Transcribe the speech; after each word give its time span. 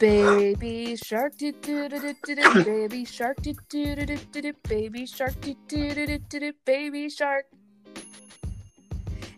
Baby 0.00 0.96
shark 0.96 1.36
do 1.36 1.52
do 1.52 1.86
do 1.90 2.00
do 2.00 2.14
do 2.24 2.34
do 2.34 2.64
baby 2.64 3.04
shark 3.04 3.36
do 3.42 3.52
do 3.68 3.94
do 3.96 4.06
do 4.06 4.16
do 4.32 4.40
do 4.40 4.52
baby 4.66 5.04
shark 5.04 5.38
do 5.42 5.54
do 5.68 5.94
do 5.94 6.06
do 6.06 6.18
do 6.18 6.40
do 6.40 6.52
baby 6.64 7.10
shark. 7.10 7.44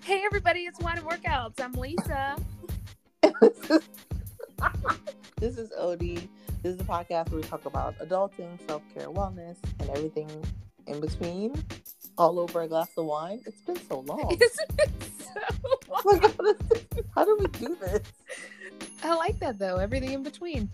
Hey 0.04 0.22
everybody, 0.24 0.60
it's 0.60 0.78
Wine 0.78 0.98
and 0.98 1.06
Workouts. 1.08 1.60
I'm 1.60 1.72
Lisa. 1.72 2.36
this 5.40 5.58
is 5.58 5.72
Odie. 5.72 6.28
This 6.62 6.76
is 6.76 6.80
a 6.80 6.84
podcast 6.84 7.32
where 7.32 7.40
we 7.40 7.48
talk 7.48 7.64
about 7.64 7.98
adulting, 7.98 8.56
self 8.68 8.82
care, 8.94 9.08
wellness, 9.08 9.56
and 9.80 9.90
everything 9.90 10.30
in 10.86 11.00
between. 11.00 11.60
All 12.16 12.38
over 12.38 12.62
a 12.62 12.68
glass 12.68 12.90
of 12.96 13.06
wine. 13.06 13.40
It's 13.46 13.62
been 13.62 13.84
so 13.88 13.98
long. 13.98 14.38
Isn't 14.40 14.70
it 14.78 14.92
so 15.34 15.80
long? 15.90 16.20
How 17.16 17.24
do 17.24 17.36
we 17.40 17.48
do 17.48 17.76
this? 17.80 18.02
I 19.04 19.14
like 19.14 19.38
that 19.40 19.58
though. 19.58 19.76
Everything 19.76 20.12
in 20.12 20.22
between. 20.22 20.70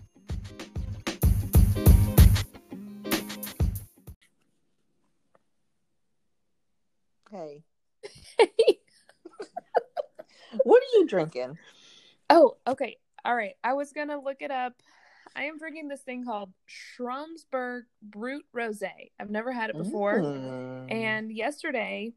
Hey, 7.30 7.62
what 10.64 10.82
are 10.82 10.98
you 10.98 11.06
drinking? 11.06 11.58
Oh, 12.30 12.56
okay. 12.66 12.96
All 13.24 13.34
right. 13.34 13.54
I 13.62 13.74
was 13.74 13.92
gonna 13.92 14.18
look 14.18 14.38
it 14.40 14.50
up. 14.50 14.74
I 15.36 15.44
am 15.44 15.58
drinking 15.58 15.88
this 15.88 16.00
thing 16.00 16.24
called 16.24 16.52
Schramsberg 16.68 17.82
Brut 18.02 18.42
Rosé. 18.54 19.10
I've 19.20 19.30
never 19.30 19.52
had 19.52 19.70
it 19.70 19.76
before. 19.76 20.18
Mm. 20.20 20.92
And 20.92 21.32
yesterday, 21.32 22.12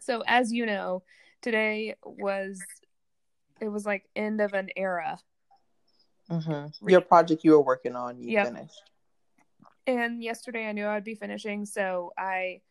so 0.00 0.22
as 0.26 0.52
you 0.52 0.66
know, 0.66 1.02
today 1.42 1.94
was 2.02 2.60
it 3.60 3.68
was 3.68 3.86
like 3.86 4.08
end 4.16 4.40
of 4.40 4.52
an 4.52 4.70
era. 4.76 5.18
Mhm. 6.30 6.72
your 6.88 7.00
project 7.00 7.42
you 7.42 7.50
were 7.52 7.60
working 7.60 7.96
on, 7.96 8.16
you 8.16 8.30
Yep. 8.30 8.46
finished. 8.46 8.90
And 9.86 10.22
yesterday 10.22 10.68
I 10.68 10.72
knew 10.72 10.86
I'd 10.86 11.02
be 11.02 11.16
finishing, 11.16 11.66
so 11.66 12.12
I 12.16 12.62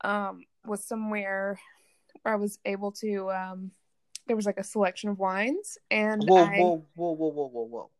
um 0.00 0.44
was 0.64 0.84
somewhere 0.84 1.60
where 2.22 2.34
I 2.34 2.36
was 2.36 2.58
able 2.64 2.92
to 2.92 3.30
um 3.30 3.70
there 4.26 4.36
was 4.36 4.46
like 4.46 4.58
a 4.58 4.64
selection 4.64 5.10
of 5.10 5.18
wines 5.18 5.78
and 5.90 6.24
Whoa, 6.28 6.36
I 6.36 6.58
whoa, 6.58 6.84
whoa, 6.94 7.12
whoa, 7.12 7.28
whoa, 7.30 7.46
whoa, 7.48 7.62
whoa! 7.62 7.90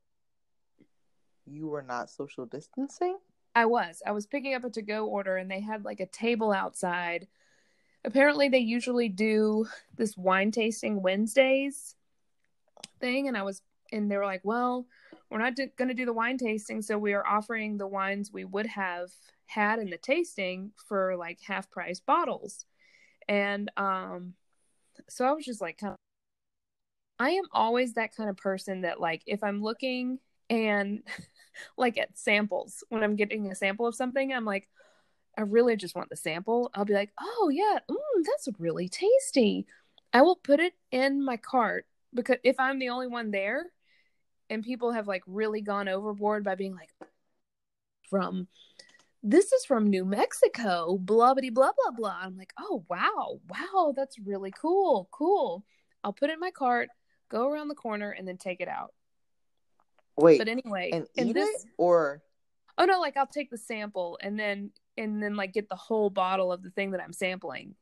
You 1.46 1.68
were 1.68 1.82
not 1.82 2.10
social 2.10 2.44
distancing. 2.44 3.18
I 3.54 3.66
was. 3.66 4.02
I 4.04 4.10
was 4.12 4.26
picking 4.26 4.54
up 4.54 4.64
a 4.64 4.70
to 4.70 4.82
go 4.82 5.06
order 5.06 5.36
and 5.36 5.50
they 5.50 5.60
had 5.60 5.84
like 5.84 6.00
a 6.00 6.06
table 6.06 6.52
outside. 6.52 7.28
Apparently, 8.04 8.48
they 8.48 8.58
usually 8.58 9.08
do 9.08 9.66
this 9.96 10.16
wine 10.16 10.50
tasting 10.50 11.02
Wednesdays 11.02 11.94
thing. 12.98 13.28
And 13.28 13.36
I 13.36 13.42
was, 13.42 13.62
and 13.92 14.10
they 14.10 14.16
were 14.16 14.26
like, 14.26 14.42
well, 14.44 14.86
we're 15.30 15.38
not 15.38 15.56
do- 15.56 15.70
going 15.76 15.88
to 15.88 15.94
do 15.94 16.06
the 16.06 16.12
wine 16.12 16.38
tasting. 16.38 16.82
So 16.82 16.98
we 16.98 17.14
are 17.14 17.26
offering 17.26 17.76
the 17.76 17.86
wines 17.86 18.32
we 18.32 18.44
would 18.44 18.66
have 18.66 19.10
had 19.46 19.78
in 19.78 19.90
the 19.90 19.98
tasting 19.98 20.72
for 20.86 21.16
like 21.16 21.38
half 21.40 21.70
price 21.70 22.00
bottles. 22.00 22.64
And, 23.28 23.70
um, 23.76 24.34
so 25.08 25.24
I 25.24 25.32
was 25.32 25.44
just 25.44 25.60
like, 25.60 25.78
kind 25.78 25.92
of, 25.92 25.96
I 27.18 27.30
am 27.30 27.44
always 27.52 27.94
that 27.94 28.14
kind 28.14 28.30
of 28.30 28.36
person 28.36 28.82
that, 28.82 29.00
like, 29.00 29.22
if 29.26 29.42
I'm 29.42 29.62
looking 29.62 30.18
and 30.50 31.02
like 31.76 31.98
at 31.98 32.16
samples 32.18 32.84
when 32.88 33.02
I'm 33.02 33.16
getting 33.16 33.50
a 33.50 33.54
sample 33.54 33.86
of 33.86 33.94
something, 33.94 34.32
I'm 34.32 34.44
like, 34.44 34.68
I 35.36 35.42
really 35.42 35.76
just 35.76 35.94
want 35.94 36.10
the 36.10 36.16
sample. 36.16 36.70
I'll 36.74 36.84
be 36.84 36.94
like, 36.94 37.12
oh 37.20 37.50
yeah, 37.52 37.78
mm, 37.88 38.24
that's 38.24 38.48
really 38.58 38.88
tasty. 38.88 39.66
I 40.12 40.22
will 40.22 40.36
put 40.36 40.58
it 40.58 40.74
in 40.90 41.24
my 41.24 41.36
cart 41.36 41.86
because 42.18 42.38
if 42.44 42.58
I'm 42.58 42.78
the 42.78 42.90
only 42.90 43.06
one 43.06 43.30
there, 43.30 43.66
and 44.50 44.62
people 44.62 44.92
have 44.92 45.06
like 45.06 45.22
really 45.26 45.60
gone 45.60 45.88
overboard 45.88 46.44
by 46.44 46.54
being 46.54 46.74
like, 46.74 46.90
from 48.08 48.48
this 49.22 49.52
is 49.52 49.64
from 49.64 49.88
New 49.88 50.04
Mexico, 50.04 50.96
blah 50.98 51.34
blah 51.34 51.50
blah 51.50 51.72
blah 51.72 51.96
blah. 51.96 52.18
I'm 52.20 52.36
like, 52.36 52.52
oh 52.58 52.84
wow, 52.88 53.40
wow, 53.48 53.92
that's 53.96 54.18
really 54.18 54.52
cool, 54.52 55.08
cool. 55.10 55.64
I'll 56.04 56.12
put 56.12 56.30
it 56.30 56.34
in 56.34 56.40
my 56.40 56.50
cart, 56.50 56.88
go 57.28 57.48
around 57.48 57.68
the 57.68 57.74
corner, 57.74 58.10
and 58.10 58.26
then 58.26 58.36
take 58.36 58.60
it 58.60 58.68
out. 58.68 58.92
Wait, 60.16 60.38
But 60.38 60.48
anyway, 60.48 60.90
and 60.92 61.06
eat 61.16 61.32
this, 61.32 61.64
it 61.64 61.70
or 61.78 62.22
Oh 62.76 62.84
no, 62.84 63.00
like 63.00 63.16
I'll 63.16 63.26
take 63.26 63.50
the 63.50 63.58
sample 63.58 64.18
and 64.22 64.38
then 64.38 64.70
and 64.96 65.22
then 65.22 65.36
like 65.36 65.52
get 65.52 65.68
the 65.68 65.76
whole 65.76 66.10
bottle 66.10 66.52
of 66.52 66.62
the 66.62 66.70
thing 66.70 66.92
that 66.92 67.00
I'm 67.00 67.12
sampling 67.12 67.74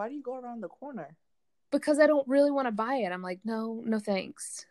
why 0.00 0.08
do 0.08 0.14
you 0.14 0.22
go 0.22 0.34
around 0.34 0.62
the 0.62 0.68
corner? 0.68 1.14
Because 1.70 1.98
I 1.98 2.06
don't 2.06 2.26
really 2.28 2.50
want 2.50 2.66
to 2.66 2.72
buy 2.72 2.96
it. 2.96 3.12
I'm 3.12 3.22
like, 3.22 3.40
no, 3.44 3.82
no 3.84 3.98
thanks. 3.98 4.66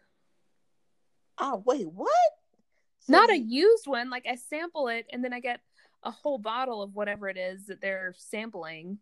Ah, 1.37 1.57
wait, 1.65 1.87
what? 1.89 2.09
So 3.01 3.13
Not 3.13 3.29
a 3.29 3.37
used 3.37 3.87
one. 3.87 4.09
Like 4.09 4.25
I 4.29 4.35
sample 4.35 4.87
it 4.89 5.05
and 5.11 5.23
then 5.23 5.33
I 5.33 5.39
get 5.39 5.61
a 6.03 6.11
whole 6.11 6.37
bottle 6.37 6.81
of 6.81 6.95
whatever 6.95 7.29
it 7.29 7.37
is 7.37 7.67
that 7.67 7.81
they're 7.81 8.13
sampling. 8.17 8.99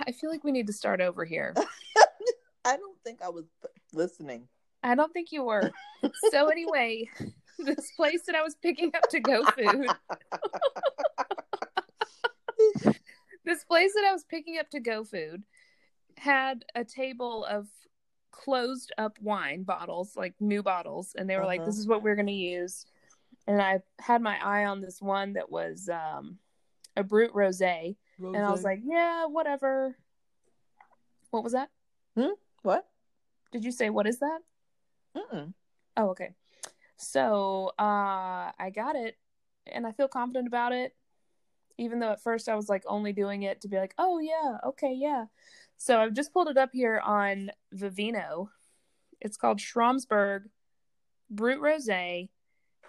I 0.06 0.12
feel 0.12 0.30
like 0.30 0.44
we 0.44 0.52
need 0.52 0.68
to 0.68 0.72
start 0.72 1.00
over 1.00 1.24
here. 1.24 1.54
I 2.64 2.76
don't 2.76 2.98
think 3.04 3.22
I 3.22 3.28
was 3.28 3.44
listening. 3.92 4.48
I 4.82 4.94
don't 4.94 5.12
think 5.12 5.32
you 5.32 5.44
were. 5.44 5.70
So 6.30 6.48
anyway, 6.48 7.08
this 7.58 7.92
place 7.96 8.22
that 8.26 8.34
I 8.34 8.42
was 8.42 8.56
picking 8.56 8.92
up 8.94 9.08
to 9.10 9.20
go 9.20 9.44
food. 9.44 9.88
this 13.44 13.64
place 13.64 13.92
that 13.94 14.04
I 14.08 14.12
was 14.12 14.24
picking 14.24 14.58
up 14.58 14.70
to 14.70 14.80
go 14.80 15.04
food 15.04 15.42
had 16.16 16.64
a 16.74 16.84
table 16.84 17.44
of 17.44 17.68
closed 18.30 18.92
up 18.98 19.18
wine 19.20 19.62
bottles, 19.62 20.16
like 20.16 20.34
new 20.40 20.62
bottles, 20.62 21.14
and 21.16 21.28
they 21.28 21.36
were 21.36 21.46
like, 21.46 21.60
Uh-huh. 21.60 21.70
"This 21.70 21.78
is 21.78 21.86
what 21.86 22.02
we're 22.02 22.16
going 22.16 22.26
to 22.26 22.32
use." 22.32 22.86
And 23.46 23.62
I 23.62 23.80
had 24.00 24.22
my 24.22 24.38
eye 24.42 24.64
on 24.66 24.80
this 24.80 25.00
one 25.00 25.34
that 25.34 25.50
was 25.50 25.88
um, 25.88 26.38
a 26.96 27.04
brut 27.04 27.32
rosé, 27.32 27.96
and 28.18 28.44
I 28.44 28.50
was 28.50 28.64
like, 28.64 28.80
"Yeah, 28.84 29.26
whatever." 29.26 29.96
What 31.30 31.44
was 31.44 31.52
that? 31.52 31.70
Hmm. 32.16 32.34
what? 32.62 32.86
Did 33.52 33.64
you 33.64 33.72
say 33.72 33.90
what 33.90 34.06
is 34.06 34.18
that? 34.20 34.38
Mm-mm. 35.16 35.52
Oh, 35.96 36.08
okay. 36.10 36.34
So 36.96 37.72
uh, 37.78 38.52
I 38.58 38.70
got 38.74 38.96
it, 38.96 39.16
and 39.66 39.86
I 39.86 39.92
feel 39.92 40.08
confident 40.08 40.46
about 40.46 40.72
it. 40.72 40.94
Even 41.78 41.98
though 41.98 42.10
at 42.12 42.22
first 42.22 42.48
I 42.48 42.54
was 42.54 42.68
like 42.70 42.84
only 42.86 43.12
doing 43.12 43.42
it 43.42 43.60
to 43.60 43.68
be 43.68 43.76
like, 43.76 43.94
oh 43.98 44.18
yeah, 44.18 44.58
okay, 44.64 44.94
yeah. 44.94 45.26
So 45.78 45.98
I've 46.00 46.14
just 46.14 46.32
pulled 46.32 46.48
it 46.48 46.56
up 46.56 46.70
here 46.72 47.00
on 47.04 47.50
Vivino. 47.74 48.48
It's 49.20 49.36
called 49.36 49.58
Schramsberg 49.58 50.44
Brut 51.30 51.58
Rosé, 51.58 52.28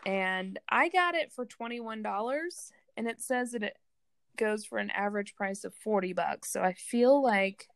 and 0.06 0.60
I 0.70 0.90
got 0.90 1.16
it 1.16 1.32
for 1.32 1.46
twenty 1.46 1.80
one 1.80 2.02
dollars, 2.02 2.72
and 2.96 3.08
it 3.08 3.22
says 3.22 3.52
that 3.52 3.64
it 3.64 3.78
goes 4.38 4.66
for 4.66 4.78
an 4.78 4.90
average 4.92 5.36
price 5.36 5.64
of 5.64 5.74
forty 5.74 6.14
bucks. 6.14 6.52
So 6.52 6.62
I 6.62 6.74
feel 6.74 7.22
like 7.22 7.68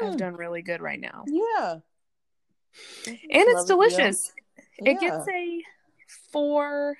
I've 0.00 0.12
Hmm. 0.12 0.16
done 0.16 0.34
really 0.36 0.62
good 0.62 0.80
right 0.80 1.00
now, 1.00 1.24
Yeah. 1.26 1.80
and 3.06 3.18
it's 3.32 3.64
delicious. 3.66 4.32
It 4.78 4.98
Yeah. 5.02 5.08
gets 5.10 5.28
a 5.28 5.62
four 6.32 6.98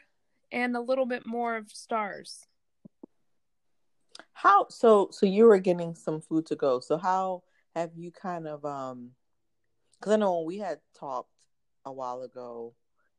and 0.52 0.76
a 0.76 0.80
little 0.80 1.06
bit 1.06 1.24
more 1.26 1.56
of 1.56 1.70
stars. 1.70 2.46
How 4.42 4.66
so 4.70 5.08
so 5.12 5.26
you 5.26 5.44
were 5.44 5.58
getting 5.58 5.94
some 5.94 6.22
food 6.22 6.46
to 6.46 6.56
go. 6.56 6.80
So 6.80 6.96
how 6.96 7.42
have 7.76 7.90
you 7.94 8.10
kind 8.10 8.48
of 8.48 8.64
um 8.64 9.10
cuz 10.00 10.14
I 10.14 10.16
know 10.16 10.38
when 10.38 10.46
we 10.46 10.56
had 10.56 10.80
talked 10.94 11.28
a 11.84 11.92
while 11.92 12.22
ago 12.22 12.74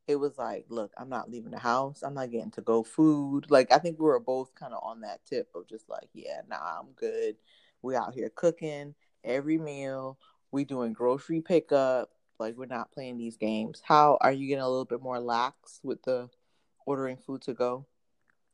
it 0.08 0.16
was 0.16 0.40
like, 0.40 0.66
look, 0.70 0.92
I'm 0.98 1.10
not 1.10 1.30
leaving 1.30 1.52
the 1.52 1.60
house. 1.60 2.02
I'm 2.02 2.16
not 2.16 2.32
getting 2.32 2.50
to 2.52 2.62
go 2.62 2.82
food. 2.82 3.52
Like 3.52 3.72
I 3.72 3.78
think 3.78 4.00
we 4.00 4.06
were 4.06 4.20
both 4.20 4.56
kind 4.56 4.74
of 4.74 4.84
on 4.84 5.02
that 5.02 5.24
tip 5.24 5.50
of 5.54 5.68
just 5.68 5.88
like, 5.88 6.10
yeah, 6.14 6.42
nah, 6.50 6.80
I'm 6.80 6.94
good. 6.96 7.36
We 7.84 7.96
out 7.96 8.16
here 8.16 8.32
cooking 8.34 8.96
every 9.24 9.60
meal. 9.60 10.18
We 10.52 10.66
doing 10.66 10.92
grocery 10.92 11.42
pickup. 11.42 12.10
Like 12.40 12.56
we're 12.58 12.66
not 12.66 12.92
playing 12.92 13.20
these 13.20 13.38
games. 13.38 13.84
How 13.86 14.18
are 14.22 14.32
you 14.32 14.48
getting 14.48 14.64
a 14.64 14.68
little 14.70 14.86
bit 14.86 15.04
more 15.04 15.20
lax 15.20 15.82
with 15.84 16.02
the 16.02 16.32
ordering 16.88 17.18
food 17.18 17.44
to 17.44 17.54
go? 17.54 17.86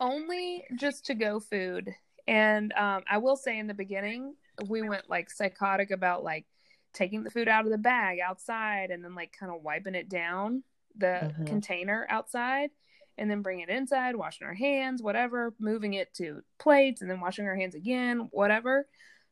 Only 0.01 0.65
just 0.75 1.06
to 1.06 1.15
go 1.15 1.39
food. 1.39 1.95
And 2.27 2.74
um, 2.74 3.03
I 3.09 3.18
will 3.19 3.35
say 3.35 3.57
in 3.57 3.68
the 3.68 3.74
beginning, 3.74 4.35
we 4.68 4.81
went 4.81 5.09
like 5.09 5.29
psychotic 5.29 5.91
about 5.91 6.24
like 6.24 6.45
taking 6.94 7.24
the 7.24 7.29
food 7.31 7.47
out 7.47 7.65
of 7.65 7.71
the 7.71 7.77
bag 7.77 8.19
outside 8.19 8.91
and 8.91 9.03
then 9.03 9.15
like 9.15 9.31
kind 9.38 9.51
of 9.51 9.62
wiping 9.62 9.95
it 9.95 10.09
down 10.09 10.63
the 10.97 11.31
Mhm. 11.39 11.45
container 11.45 12.07
outside 12.09 12.71
and 13.18 13.29
then 13.29 13.41
bringing 13.41 13.68
it 13.68 13.69
inside, 13.69 14.15
washing 14.15 14.47
our 14.47 14.53
hands, 14.53 15.01
whatever, 15.01 15.53
moving 15.59 15.94
it 15.94 16.13
to 16.15 16.41
plates 16.59 17.01
and 17.01 17.09
then 17.09 17.19
washing 17.19 17.45
our 17.45 17.56
hands 17.56 17.75
again, 17.75 18.30
whatever. 18.31 18.88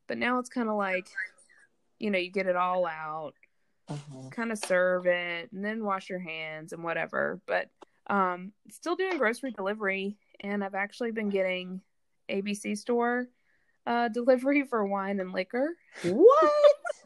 But 0.08 0.18
now 0.18 0.40
it's 0.40 0.50
kind 0.50 0.70
of 0.70 0.76
like, 0.76 1.08
you 2.00 2.12
know, 2.12 2.20
you 2.20 2.32
get 2.32 2.48
it 2.48 2.56
all 2.56 2.86
out, 2.86 3.34
Mhm. 3.90 4.32
kind 4.32 4.52
of 4.52 4.58
serve 4.58 5.06
it 5.08 5.52
and 5.52 5.64
then 5.64 5.84
wash 5.84 6.10
your 6.10 6.20
hands 6.20 6.74
and 6.74 6.84
whatever 6.84 7.40
but 7.46 7.70
um 8.08 8.52
still 8.70 8.96
doing 8.96 9.18
grocery 9.18 9.52
delivery 9.52 10.18
and 10.42 10.64
i've 10.64 10.76
actually 10.76 11.12
been 11.12 11.30
getting 11.30 11.80
abc 12.30 12.78
store 12.78 13.28
uh 13.86 14.08
delivery 14.10 14.64
for 14.64 14.86
wine 14.86 15.20
and 15.20 15.32
liquor 15.32 15.70
What? 16.04 16.54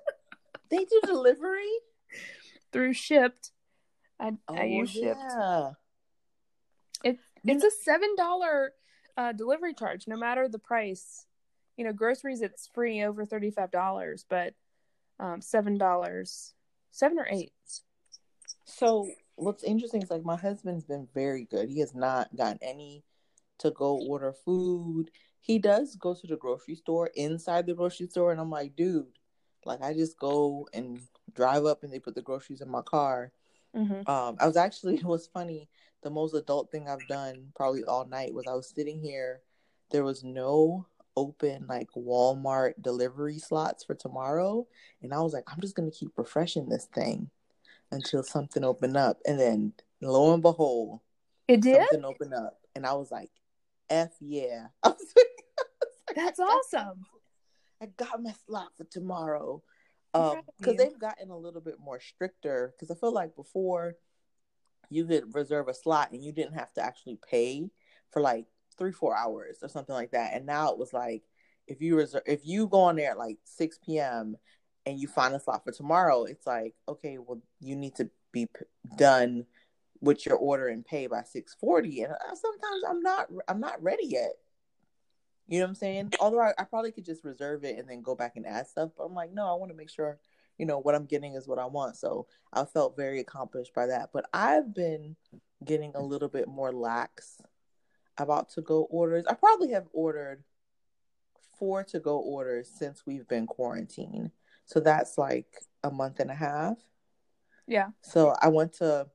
they 0.70 0.86
do 0.86 1.02
delivery? 1.06 1.70
through 2.72 2.94
Shipt 2.94 3.52
I 4.20 4.34
Oh, 4.48 4.56
I 4.56 4.66
use 4.66 4.92
Shipt. 4.92 5.18
yeah. 5.18 5.72
It's 7.04 7.24
You 7.44 7.56
it's 7.56 7.64
a 7.64 7.72
seven 7.72 8.16
dollar 8.18 8.74
uh, 9.18 9.32
delivery 9.32 9.74
charge, 9.74 10.08
no 10.08 10.18
matter 10.18 10.48
the 10.48 10.60
price. 10.60 11.26
You 11.78 11.86
know, 11.86 11.94
groceries 11.94 12.42
it's 12.42 12.68
free 12.74 13.04
over 13.04 13.26
thirty 13.26 13.52
five 13.52 13.72
dollars, 13.72 14.26
but 14.30 14.54
um, 15.20 15.42
seven 15.42 15.78
dollars, 15.78 16.54
seven 16.92 17.18
or 17.18 17.28
eight. 17.30 17.54
So 18.66 19.10
what's 19.36 19.64
interesting 19.64 20.02
is 20.04 20.12
like 20.12 20.24
my 20.24 20.36
husband's 20.36 20.84
been 20.84 21.08
very 21.14 21.46
good. 21.46 21.70
He 21.70 21.80
has 21.80 21.96
not 21.96 22.36
gotten 22.36 22.60
any 22.62 23.04
to 23.60 23.72
go 23.72 24.00
order 24.08 24.34
food. 24.34 25.12
He 25.42 25.60
does 25.60 25.96
go 25.96 26.14
to 26.14 26.28
the 26.28 26.36
grocery 26.36 26.76
store 26.76 27.10
inside 27.16 27.66
the 27.66 27.74
grocery 27.74 28.08
store, 28.08 28.32
and 28.32 28.42
I'm 28.42 28.50
like, 28.50 28.76
dude, 28.76 29.08
like 29.66 29.82
I 29.82 29.94
just 29.94 30.18
go 30.18 30.68
and 30.74 31.00
drive 31.34 31.66
up, 31.66 31.84
and 31.84 31.92
they 31.94 32.00
put 32.00 32.16
the 32.16 32.22
groceries 32.22 32.62
in 32.62 32.70
my 32.70 32.82
car. 32.82 33.32
Mm-hmm. 33.76 34.10
Um, 34.10 34.36
I 34.40 34.48
was 34.48 34.58
actually 34.58 34.96
it 34.98 35.04
was 35.06 35.28
funny. 35.28 35.70
The 36.02 36.10
most 36.10 36.34
adult 36.34 36.72
thing 36.72 36.88
I've 36.88 37.08
done 37.08 37.52
probably 37.56 37.84
all 37.84 38.06
night 38.06 38.34
was 38.34 38.46
I 38.48 38.54
was 38.54 38.70
sitting 38.70 39.00
here. 39.00 39.42
There 39.92 40.04
was 40.04 40.24
no 40.24 40.86
open 41.18 41.66
like 41.68 41.90
Walmart 41.98 42.74
delivery 42.82 43.40
slots 43.40 43.84
for 43.84 43.96
tomorrow, 43.96 44.68
and 45.02 45.14
I 45.14 45.20
was 45.22 45.34
like, 45.34 45.46
I'm 45.48 45.62
just 45.62 45.76
gonna 45.76 45.92
keep 45.92 46.12
refreshing 46.18 46.70
this 46.70 46.86
thing 46.86 47.30
until 47.92 48.24
something 48.24 48.64
opened 48.64 48.98
up, 48.98 49.20
and 49.26 49.40
then 49.40 49.74
lo 50.02 50.34
and 50.34 50.42
behold, 50.42 51.00
It 51.48 51.62
did. 51.62 51.78
something 51.90 52.06
opened 52.06 52.34
up, 52.34 52.60
and 52.76 52.86
I 52.86 52.94
was 52.94 53.12
like, 53.12 53.32
"F 53.90 54.12
yeah!" 54.20 54.68
I 54.84 54.90
was 54.90 55.14
like, 55.16 56.16
That's 56.16 56.40
awesome. 56.40 57.06
I 57.82 57.88
got 57.98 58.22
my 58.22 58.34
slot 58.46 58.70
for 58.76 58.84
tomorrow. 58.86 59.62
Um, 60.14 60.42
because 60.58 60.76
they've 60.76 61.00
gotten 61.00 61.30
a 61.30 61.38
little 61.38 61.62
bit 61.62 61.80
more 61.80 62.00
stricter. 62.00 62.74
Because 62.76 62.92
I 62.92 63.00
feel 63.00 63.14
like 63.14 63.36
before, 63.36 63.96
you 64.90 65.06
could 65.06 65.34
reserve 65.36 65.68
a 65.68 65.74
slot 65.74 66.12
and 66.12 66.24
you 66.24 66.32
didn't 66.32 66.56
have 66.56 66.74
to 66.74 66.84
actually 66.84 67.20
pay 67.30 67.70
for 68.12 68.22
like 68.22 68.46
three, 68.78 68.92
four 68.92 69.16
hours 69.16 69.58
or 69.62 69.70
something 69.70 69.94
like 69.94 70.12
that. 70.12 70.34
And 70.34 70.46
now 70.46 70.72
it 70.72 70.80
was 70.80 70.94
like, 70.94 71.24
if 71.68 71.82
you 71.82 71.96
reserve, 71.96 72.24
if 72.26 72.42
you 72.44 72.68
go 72.68 72.82
on 72.82 72.96
there 72.96 73.12
at 73.12 73.18
like 73.18 73.38
six 73.44 73.78
p.m. 73.78 74.36
and 74.86 75.00
you 75.00 75.08
find 75.08 75.36
a 75.36 75.40
slot 75.40 75.64
for 75.64 75.72
tomorrow, 75.72 76.24
it's 76.24 76.48
like, 76.48 76.74
okay, 76.88 77.18
well, 77.20 77.42
you 77.60 77.76
need 77.76 77.96
to 77.96 78.10
be 78.32 78.48
p- 78.48 78.66
done 78.98 79.46
with 80.02 80.26
your 80.26 80.38
order 80.38 80.68
and 80.68 80.86
pay 80.86 81.08
by 81.08 81.24
six 81.24 81.56
forty. 81.60 82.04
And 82.04 82.14
I, 82.14 82.34
sometimes 82.34 82.84
I'm 82.88 83.02
not, 83.02 83.28
I'm 83.48 83.60
not 83.60 83.82
ready 83.84 84.06
yet. 84.08 84.34
You 85.48 85.60
know 85.60 85.66
what 85.66 85.70
I'm 85.70 85.76
saying? 85.76 86.14
Although 86.20 86.42
I, 86.42 86.54
I 86.60 86.64
probably 86.64 86.92
could 86.92 87.06
just 87.06 87.24
reserve 87.24 87.64
it 87.64 87.80
and 87.80 87.90
then 87.90 88.02
go 88.02 88.16
back 88.16 88.34
and 88.36 88.46
add 88.46 88.68
stuff, 88.68 88.92
but 88.96 89.04
I'm 89.04 89.16
like, 89.16 89.34
no, 89.34 89.48
I 89.48 89.58
want 89.58 89.72
to 89.72 89.78
make 89.78 89.90
sure, 89.90 90.20
you 90.58 90.66
know, 90.66 90.78
what 90.80 90.94
I'm 90.94 91.06
getting 91.06 91.34
is 91.34 91.48
what 91.48 91.58
I 91.58 91.66
want. 91.66 91.98
So 91.98 92.28
I 92.54 92.66
felt 92.66 92.96
very 92.96 93.20
accomplished 93.20 93.74
by 93.74 93.88
that. 93.88 94.12
But 94.14 94.30
I've 94.32 94.76
been 94.76 95.16
getting 95.66 95.94
a 95.96 96.02
little 96.02 96.30
bit 96.30 96.48
more 96.48 96.72
lax 96.72 97.42
about 98.18 98.52
to 98.52 98.62
go 98.62 98.84
orders. 98.92 99.26
I 99.28 99.34
probably 99.34 99.72
have 99.72 99.88
ordered 99.92 100.44
four 101.58 101.84
to 101.86 102.00
go 102.00 102.20
orders 102.20 102.70
since 102.74 103.06
we've 103.06 103.28
been 103.28 103.48
quarantined. 103.48 104.32
So 104.66 104.80
that's 104.80 105.18
like 105.18 105.48
a 105.84 105.90
month 105.90 106.20
and 106.20 106.30
a 106.30 106.36
half. 106.36 106.78
Yeah. 107.66 107.88
So 108.02 108.36
I 108.40 108.50
went 108.50 108.74
to 108.74 109.08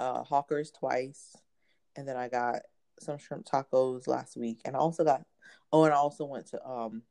uh, 0.00 0.24
Hawkers 0.24 0.72
twice, 0.72 1.36
and 1.94 2.08
then 2.08 2.16
I 2.16 2.28
got 2.28 2.62
some 2.98 3.18
shrimp 3.18 3.46
tacos 3.46 4.08
last 4.08 4.36
week, 4.36 4.62
and 4.64 4.74
I 4.74 4.78
also 4.80 5.04
got 5.04 5.22
oh, 5.72 5.84
and 5.84 5.92
I 5.92 5.96
also 5.96 6.24
went 6.24 6.46
to 6.48 6.66
um 6.66 7.02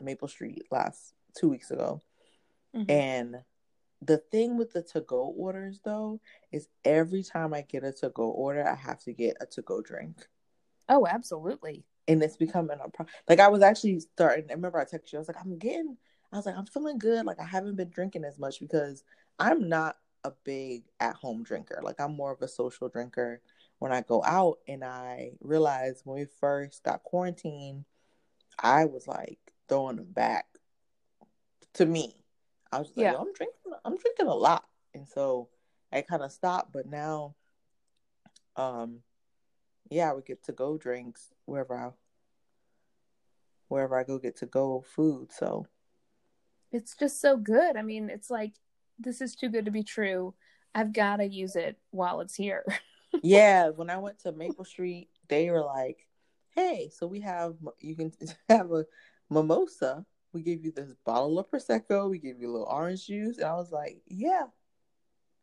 Maple 0.00 0.28
Street 0.28 0.66
last 0.70 1.14
two 1.36 1.48
weeks 1.48 1.70
ago. 1.70 2.00
Mhm. 2.76 2.90
And 2.90 3.44
the 4.02 4.18
thing 4.18 4.58
with 4.58 4.72
the 4.72 4.82
to 4.82 5.00
go 5.00 5.34
orders 5.36 5.80
though 5.84 6.20
is 6.52 6.68
every 6.84 7.22
time 7.22 7.54
I 7.54 7.62
get 7.62 7.84
a 7.84 7.92
to 7.92 8.10
go 8.10 8.24
order, 8.24 8.66
I 8.66 8.74
have 8.74 9.00
to 9.04 9.12
get 9.12 9.36
a 9.40 9.46
to 9.46 9.62
go 9.62 9.80
drink. 9.80 10.28
Oh, 10.88 11.06
absolutely. 11.06 11.84
And 12.06 12.22
it's 12.22 12.36
becoming 12.36 12.78
a 12.82 12.90
problem. 12.90 13.14
Like 13.28 13.40
I 13.40 13.48
was 13.48 13.62
actually 13.62 14.00
starting. 14.00 14.46
I 14.50 14.54
remember 14.54 14.78
I 14.78 14.84
texted 14.84 15.12
you. 15.12 15.18
I 15.18 15.20
was 15.20 15.28
like, 15.28 15.40
I'm 15.40 15.58
getting. 15.58 15.96
I 16.32 16.36
was 16.36 16.46
like, 16.46 16.56
I'm 16.56 16.66
feeling 16.66 16.98
good. 16.98 17.24
Like 17.24 17.40
I 17.40 17.44
haven't 17.44 17.76
been 17.76 17.90
drinking 17.90 18.24
as 18.24 18.38
much 18.38 18.60
because 18.60 19.02
I'm 19.38 19.68
not 19.68 19.96
a 20.24 20.32
big 20.44 20.84
at 21.00 21.14
home 21.14 21.42
drinker. 21.42 21.80
Like 21.82 22.00
I'm 22.00 22.16
more 22.16 22.32
of 22.32 22.42
a 22.42 22.48
social 22.48 22.88
drinker 22.88 23.40
when 23.78 23.92
I 23.92 24.00
go 24.00 24.22
out. 24.24 24.58
And 24.66 24.82
I 24.82 25.32
realized 25.40 26.02
when 26.04 26.20
we 26.20 26.26
first 26.40 26.82
got 26.82 27.02
quarantined, 27.04 27.84
I 28.58 28.86
was 28.86 29.06
like 29.06 29.38
throwing 29.68 29.96
them 29.96 30.10
back 30.12 30.46
to 31.74 31.86
me. 31.86 32.16
I 32.72 32.78
was 32.78 32.88
just 32.88 32.98
like, 32.98 33.04
Yeah. 33.04 33.12
Yo, 33.12 33.18
I'm 33.18 33.32
drinking. 33.32 33.72
I'm 33.84 33.96
drinking 33.96 34.26
a 34.26 34.34
lot, 34.34 34.64
and 34.94 35.06
so 35.08 35.48
I 35.92 36.02
kind 36.02 36.22
of 36.22 36.32
stopped. 36.32 36.72
But 36.72 36.86
now, 36.86 37.34
um, 38.56 39.00
yeah, 39.90 40.12
we 40.12 40.22
get 40.22 40.42
to 40.44 40.52
go 40.52 40.76
drinks 40.78 41.32
wherever 41.44 41.76
I 41.76 41.90
wherever 43.68 43.98
I 43.98 44.04
go 44.04 44.18
get 44.18 44.36
to 44.38 44.46
go 44.46 44.84
food. 44.86 45.32
So 45.32 45.66
It's 46.72 46.96
just 46.96 47.20
so 47.20 47.36
good. 47.36 47.76
I 47.76 47.82
mean, 47.82 48.10
it's 48.10 48.30
like 48.30 48.52
this 48.98 49.20
is 49.20 49.34
too 49.34 49.48
good 49.48 49.64
to 49.66 49.70
be 49.70 49.82
true. 49.82 50.34
I've 50.74 50.92
got 50.92 51.16
to 51.18 51.24
use 51.26 51.56
it 51.56 51.78
while 51.90 52.20
it's 52.20 52.34
here. 52.34 52.64
yeah, 53.22 53.68
when 53.70 53.90
I 53.90 53.98
went 53.98 54.18
to 54.20 54.32
Maple 54.32 54.64
Street, 54.64 55.08
they 55.28 55.50
were 55.50 55.62
like, 55.64 56.06
"Hey, 56.50 56.90
so 56.92 57.06
we 57.06 57.20
have 57.20 57.54
you 57.80 57.96
can 57.96 58.12
have 58.48 58.72
a 58.72 58.86
mimosa. 59.30 60.04
We 60.32 60.42
give 60.42 60.64
you 60.64 60.72
this 60.72 60.92
bottle 61.04 61.38
of 61.38 61.50
prosecco. 61.50 62.10
We 62.10 62.18
give 62.18 62.40
you 62.40 62.50
a 62.50 62.52
little 62.52 62.66
orange 62.68 63.06
juice." 63.06 63.38
And 63.38 63.46
I 63.46 63.54
was 63.54 63.70
like, 63.72 64.02
"Yeah, 64.06 64.44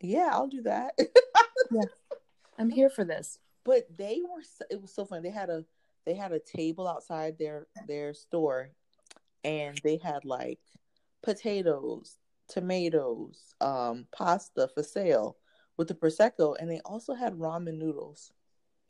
yeah, 0.02 0.30
I'll 0.32 0.48
do 0.48 0.64
that." 0.64 0.98
I'm 2.58 2.70
here 2.70 2.90
for 2.90 3.04
this. 3.06 3.40
but 3.64 3.88
they 3.98 4.22
were 4.24 4.44
so, 4.44 4.66
it 4.70 4.82
was 4.82 4.94
so 4.94 5.06
funny. 5.06 5.24
They 5.30 5.34
had 5.36 5.50
a 5.50 5.66
they 6.06 6.14
had 6.16 6.32
a 6.32 6.40
table 6.40 6.88
outside 6.88 7.38
their 7.38 7.68
their 7.88 8.14
store, 8.14 8.72
and 9.44 9.80
they 9.84 9.98
had 9.98 10.26
like 10.26 10.60
potatoes, 11.24 12.18
tomatoes, 12.52 13.56
um, 13.62 14.06
pasta 14.12 14.70
for 14.74 14.84
sale 14.84 15.38
with 15.78 15.88
the 15.88 15.96
prosecco, 15.96 16.56
and 16.60 16.70
they 16.70 16.82
also 16.86 17.14
had 17.14 17.34
ramen 17.34 17.78
noodles. 17.78 18.34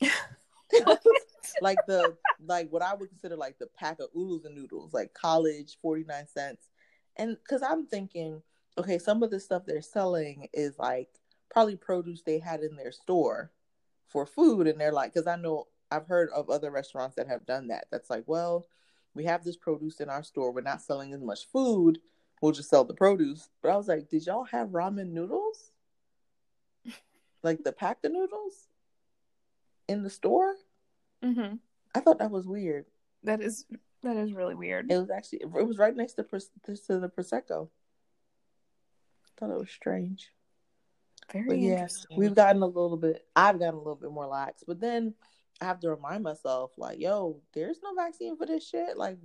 like 1.60 1.78
the 1.86 2.16
like 2.44 2.68
what 2.70 2.82
I 2.82 2.94
would 2.94 3.08
consider 3.08 3.36
like 3.36 3.58
the 3.58 3.68
pack 3.68 4.00
of 4.00 4.08
oodles 4.16 4.44
and 4.44 4.54
noodles, 4.54 4.92
like 4.92 5.14
college, 5.14 5.78
forty 5.80 6.04
nine 6.04 6.26
cents. 6.26 6.68
And 7.16 7.36
because 7.38 7.62
I'm 7.62 7.86
thinking, 7.86 8.42
okay, 8.76 8.98
some 8.98 9.22
of 9.22 9.30
the 9.30 9.38
stuff 9.38 9.62
they're 9.64 9.80
selling 9.82 10.48
is 10.52 10.78
like 10.78 11.08
probably 11.50 11.76
produce 11.76 12.22
they 12.22 12.38
had 12.38 12.60
in 12.60 12.76
their 12.76 12.92
store 12.92 13.52
for 14.08 14.26
food, 14.26 14.66
and 14.66 14.80
they're 14.80 14.92
like, 14.92 15.14
because 15.14 15.28
I 15.28 15.36
know 15.36 15.68
I've 15.90 16.06
heard 16.06 16.30
of 16.34 16.50
other 16.50 16.70
restaurants 16.70 17.16
that 17.16 17.28
have 17.28 17.46
done 17.46 17.68
that. 17.68 17.86
That's 17.92 18.10
like, 18.10 18.24
well, 18.26 18.66
we 19.14 19.24
have 19.24 19.44
this 19.44 19.56
produce 19.56 20.00
in 20.00 20.08
our 20.08 20.22
store, 20.22 20.52
we're 20.52 20.62
not 20.62 20.82
selling 20.82 21.12
as 21.12 21.20
much 21.20 21.46
food, 21.52 21.98
we'll 22.42 22.52
just 22.52 22.68
sell 22.68 22.84
the 22.84 22.92
produce. 22.92 23.48
But 23.62 23.70
I 23.70 23.76
was 23.76 23.88
like, 23.88 24.10
did 24.10 24.26
y'all 24.26 24.44
have 24.44 24.68
ramen 24.68 25.12
noodles? 25.12 25.70
like 27.42 27.64
the 27.64 27.72
pack 27.72 27.98
of 28.04 28.12
noodles 28.12 28.68
in 29.88 30.02
the 30.02 30.10
store? 30.10 30.54
hmm 31.22 31.54
I 31.94 32.00
thought 32.00 32.18
that 32.18 32.30
was 32.30 32.46
weird. 32.46 32.86
That 33.22 33.40
is 33.40 33.64
that 34.02 34.16
is 34.16 34.32
really 34.32 34.54
weird. 34.54 34.90
It 34.90 34.98
was 34.98 35.10
actually 35.10 35.42
it 35.42 35.66
was 35.66 35.78
right 35.78 35.96
next 35.96 36.14
to 36.14 36.24
to 36.24 36.98
the 36.98 37.08
prosecco. 37.08 37.68
I 39.24 39.28
thought 39.38 39.54
it 39.54 39.58
was 39.58 39.70
strange. 39.70 40.30
Very 41.32 41.48
But 41.48 41.58
yeah, 41.58 41.86
we've 42.16 42.34
gotten 42.34 42.62
a 42.62 42.66
little 42.66 42.96
bit. 42.96 43.24
I've 43.36 43.58
gotten 43.58 43.74
a 43.74 43.78
little 43.78 43.96
bit 43.96 44.10
more 44.10 44.26
lax, 44.26 44.64
but 44.66 44.80
then 44.80 45.14
I 45.60 45.66
have 45.66 45.80
to 45.80 45.90
remind 45.90 46.24
myself, 46.24 46.72
like, 46.76 46.98
yo, 46.98 47.40
there's 47.54 47.78
no 47.82 47.94
vaccine 47.94 48.36
for 48.36 48.46
this 48.46 48.68
shit. 48.68 48.96
Like, 48.96 49.18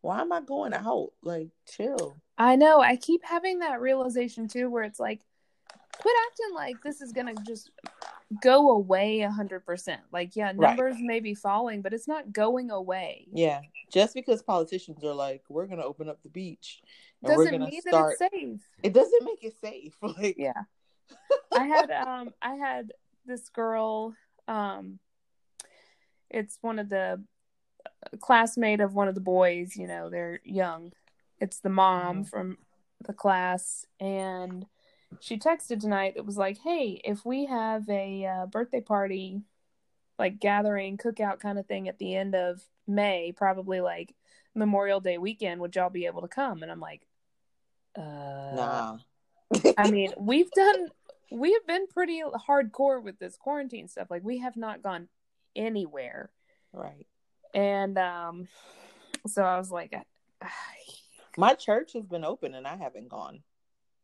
why 0.00 0.20
am 0.20 0.32
I 0.32 0.40
going 0.40 0.74
out? 0.74 1.12
Like, 1.22 1.48
chill. 1.66 2.16
I 2.38 2.56
know. 2.56 2.80
I 2.80 2.96
keep 2.96 3.24
having 3.24 3.60
that 3.60 3.80
realization 3.80 4.48
too, 4.48 4.68
where 4.70 4.82
it's 4.82 4.98
like, 5.00 5.20
quit 6.00 6.14
acting 6.26 6.54
like 6.54 6.82
this 6.82 7.00
is 7.00 7.12
gonna 7.12 7.34
just 7.46 7.70
go 8.42 8.70
away 8.70 9.20
a 9.20 9.30
hundred 9.30 9.64
percent. 9.64 10.00
Like, 10.12 10.34
yeah, 10.34 10.46
Right. 10.46 10.56
numbers 10.56 10.96
may 10.98 11.20
be 11.20 11.34
falling, 11.34 11.82
but 11.82 11.92
it's 11.94 12.08
not 12.08 12.32
going 12.32 12.70
away. 12.70 13.28
Yeah, 13.32 13.60
just 13.92 14.14
because 14.14 14.42
politicians 14.42 15.04
are 15.04 15.14
like, 15.14 15.42
we're 15.48 15.66
gonna 15.66 15.84
open 15.84 16.08
up 16.08 16.22
the 16.22 16.28
beach, 16.30 16.82
Doesn't 17.24 17.60
mean 17.60 17.80
start. 17.82 18.18
that 18.18 18.32
it's 18.32 18.34
safe. 18.34 18.68
It 18.82 18.92
doesn't 18.92 19.24
make 19.24 19.44
it 19.44 19.54
safe. 19.60 19.94
Like, 20.02 20.36
Yeah. 20.38 20.62
I 21.54 21.64
had 21.66 21.90
um 21.92 22.34
I 22.42 22.54
had 22.54 22.92
this 23.26 23.48
girl 23.50 24.14
um 24.48 24.98
it's 26.30 26.58
one 26.62 26.78
of 26.80 26.88
the 26.88 27.22
classmate 28.18 28.80
of 28.80 28.94
one 28.94 29.06
of 29.06 29.14
the 29.14 29.20
boys, 29.20 29.76
you 29.76 29.86
know, 29.86 30.10
they're 30.10 30.40
young. 30.44 30.92
It's 31.44 31.60
the 31.60 31.68
mom 31.68 32.24
Mhm. 32.24 32.28
from 32.30 32.58
the 33.00 33.12
class 33.12 33.84
and 34.00 34.66
she 35.20 35.38
texted 35.38 35.78
tonight 35.78 36.14
that 36.14 36.24
was 36.24 36.38
like, 36.38 36.56
"Hey, 36.58 37.02
if 37.04 37.24
we 37.26 37.44
have 37.44 37.86
a 37.90 38.24
uh, 38.24 38.46
birthday 38.46 38.80
party 38.80 39.42
like 40.18 40.40
gathering 40.40 40.96
cookout 40.96 41.40
kind 41.40 41.58
of 41.58 41.66
thing 41.66 41.86
at 41.86 41.98
the 41.98 42.14
end 42.14 42.34
of 42.34 42.62
May, 42.86 43.30
probably 43.32 43.82
like 43.82 44.14
Memorial 44.54 45.00
Day 45.00 45.18
weekend, 45.18 45.60
would 45.60 45.76
y'all 45.76 45.90
be 45.90 46.06
able 46.06 46.22
to 46.22 46.28
come?" 46.28 46.62
And 46.62 46.72
I'm 46.72 46.80
like, 46.80 47.06
"Uh 47.94 48.54
nah. 48.54 48.98
I 49.76 49.90
mean, 49.90 50.14
we've 50.16 50.50
done 50.50 50.88
we 51.30 51.52
have 51.52 51.66
been 51.66 51.86
pretty 51.88 52.22
hardcore 52.48 53.02
with 53.02 53.18
this 53.18 53.36
quarantine 53.36 53.88
stuff. 53.88 54.10
Like 54.10 54.24
we 54.24 54.38
have 54.38 54.56
not 54.56 54.82
gone 54.82 55.08
anywhere. 55.54 56.30
Right. 56.72 57.06
And 57.54 57.98
um 57.98 58.48
so 59.26 59.42
I 59.42 59.58
was 59.58 59.70
like 59.70 59.94
my 61.36 61.54
church 61.54 61.92
has 61.94 62.06
been 62.06 62.24
open 62.24 62.54
and 62.54 62.66
I 62.66 62.76
haven't 62.76 63.08
gone. 63.08 63.42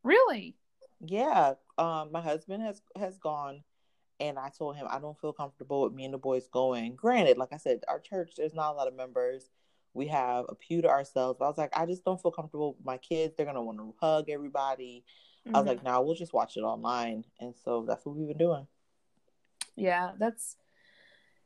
Really? 0.03 0.57
Yeah. 1.01 1.55
Um 1.79 2.13
my 2.13 2.21
husband 2.21 2.63
has 2.63 2.83
has 2.97 3.19
gone 3.19 3.63
and 4.19 4.39
I 4.39 4.51
told 4.51 4.77
him 4.77 4.87
I 4.89 4.99
don't 4.99 5.19
feel 5.19 5.33
comfortable 5.33 5.83
with 5.83 5.93
me 5.93 6.05
and 6.05 6.15
the 6.15 6.19
boys 6.19 6.49
going. 6.49 6.95
Granted, 6.95 7.39
like 7.39 7.53
I 7.53 7.57
said, 7.57 7.81
our 7.89 8.01
church 8.01 8.33
there's 8.37 8.55
not 8.55 8.73
a 8.73 8.77
lot 8.77 8.89
of 8.89 8.97
members. 8.97 9.51
We 9.93 10.07
have 10.09 10.47
a 10.49 10.55
pew 10.55 10.83
to 10.83 10.89
ourselves. 10.89 11.37
But 11.39 11.47
I 11.47 11.49
was 11.49 11.59
like, 11.59 11.77
I 11.77 11.87
just 11.87 12.05
don't 12.05 12.21
feel 12.21 12.31
comfortable 12.31 12.75
with 12.75 12.85
my 12.85 12.99
kids. 12.99 13.35
They're 13.37 13.47
gonna 13.47 13.63
want 13.63 13.79
to 13.79 13.95
hug 14.01 14.31
everybody. 14.31 15.05
Mm-hmm. 15.47 15.57
I 15.57 15.61
was 15.61 15.69
mm-hmm. 15.69 15.77
like, 15.79 15.85
nah, 15.85 16.01
we'll 16.01 16.15
just 16.15 16.33
watch 16.33 16.57
it 16.57 16.61
online. 16.61 17.25
And 17.41 17.55
so 17.65 17.85
that's 17.87 18.05
what 18.05 18.17
we've 18.17 18.29
been 18.29 18.39
doing. 18.39 18.67
Yeah, 19.77 20.13
that's 20.19 20.57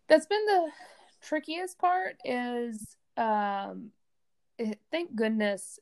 that's 0.09 0.27
been 0.27 0.45
the 0.47 0.71
trickiest 1.23 1.79
part 1.79 2.17
is 2.25 2.97
um 3.17 3.91
thank 4.91 5.15
goodness 5.15 5.79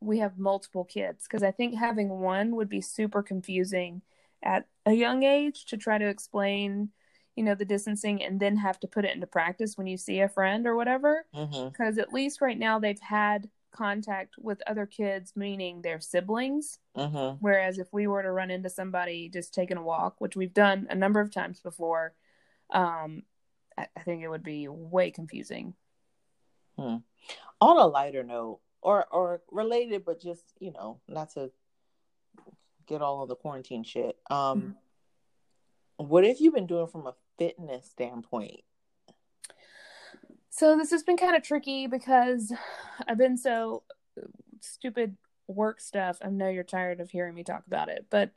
we 0.00 0.18
have 0.18 0.38
multiple 0.38 0.84
kids 0.84 1.24
because 1.24 1.42
I 1.42 1.50
think 1.50 1.74
having 1.74 2.08
one 2.08 2.56
would 2.56 2.68
be 2.68 2.80
super 2.80 3.22
confusing 3.22 4.02
at 4.42 4.66
a 4.86 4.92
young 4.92 5.24
age 5.24 5.66
to 5.66 5.76
try 5.76 5.98
to 5.98 6.06
explain 6.06 6.90
you 7.34 7.44
know 7.44 7.54
the 7.54 7.64
distancing 7.64 8.22
and 8.22 8.40
then 8.40 8.56
have 8.56 8.80
to 8.80 8.88
put 8.88 9.04
it 9.04 9.14
into 9.14 9.26
practice 9.26 9.76
when 9.76 9.86
you 9.86 9.96
see 9.96 10.20
a 10.20 10.28
friend 10.28 10.66
or 10.66 10.74
whatever 10.74 11.24
because 11.32 11.50
mm-hmm. 11.52 12.00
at 12.00 12.12
least 12.12 12.40
right 12.40 12.58
now 12.58 12.78
they've 12.78 13.00
had 13.00 13.48
contact 13.70 14.34
with 14.38 14.60
other 14.66 14.86
kids 14.86 15.34
meaning 15.36 15.80
their 15.80 16.00
siblings 16.00 16.78
mm-hmm. 16.96 17.36
whereas 17.40 17.78
if 17.78 17.86
we 17.92 18.08
were 18.08 18.22
to 18.22 18.32
run 18.32 18.50
into 18.50 18.68
somebody 18.68 19.28
just 19.28 19.54
taking 19.54 19.76
a 19.76 19.82
walk 19.82 20.20
which 20.20 20.34
we've 20.34 20.54
done 20.54 20.88
a 20.90 20.94
number 20.94 21.20
of 21.20 21.32
times 21.32 21.60
before 21.60 22.12
um, 22.74 23.22
I, 23.78 23.86
I 23.96 24.00
think 24.00 24.22
it 24.22 24.28
would 24.28 24.42
be 24.42 24.66
way 24.68 25.12
confusing 25.12 25.74
hmm. 26.78 26.96
on 27.60 27.76
a 27.76 27.86
lighter 27.86 28.22
note 28.22 28.60
or 28.80 29.06
or 29.10 29.42
related 29.50 30.04
but 30.04 30.20
just 30.20 30.44
you 30.60 30.72
know 30.72 31.00
not 31.08 31.30
to 31.34 31.50
get 32.88 33.02
all 33.02 33.22
of 33.22 33.28
the 33.28 33.36
quarantine 33.36 33.84
shit. 33.84 34.16
Um, 34.30 34.76
mm-hmm. 35.98 36.06
what 36.06 36.24
have 36.24 36.40
you 36.40 36.50
been 36.50 36.66
doing 36.66 36.86
from 36.86 37.06
a 37.06 37.14
fitness 37.38 37.90
standpoint? 37.90 38.62
So 40.48 40.76
this 40.76 40.90
has 40.90 41.02
been 41.02 41.18
kind 41.18 41.36
of 41.36 41.42
tricky 41.42 41.86
because 41.86 42.52
I've 43.06 43.18
been 43.18 43.36
so 43.36 43.84
stupid 44.60 45.16
work 45.46 45.80
stuff. 45.80 46.18
I 46.22 46.30
know 46.30 46.48
you're 46.48 46.64
tired 46.64 47.00
of 47.00 47.10
hearing 47.10 47.34
me 47.34 47.44
talk 47.44 47.64
about 47.66 47.88
it, 47.88 48.06
but 48.10 48.32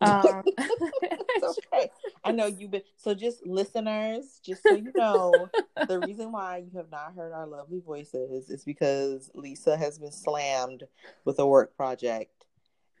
um, 0.00 0.42
okay. 1.42 1.90
I 2.24 2.32
know 2.32 2.46
you've 2.46 2.70
been 2.70 2.82
so 2.96 3.14
just 3.14 3.46
listeners, 3.46 4.40
just 4.44 4.62
so 4.62 4.74
you 4.74 4.92
know, 4.94 5.48
the 5.88 6.00
reason 6.06 6.32
why 6.32 6.58
you 6.58 6.76
have 6.76 6.90
not 6.90 7.14
heard 7.14 7.32
our 7.32 7.46
lovely 7.46 7.80
voices 7.80 8.50
is 8.50 8.64
because 8.64 9.30
Lisa 9.34 9.76
has 9.76 9.98
been 9.98 10.12
slammed 10.12 10.84
with 11.24 11.38
a 11.38 11.46
work 11.46 11.76
project. 11.76 12.30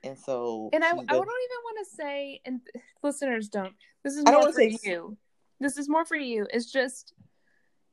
And 0.02 0.18
so 0.18 0.68
and 0.72 0.84
I, 0.84 0.88
I 0.88 0.92
don't 0.92 1.06
even 1.06 1.16
want 1.16 1.78
to 1.88 1.96
say 1.96 2.40
and 2.44 2.60
listeners 3.02 3.48
don't 3.48 3.72
this 4.02 4.16
is 4.16 4.24
more 4.24 4.42
for 4.42 4.52
say... 4.52 4.78
you. 4.82 5.16
This 5.60 5.78
is 5.78 5.88
more 5.88 6.04
for 6.04 6.16
you. 6.16 6.46
It's 6.52 6.70
just 6.70 7.14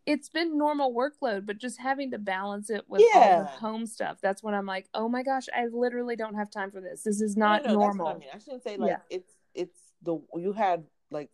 it's 0.05 0.29
been 0.29 0.57
normal 0.57 0.93
workload 0.93 1.45
but 1.45 1.57
just 1.57 1.79
having 1.79 2.11
to 2.11 2.17
balance 2.17 2.69
it 2.69 2.83
with 2.87 3.01
yeah. 3.13 3.19
all 3.19 3.41
the 3.41 3.45
home 3.45 3.85
stuff 3.85 4.17
that's 4.21 4.41
when 4.41 4.53
i'm 4.53 4.65
like 4.65 4.87
oh 4.93 5.07
my 5.07 5.21
gosh 5.21 5.45
i 5.55 5.67
literally 5.71 6.15
don't 6.15 6.35
have 6.35 6.49
time 6.49 6.71
for 6.71 6.81
this. 6.81 7.03
This 7.03 7.21
is 7.21 7.35
not 7.35 7.63
no, 7.63 7.73
no, 7.73 7.79
normal 7.79 8.07
I, 8.07 8.13
mean. 8.15 8.29
I 8.33 8.37
shouldn't 8.37 8.63
say 8.63 8.77
like 8.77 8.91
yeah. 8.91 8.97
it's 9.09 9.33
it's 9.53 9.79
the 10.03 10.19
you 10.35 10.53
had 10.53 10.83
like 11.09 11.29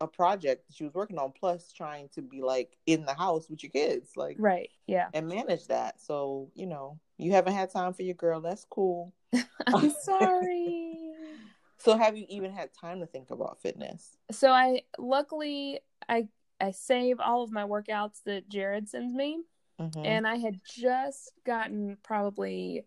a 0.00 0.06
project 0.06 0.66
that 0.66 0.74
she 0.74 0.84
was 0.84 0.94
working 0.94 1.18
on 1.18 1.32
plus 1.32 1.72
trying 1.72 2.08
to 2.10 2.22
be 2.22 2.40
like 2.40 2.76
in 2.86 3.04
the 3.04 3.14
house 3.14 3.48
with 3.50 3.62
your 3.62 3.70
kids 3.70 4.12
like 4.16 4.36
right 4.38 4.70
yeah. 4.86 5.08
and 5.14 5.28
manage 5.28 5.66
that. 5.68 6.00
So 6.00 6.50
you 6.54 6.66
know 6.66 6.98
you 7.16 7.32
haven't 7.32 7.54
had 7.54 7.70
time 7.70 7.92
for 7.92 8.02
your 8.02 8.14
girl 8.14 8.40
that's 8.40 8.64
cool. 8.68 9.12
I'm 9.66 9.90
sorry. 10.02 10.96
So 11.78 11.96
have 11.96 12.16
you 12.16 12.26
even 12.28 12.52
had 12.52 12.70
time 12.74 13.00
to 13.00 13.06
think 13.06 13.30
about 13.30 13.60
fitness? 13.60 14.16
So 14.30 14.50
i 14.50 14.82
luckily 14.98 15.80
i 16.08 16.28
i 16.60 16.70
save 16.70 17.20
all 17.20 17.42
of 17.42 17.50
my 17.50 17.64
workouts 17.64 18.22
that 18.24 18.48
jared 18.48 18.88
sends 18.88 19.14
me 19.14 19.38
mm-hmm. 19.80 20.04
and 20.04 20.26
i 20.26 20.36
had 20.36 20.60
just 20.64 21.32
gotten 21.44 21.96
probably 22.02 22.84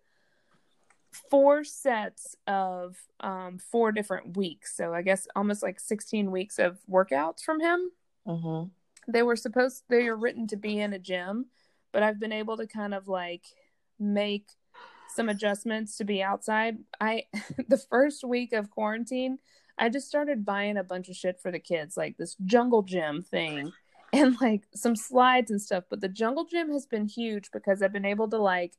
four 1.30 1.64
sets 1.64 2.36
of 2.48 2.98
um, 3.20 3.60
four 3.60 3.92
different 3.92 4.38
weeks. 4.38 4.76
So 4.76 4.94
I 4.94 5.02
guess 5.02 5.28
almost 5.36 5.64
like 5.64 5.80
16 5.80 6.32
weeks 6.32 6.60
of 6.60 6.80
workouts 6.90 7.42
from 7.42 7.60
him. 7.60 7.92
Mm-hmm. 8.28 9.12
They 9.12 9.24
were 9.24 9.36
supposed, 9.36 9.84
they 9.90 10.08
are 10.08 10.16
written 10.16 10.48
to 10.48 10.56
be 10.56 10.80
in 10.80 10.94
a 10.94 11.00
gym, 11.00 11.48
but 11.92 12.04
I've 12.04 12.20
been 12.20 12.32
able 12.32 12.58
to 12.58 12.68
kind 12.68 12.94
of 12.94 13.08
like 13.08 13.44
make 14.00 14.50
some 15.16 15.28
adjustments 15.28 15.98
to 15.98 16.06
be 16.06 16.24
outside. 16.24 16.78
I, 17.00 17.26
the 17.68 17.78
first 17.78 18.24
week 18.24 18.54
of 18.54 18.70
quarantine, 18.70 19.40
I 19.78 19.90
just 19.90 20.08
started 20.08 20.46
buying 20.46 20.78
a 20.78 20.84
bunch 20.84 21.10
of 21.10 21.16
shit 21.16 21.40
for 21.42 21.52
the 21.52 21.60
kids, 21.60 21.98
like 21.98 22.18
this 22.18 22.36
jungle 22.46 22.84
gym 22.84 23.22
thing 23.22 23.72
and 24.14 24.36
like 24.42 24.64
some 24.76 24.96
slides 24.96 25.52
and 25.52 25.62
stuff. 25.62 25.86
But 25.90 26.02
the 26.02 26.10
jungle 26.10 26.46
gym 26.46 26.72
has 26.72 26.86
been 26.86 27.08
huge 27.08 27.50
because 27.52 27.82
I've 27.82 27.94
been 27.94 28.06
able 28.06 28.30
to 28.30 28.38
like, 28.38 28.74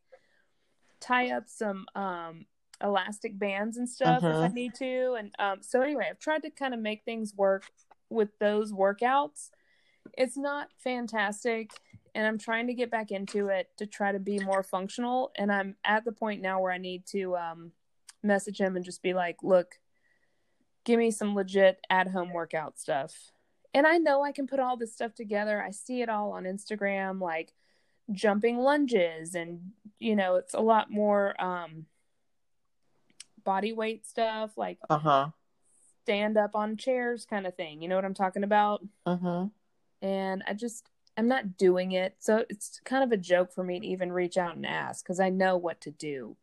tie 1.03 1.33
up 1.33 1.49
some 1.49 1.85
um 1.97 2.47
elastic 2.83 3.39
bands 3.39 3.77
and 3.77 3.89
stuff 3.89 4.19
uh-huh. 4.25 4.29
if 4.29 4.35
I 4.35 4.39
uh-huh. 4.39 4.49
need 4.55 4.75
to. 4.75 5.17
And 5.19 5.35
um, 5.39 5.59
so 5.61 5.81
anyway, 5.81 6.09
I've 6.11 6.19
tried 6.19 6.43
to 6.43 6.51
kind 6.51 6.75
of 6.75 6.81
make 6.81 7.05
things 7.05 7.35
work 7.37 7.65
with 8.09 8.31
those 8.39 8.73
workouts. 8.73 9.51
It's 10.19 10.37
not 10.37 10.69
fantastic, 10.79 11.71
and 12.15 12.27
I'm 12.27 12.39
trying 12.39 12.67
to 12.67 12.75
get 12.75 12.91
back 12.91 13.13
into 13.13 13.49
it 13.49 13.69
to 13.79 13.87
try 13.87 14.11
to 14.11 14.19
be 14.19 14.41
more 14.41 14.63
functional. 14.63 15.31
And 15.37 15.53
I'm 15.53 15.77
at 15.85 16.05
the 16.05 16.13
point 16.13 16.43
now 16.43 16.61
where 16.61 16.73
I 16.73 16.79
need 16.79 17.07
to 17.13 17.37
um, 17.37 17.73
message 18.23 18.61
him 18.61 18.75
and 18.75 18.85
just 18.85 19.01
be 19.01 19.15
like, 19.15 19.37
"Look, 19.43 19.79
give 20.85 20.99
me 20.99 21.11
some 21.11 21.35
legit 21.35 21.85
at-home 21.91 22.33
workout 22.33 22.79
stuff." 22.79 23.33
And 23.75 23.87
I 23.87 23.99
know 23.99 24.23
I 24.23 24.33
can 24.33 24.47
put 24.47 24.61
all 24.61 24.77
this 24.77 24.93
stuff 24.93 25.15
together. 25.15 25.63
I 25.63 25.71
see 25.71 26.03
it 26.03 26.09
all 26.09 26.33
on 26.33 26.45
Instagram, 26.45 27.21
like 27.21 27.55
jumping 28.11 28.59
lunges 28.59 29.35
and 29.35 29.71
you 30.01 30.17
know 30.17 30.35
it's 30.35 30.55
a 30.55 30.61
lot 30.61 30.91
more 30.91 31.41
um 31.43 31.87
body 33.45 33.73
weight 33.73 34.05
stuff 34.05 34.51
like 34.59 34.79
uh-huh. 34.91 35.29
stand 36.03 36.37
up 36.37 36.55
on 36.55 36.77
chairs 36.77 37.25
kind 37.25 37.47
of 37.47 37.55
thing. 37.55 37.81
You 37.81 37.89
know 37.89 37.97
what 37.97 38.05
i'm 38.05 38.13
talking 38.13 38.45
about? 38.45 38.85
Uh-huh 39.07 39.47
and 40.03 40.43
i 40.47 40.53
just 40.53 40.89
i'm 41.17 41.29
not 41.29 41.57
doing 41.57 41.93
it. 41.93 42.17
So 42.19 42.45
it's 42.51 42.81
kind 42.85 43.05
of 43.05 43.13
a 43.13 43.17
joke 43.17 43.53
for 43.53 43.63
me 43.63 43.81
to 43.81 43.87
even 43.87 44.13
reach 44.13 44.37
out 44.37 44.57
and 44.57 44.67
ask 44.67 45.05
because 45.05 45.21
i 45.21 45.31
know 45.31 45.57
what 45.57 45.81
to 45.83 45.91
do. 45.91 46.37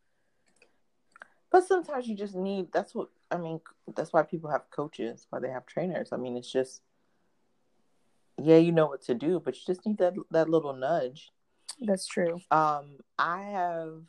But 1.51 1.67
sometimes 1.67 2.08
you 2.08 2.15
just 2.15 2.36
need 2.36 2.72
that's 2.72 2.96
what 2.96 3.10
i 3.31 3.38
mean 3.38 3.59
that's 3.95 4.13
why 4.13 4.24
people 4.24 4.50
have 4.50 4.69
coaches 4.71 5.27
why 5.29 5.39
they 5.39 5.50
have 5.50 5.65
trainers 5.65 6.09
i 6.12 6.17
mean 6.17 6.36
it's 6.38 6.51
just 6.51 6.81
yeah 8.41 8.57
you 8.57 8.71
know 8.71 8.88
what 8.88 9.01
to 9.01 9.13
do 9.13 9.41
but 9.43 9.55
you 9.55 9.62
just 9.65 9.86
need 9.86 9.98
that 9.98 10.13
that 10.31 10.50
little 10.50 10.74
nudge 10.74 11.31
that's 11.81 12.07
true. 12.07 12.41
Um, 12.51 12.98
I 13.17 13.41
have. 13.51 14.03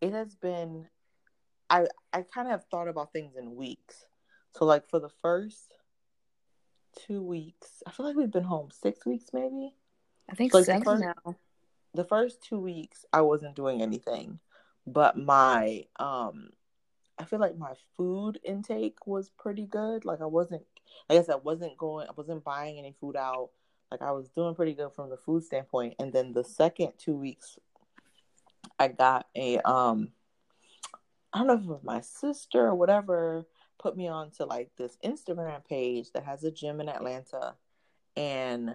It 0.00 0.12
has 0.12 0.34
been. 0.34 0.86
I 1.68 1.86
I 2.12 2.22
kind 2.22 2.46
of 2.46 2.52
have 2.52 2.64
thought 2.70 2.88
about 2.88 3.12
things 3.12 3.36
in 3.36 3.56
weeks. 3.56 4.04
So 4.56 4.64
like 4.64 4.88
for 4.88 5.00
the 5.00 5.10
first 5.22 5.74
two 7.06 7.22
weeks, 7.22 7.82
I 7.86 7.90
feel 7.90 8.06
like 8.06 8.16
we've 8.16 8.30
been 8.30 8.44
home 8.44 8.70
six 8.70 9.04
weeks 9.04 9.26
maybe. 9.32 9.74
I 10.30 10.34
think 10.34 10.52
so 10.52 10.58
like 10.58 10.66
seven 10.66 10.84
first, 10.84 11.02
now. 11.02 11.36
The 11.94 12.04
first 12.04 12.42
two 12.42 12.58
weeks, 12.58 13.04
I 13.12 13.22
wasn't 13.22 13.56
doing 13.56 13.82
anything, 13.82 14.38
but 14.86 15.18
my 15.18 15.84
um, 15.98 16.50
I 17.18 17.24
feel 17.24 17.38
like 17.38 17.56
my 17.56 17.72
food 17.96 18.38
intake 18.44 19.06
was 19.06 19.30
pretty 19.30 19.66
good. 19.66 20.04
Like 20.04 20.20
I 20.20 20.26
wasn't, 20.26 20.62
I 21.08 21.14
guess 21.14 21.28
I 21.28 21.36
wasn't 21.36 21.78
going, 21.78 22.06
I 22.08 22.12
wasn't 22.14 22.44
buying 22.44 22.78
any 22.78 22.94
food 23.00 23.16
out. 23.16 23.50
Like 23.90 24.02
I 24.02 24.12
was 24.12 24.28
doing 24.30 24.54
pretty 24.54 24.74
good 24.74 24.92
from 24.94 25.10
the 25.10 25.16
food 25.16 25.44
standpoint. 25.44 25.94
And 25.98 26.12
then 26.12 26.32
the 26.32 26.44
second 26.44 26.92
two 26.98 27.14
weeks, 27.16 27.58
I 28.78 28.88
got 28.88 29.26
a 29.34 29.58
um, 29.60 30.10
I 31.32 31.38
don't 31.38 31.46
know 31.46 31.54
if 31.54 31.60
it 31.60 31.66
was 31.66 31.84
my 31.84 32.00
sister 32.00 32.66
or 32.66 32.74
whatever 32.74 33.46
put 33.78 33.96
me 33.96 34.08
on 34.08 34.30
to 34.32 34.44
like 34.44 34.70
this 34.76 34.96
Instagram 35.04 35.64
page 35.66 36.10
that 36.12 36.24
has 36.24 36.44
a 36.44 36.50
gym 36.50 36.80
in 36.80 36.88
Atlanta, 36.88 37.54
and 38.16 38.74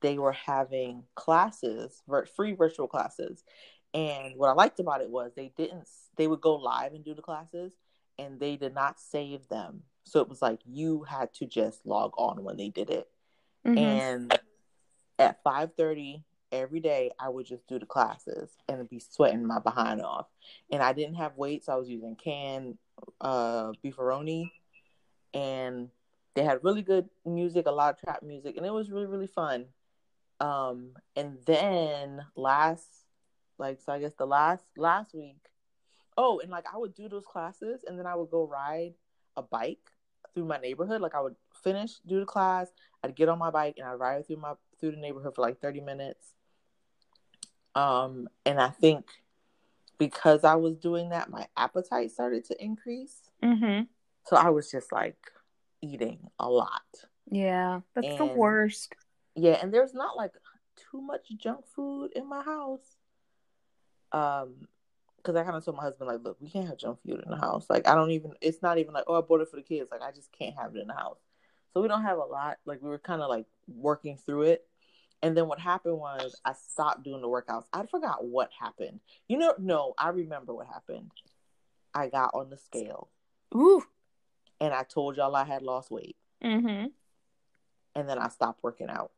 they 0.00 0.18
were 0.18 0.32
having 0.32 1.04
classes, 1.14 2.02
free 2.36 2.52
virtual 2.52 2.88
classes. 2.88 3.44
And 3.92 4.36
what 4.36 4.50
I 4.50 4.52
liked 4.52 4.80
about 4.80 5.00
it 5.00 5.10
was 5.10 5.32
they 5.34 5.52
didn't 5.56 5.88
they 6.16 6.26
would 6.26 6.40
go 6.40 6.56
live 6.56 6.92
and 6.92 7.04
do 7.04 7.14
the 7.14 7.22
classes 7.22 7.72
and 8.18 8.38
they 8.38 8.56
did 8.56 8.74
not 8.74 9.00
save 9.00 9.48
them. 9.48 9.82
So 10.04 10.20
it 10.20 10.28
was 10.28 10.42
like 10.42 10.60
you 10.64 11.02
had 11.02 11.32
to 11.34 11.46
just 11.46 11.84
log 11.86 12.12
on 12.16 12.44
when 12.44 12.56
they 12.56 12.68
did 12.68 12.90
it. 12.90 13.08
Mm-hmm. 13.66 13.78
And 13.78 14.40
at 15.18 15.42
5:30 15.44 16.22
every 16.52 16.80
day 16.80 17.10
I 17.18 17.28
would 17.28 17.46
just 17.46 17.66
do 17.68 17.78
the 17.78 17.86
classes 17.86 18.50
and 18.68 18.88
be 18.88 19.00
sweating 19.00 19.46
my 19.46 19.60
behind 19.60 20.02
off. 20.02 20.26
And 20.70 20.82
I 20.82 20.92
didn't 20.92 21.14
have 21.16 21.36
weights, 21.36 21.66
so 21.66 21.72
I 21.72 21.76
was 21.76 21.88
using 21.88 22.16
canned 22.16 22.78
uh 23.20 23.72
beefaroni 23.82 24.50
and 25.32 25.88
they 26.34 26.44
had 26.44 26.62
really 26.62 26.82
good 26.82 27.08
music, 27.24 27.66
a 27.66 27.70
lot 27.70 27.94
of 27.94 28.00
trap 28.00 28.22
music, 28.22 28.56
and 28.56 28.64
it 28.64 28.72
was 28.72 28.90
really, 28.90 29.06
really 29.06 29.26
fun. 29.26 29.66
Um, 30.38 30.92
and 31.16 31.38
then 31.44 32.24
last 32.34 32.99
like 33.60 33.80
so 33.80 33.92
I 33.92 34.00
guess 34.00 34.14
the 34.14 34.26
last 34.26 34.64
last 34.76 35.14
week, 35.14 35.36
oh, 36.16 36.40
and 36.40 36.50
like 36.50 36.64
I 36.72 36.76
would 36.78 36.94
do 36.94 37.08
those 37.08 37.24
classes 37.24 37.84
and 37.86 37.98
then 37.98 38.06
I 38.06 38.14
would 38.16 38.30
go 38.30 38.46
ride 38.46 38.94
a 39.36 39.42
bike 39.42 39.90
through 40.34 40.46
my 40.46 40.58
neighborhood. 40.58 41.00
Like 41.00 41.14
I 41.14 41.20
would 41.20 41.36
finish, 41.62 41.98
do 42.06 42.20
the 42.20 42.26
class, 42.26 42.68
I'd 43.04 43.14
get 43.14 43.28
on 43.28 43.38
my 43.38 43.50
bike 43.50 43.74
and 43.78 43.86
I'd 43.86 43.94
ride 43.94 44.26
through 44.26 44.36
my 44.38 44.54
through 44.80 44.92
the 44.92 44.96
neighborhood 44.96 45.34
for 45.34 45.42
like 45.42 45.60
30 45.60 45.80
minutes. 45.80 46.34
Um, 47.74 48.28
and 48.44 48.60
I 48.60 48.70
think 48.70 49.06
because 49.98 50.42
I 50.44 50.54
was 50.56 50.76
doing 50.76 51.10
that, 51.10 51.30
my 51.30 51.46
appetite 51.56 52.10
started 52.10 52.44
to 52.46 52.64
increase. 52.64 53.30
Mm-hmm. 53.44 53.84
So 54.26 54.36
I 54.36 54.48
was 54.50 54.70
just 54.70 54.90
like 54.90 55.18
eating 55.82 56.18
a 56.38 56.48
lot. 56.48 56.82
Yeah, 57.30 57.80
that's 57.94 58.06
And- 58.06 58.18
the 58.18 58.24
worst. 58.24 58.94
Yeah, 59.36 59.58
and 59.62 59.72
there's 59.72 59.94
not 59.94 60.16
like 60.16 60.32
too 60.90 61.00
much 61.00 61.28
junk 61.36 61.64
food 61.74 62.10
in 62.16 62.28
my 62.28 62.42
house. 62.42 62.96
Um, 64.12 64.68
because 65.16 65.36
I 65.36 65.44
kind 65.44 65.54
of 65.54 65.62
told 65.62 65.76
my 65.76 65.82
husband 65.82 66.08
like, 66.08 66.20
look, 66.24 66.38
we 66.40 66.48
can't 66.48 66.66
have 66.66 66.78
junk 66.78 66.98
food 67.02 67.22
in 67.22 67.30
the 67.30 67.36
house. 67.36 67.66
Like, 67.68 67.86
I 67.86 67.94
don't 67.94 68.10
even. 68.10 68.32
It's 68.40 68.62
not 68.62 68.78
even 68.78 68.94
like, 68.94 69.04
oh, 69.06 69.18
I 69.18 69.20
bought 69.20 69.42
it 69.42 69.50
for 69.50 69.56
the 69.56 69.62
kids. 69.62 69.90
Like, 69.90 70.00
I 70.02 70.12
just 70.12 70.32
can't 70.32 70.56
have 70.56 70.74
it 70.74 70.80
in 70.80 70.86
the 70.86 70.94
house. 70.94 71.18
So 71.74 71.82
we 71.82 71.88
don't 71.88 72.02
have 72.02 72.16
a 72.16 72.24
lot. 72.24 72.56
Like, 72.64 72.80
we 72.80 72.88
were 72.88 72.98
kind 72.98 73.20
of 73.20 73.28
like 73.28 73.44
working 73.68 74.16
through 74.16 74.42
it. 74.42 74.66
And 75.22 75.36
then 75.36 75.46
what 75.46 75.58
happened 75.60 75.98
was 75.98 76.34
I 76.46 76.54
stopped 76.54 77.02
doing 77.02 77.20
the 77.20 77.28
workouts. 77.28 77.64
I 77.72 77.84
forgot 77.84 78.24
what 78.24 78.48
happened. 78.58 79.00
You 79.28 79.36
know, 79.36 79.54
no, 79.58 79.92
I 79.98 80.08
remember 80.08 80.54
what 80.54 80.66
happened. 80.66 81.10
I 81.94 82.08
got 82.08 82.30
on 82.32 82.48
the 82.48 82.56
scale 82.56 83.08
Ooh. 83.54 83.82
and 84.58 84.72
I 84.72 84.84
told 84.84 85.18
y'all 85.18 85.36
I 85.36 85.44
had 85.44 85.60
lost 85.62 85.90
weight, 85.90 86.16
Mm-hmm. 86.42 86.86
and 87.94 88.08
then 88.08 88.18
I 88.18 88.28
stopped 88.28 88.62
working 88.62 88.88
out. 88.88 89.10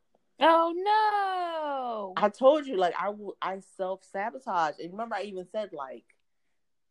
Oh 0.45 0.73
no. 0.75 2.13
I 2.21 2.27
told 2.27 2.67
you, 2.67 2.75
like 2.75 2.93
I 2.99 3.09
will, 3.09 3.37
I 3.41 3.59
self 3.77 4.01
sabotage. 4.11 4.75
And 4.79 4.91
remember, 4.91 5.15
I 5.15 5.23
even 5.23 5.47
said 5.51 5.69
like, 5.71 6.03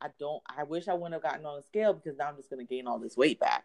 I 0.01 0.09
don't. 0.19 0.43
I 0.47 0.65
wish 0.65 0.89
I 0.89 0.95
wouldn't 0.95 1.13
have 1.13 1.23
gotten 1.23 1.45
on 1.45 1.57
the 1.57 1.63
scale 1.63 1.93
because 1.93 2.17
now 2.19 2.29
I'm 2.29 2.37
just 2.37 2.49
gonna 2.49 2.65
gain 2.65 2.87
all 2.87 2.99
this 2.99 3.17
weight 3.17 3.39
back. 3.39 3.65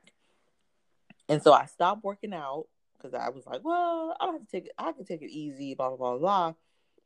And 1.30 1.42
so 1.42 1.54
I 1.54 1.66
stopped 1.68 2.04
working 2.04 2.34
out 2.34 2.66
because 2.98 3.14
I 3.14 3.30
was 3.30 3.46
like, 3.46 3.64
well, 3.64 4.16
I 4.20 4.26
don't 4.26 4.36
have 4.36 4.46
to 4.46 4.52
take 4.52 4.66
it. 4.66 4.74
I 4.78 4.92
can 4.92 5.06
take 5.06 5.22
it 5.22 5.32
easy, 5.32 5.74
blah 5.74 5.90
blah 5.90 5.98
blah 5.98 6.18
blah. 6.18 6.54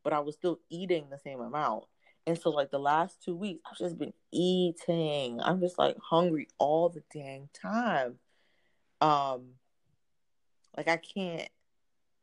But 0.04 0.14
I 0.14 0.20
was 0.20 0.36
still 0.36 0.60
eating 0.70 1.06
the 1.12 1.20
same 1.20 1.40
amount. 1.40 1.84
And 2.26 2.38
so 2.38 2.50
like 2.50 2.72
the 2.72 2.80
last 2.80 3.24
two 3.24 3.36
weeks, 3.36 3.62
I've 3.70 3.78
just 3.78 4.00
been 4.00 4.14
eating. 4.32 5.40
I'm 5.40 5.60
just 5.60 5.78
like 5.78 5.98
hungry 6.02 6.48
all 6.58 6.90
the 6.90 7.04
dang 7.14 7.50
time. 7.54 8.16
Um, 9.02 9.52
like 10.76 10.88
I 10.88 10.98
can't, 10.98 11.48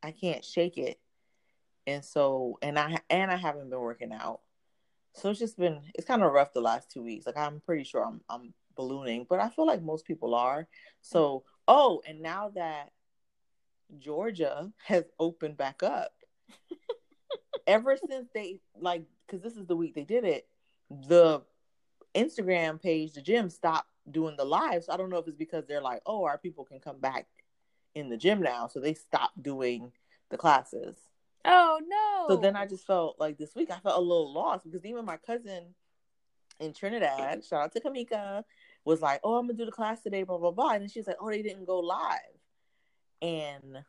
I 0.02 0.12
can't 0.12 0.44
shake 0.44 0.78
it. 0.78 0.98
And 1.86 2.04
so 2.04 2.58
and 2.60 2.78
i 2.78 2.98
and 3.08 3.30
i 3.30 3.36
haven't 3.36 3.70
been 3.70 3.80
working 3.80 4.12
out. 4.12 4.40
So 5.14 5.30
it's 5.30 5.38
just 5.38 5.58
been 5.58 5.80
it's 5.94 6.06
kind 6.06 6.22
of 6.22 6.32
rough 6.32 6.52
the 6.52 6.60
last 6.60 6.90
two 6.90 7.02
weeks. 7.02 7.26
Like 7.26 7.36
i'm 7.36 7.60
pretty 7.60 7.84
sure 7.84 8.04
i'm 8.04 8.20
i'm 8.28 8.54
ballooning 8.76 9.26
but 9.28 9.40
i 9.40 9.48
feel 9.48 9.66
like 9.66 9.82
most 9.82 10.04
people 10.04 10.34
are. 10.34 10.68
So 11.00 11.44
oh 11.66 12.02
and 12.06 12.20
now 12.20 12.50
that 12.54 12.90
georgia 13.98 14.70
has 14.84 15.04
opened 15.18 15.56
back 15.56 15.82
up 15.82 16.12
ever 17.66 17.96
since 17.96 18.28
they 18.34 18.60
like 18.78 19.02
because 19.26 19.42
this 19.42 19.56
is 19.56 19.66
the 19.66 19.74
week 19.74 19.94
they 19.94 20.04
did 20.04 20.24
it 20.24 20.46
the 21.08 21.40
instagram 22.14 22.80
page 22.80 23.14
the 23.14 23.22
gym 23.22 23.48
stopped 23.48 23.88
doing 24.10 24.36
the 24.36 24.44
live 24.44 24.84
so 24.84 24.92
i 24.92 24.96
don't 24.98 25.08
know 25.08 25.16
if 25.16 25.26
it's 25.26 25.38
because 25.38 25.64
they're 25.66 25.80
like 25.80 26.02
oh 26.04 26.22
our 26.26 26.36
people 26.36 26.66
can 26.66 26.78
come 26.78 27.00
back 27.00 27.28
in 27.98 28.08
the 28.08 28.16
gym 28.16 28.40
now. 28.40 28.68
So 28.68 28.80
they 28.80 28.94
stopped 28.94 29.42
doing 29.42 29.92
the 30.30 30.36
classes 30.36 30.96
Oh 31.44 31.80
no. 31.86 32.34
so 32.34 32.40
then 32.40 32.56
I 32.56 32.66
just 32.66 32.86
felt 32.86 33.18
like 33.18 33.38
this 33.38 33.54
week 33.54 33.70
I 33.70 33.78
felt 33.78 33.96
a 33.96 34.00
little 34.00 34.32
lost 34.32 34.64
because 34.64 34.84
even 34.84 35.04
my 35.04 35.16
cousin 35.16 35.74
in 36.60 36.72
Trinidad, 36.72 37.44
shout 37.48 37.62
out 37.62 37.72
to 37.72 37.80
Kamika, 37.80 38.42
was 38.84 39.00
like, 39.00 39.20
"Oh, 39.24 39.36
I'm 39.36 39.46
gonna 39.46 39.56
do 39.56 39.64
the 39.64 39.72
class 39.72 40.02
today," 40.02 40.24
blah 40.24 40.38
blah 40.38 40.50
blah, 40.50 40.70
and 40.70 40.82
then 40.82 40.88
she's 40.88 41.06
like, 41.06 41.16
"Oh, 41.20 41.30
they 41.30 41.42
didn't 41.42 41.64
go 41.64 41.78
live," 41.80 42.18
and 43.22 43.84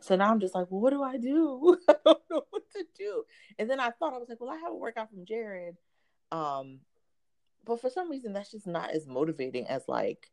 so 0.00 0.16
now 0.16 0.30
I'm 0.30 0.40
just 0.40 0.54
like, 0.54 0.70
"Well, 0.70 0.80
what 0.80 0.90
do 0.90 1.02
I 1.02 1.16
do? 1.16 1.78
I 1.88 1.94
don't 2.04 2.22
know 2.30 2.42
what 2.50 2.70
to 2.72 2.84
do." 2.96 3.24
And 3.58 3.70
then 3.70 3.80
I 3.80 3.90
thought 3.90 4.14
I 4.14 4.18
was 4.18 4.28
like, 4.28 4.40
"Well, 4.40 4.50
I 4.50 4.56
have 4.56 4.72
a 4.72 4.76
workout 4.76 5.10
from 5.10 5.24
Jared," 5.24 5.76
um, 6.32 6.80
but 7.64 7.80
for 7.80 7.90
some 7.90 8.10
reason 8.10 8.32
that's 8.32 8.50
just 8.50 8.66
not 8.66 8.90
as 8.90 9.06
motivating 9.06 9.66
as 9.66 9.84
like 9.88 10.30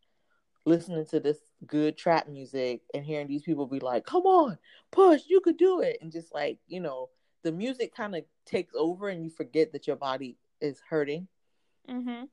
listening 0.67 1.05
to 1.05 1.19
this 1.19 1.39
good 1.65 1.97
trap 1.97 2.27
music 2.27 2.81
and 2.93 3.05
hearing 3.05 3.27
these 3.27 3.43
people 3.43 3.65
be 3.65 3.79
like, 3.79 4.05
"Come 4.05 4.23
on, 4.23 4.57
push, 4.91 5.21
you 5.27 5.39
could 5.39 5.57
do 5.57 5.81
it," 5.81 5.97
and 6.01 6.11
just 6.11 6.33
like 6.33 6.59
you 6.67 6.79
know, 6.79 7.09
the 7.43 7.51
music 7.51 7.95
kind 7.95 8.15
of 8.15 8.23
takes 8.45 8.73
over 8.75 9.09
and 9.09 9.23
you 9.23 9.29
forget 9.29 9.71
that 9.71 9.87
your 9.87 9.95
body 9.95 10.37
is 10.61 10.81
hurting. 10.89 11.27
Mm-hmm. 11.89 12.25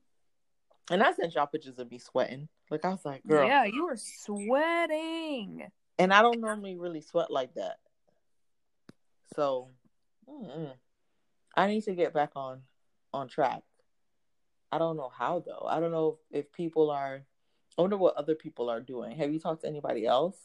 And 0.91 1.01
I 1.03 1.13
sent 1.13 1.33
y'all 1.33 1.47
pictures 1.47 1.79
of 1.79 1.89
me 1.89 1.97
sweating. 1.97 2.47
Like 2.69 2.85
I 2.85 2.89
was 2.89 3.05
like, 3.05 3.23
"Girl," 3.25 3.47
Yeah, 3.47 3.63
you 3.63 3.85
were 3.85 3.97
sweating. 3.97 5.63
and 5.97 6.13
I 6.13 6.21
don't 6.21 6.41
normally 6.41 6.75
really 6.75 7.01
sweat 7.01 7.31
like 7.31 7.53
that. 7.55 7.77
So, 9.35 9.69
mm-mm. 10.29 10.73
I 11.55 11.67
need 11.67 11.83
to 11.85 11.95
get 11.95 12.13
back 12.13 12.31
on 12.35 12.61
on 13.13 13.27
track. 13.27 13.63
I 14.71 14.77
don't 14.77 14.97
know 14.97 15.09
how 15.15 15.39
though. 15.39 15.65
I 15.67 15.79
don't 15.79 15.91
know 15.91 16.17
if, 16.31 16.45
if 16.45 16.51
people 16.51 16.91
are. 16.91 17.23
I 17.77 17.81
wonder 17.81 17.97
what 17.97 18.15
other 18.15 18.35
people 18.35 18.69
are 18.69 18.79
doing. 18.79 19.17
Have 19.17 19.33
you 19.33 19.39
talked 19.39 19.61
to 19.61 19.67
anybody 19.67 20.05
else? 20.05 20.37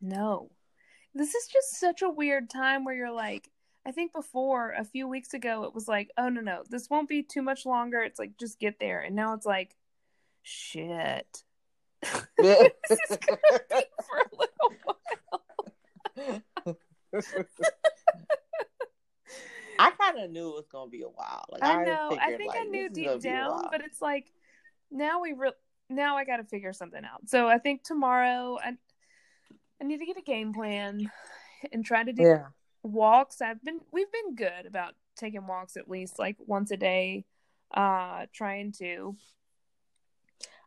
No. 0.00 0.50
This 1.14 1.34
is 1.34 1.46
just 1.52 1.78
such 1.78 2.00
a 2.02 2.08
weird 2.08 2.48
time 2.48 2.84
where 2.84 2.94
you're 2.94 3.12
like, 3.12 3.50
I 3.84 3.92
think 3.92 4.12
before 4.12 4.72
a 4.78 4.84
few 4.84 5.06
weeks 5.06 5.34
ago, 5.34 5.64
it 5.64 5.74
was 5.74 5.86
like, 5.86 6.10
oh, 6.16 6.28
no, 6.28 6.40
no, 6.40 6.62
this 6.68 6.88
won't 6.88 7.08
be 7.08 7.22
too 7.22 7.42
much 7.42 7.66
longer. 7.66 8.00
It's 8.00 8.18
like, 8.18 8.38
just 8.38 8.58
get 8.58 8.78
there. 8.80 9.00
And 9.00 9.14
now 9.14 9.34
it's 9.34 9.44
like, 9.44 9.76
shit. 10.42 11.42
this 12.38 12.72
is 12.90 13.18
going 13.18 13.38
to 13.52 13.62
be 13.70 13.82
for 14.02 14.18
a 14.18 14.30
little 14.38 14.72
while. 14.84 16.76
I 19.78 19.90
kind 19.90 20.18
of 20.18 20.30
knew 20.30 20.48
it 20.50 20.54
was 20.54 20.66
gonna 20.70 20.90
be 20.90 21.02
a 21.02 21.08
while. 21.08 21.44
Like 21.50 21.64
I 21.64 21.84
know. 21.84 22.16
I 22.20 22.36
think 22.36 22.54
I 22.54 22.64
knew 22.64 22.88
deep 22.88 23.06
gonna 23.06 23.18
be 23.18 23.28
a 23.28 23.32
down, 23.32 23.68
but 23.70 23.80
it's 23.80 24.00
like 24.00 24.32
now 24.90 25.20
we 25.20 25.32
re- 25.32 25.52
now 25.88 26.16
I 26.16 26.24
got 26.24 26.38
to 26.38 26.44
figure 26.44 26.72
something 26.72 27.04
out. 27.04 27.28
So 27.28 27.48
I 27.48 27.58
think 27.58 27.82
tomorrow 27.82 28.58
I 28.62 28.72
I 29.80 29.84
need 29.84 29.98
to 29.98 30.06
get 30.06 30.16
a 30.16 30.22
game 30.22 30.52
plan 30.52 31.10
and 31.72 31.84
try 31.84 32.04
to 32.04 32.12
do 32.12 32.22
yeah, 32.22 32.46
walks. 32.82 33.40
I've 33.40 33.62
been 33.62 33.80
we've 33.92 34.12
been 34.12 34.34
good 34.34 34.66
about 34.66 34.94
taking 35.16 35.46
walks 35.46 35.76
at 35.76 35.88
least 35.88 36.18
like 36.18 36.36
once 36.38 36.70
a 36.70 36.76
day. 36.76 37.24
Uh, 37.74 38.26
trying 38.34 38.72
to. 38.72 39.16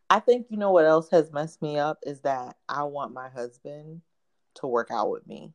I 0.09 0.19
think 0.19 0.47
you 0.49 0.57
know 0.57 0.71
what 0.71 0.85
else 0.85 1.09
has 1.11 1.31
messed 1.31 1.61
me 1.61 1.77
up 1.77 1.99
is 2.03 2.21
that 2.21 2.57
I 2.67 2.83
want 2.83 3.13
my 3.13 3.29
husband 3.29 4.01
to 4.55 4.67
work 4.67 4.89
out 4.91 5.09
with 5.11 5.25
me, 5.27 5.53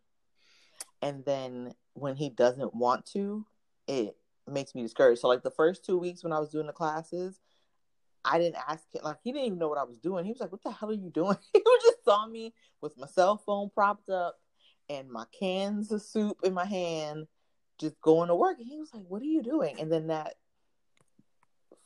and 1.03 1.25
then 1.25 1.75
when 1.95 2.17
he 2.17 2.31
doesn't 2.31 2.75
want 2.75 3.07
to, 3.07 3.45
it 3.87 4.17
makes 4.47 4.75
me 4.75 4.83
discouraged. 4.83 5.21
So 5.21 5.29
like 5.29 5.43
the 5.43 5.51
first 5.51 5.85
two 5.85 5.99
weeks 5.99 6.23
when 6.23 6.33
I 6.33 6.39
was 6.39 6.51
doing 6.51 6.67
the 6.67 6.73
classes, 6.73 7.41
I 8.25 8.39
didn't 8.39 8.57
ask 8.69 8.85
him. 8.93 9.03
Like 9.05 9.19
he 9.23 9.33
didn't 9.33 9.47
even 9.47 9.59
know 9.59 9.69
what 9.69 9.79
I 9.79 9.85
was 9.85 9.99
doing. 9.99 10.25
He 10.25 10.33
was 10.33 10.41
like, 10.41 10.53
"What 10.53 10.63
the 10.63 10.71
hell 10.71 10.91
are 10.91 10.95
you 10.95 11.11
doing?" 11.11 11.37
he 11.53 11.63
just 11.83 12.05
saw 12.05 12.27
me 12.27 12.53
with 12.81 12.99
my 12.99 13.07
cell 13.07 13.37
phone 13.39 13.71
propped 13.71 14.09
up 14.09 14.39
and 14.89 15.11
my 15.11 15.25
cans 15.39 15.93
of 15.93 16.03
soup 16.03 16.39
in 16.43 16.53
my 16.53 16.65
hand, 16.65 17.27
just 17.79 18.01
going 18.01 18.29
to 18.29 18.35
work. 18.35 18.59
And 18.59 18.69
he 18.69 18.79
was 18.79 18.93
like, 18.93 19.05
"What 19.09 19.23
are 19.23 19.27
you 19.27 19.43
doing?" 19.43 19.81
And 19.81 19.91
then 19.91 20.09
that 20.09 20.35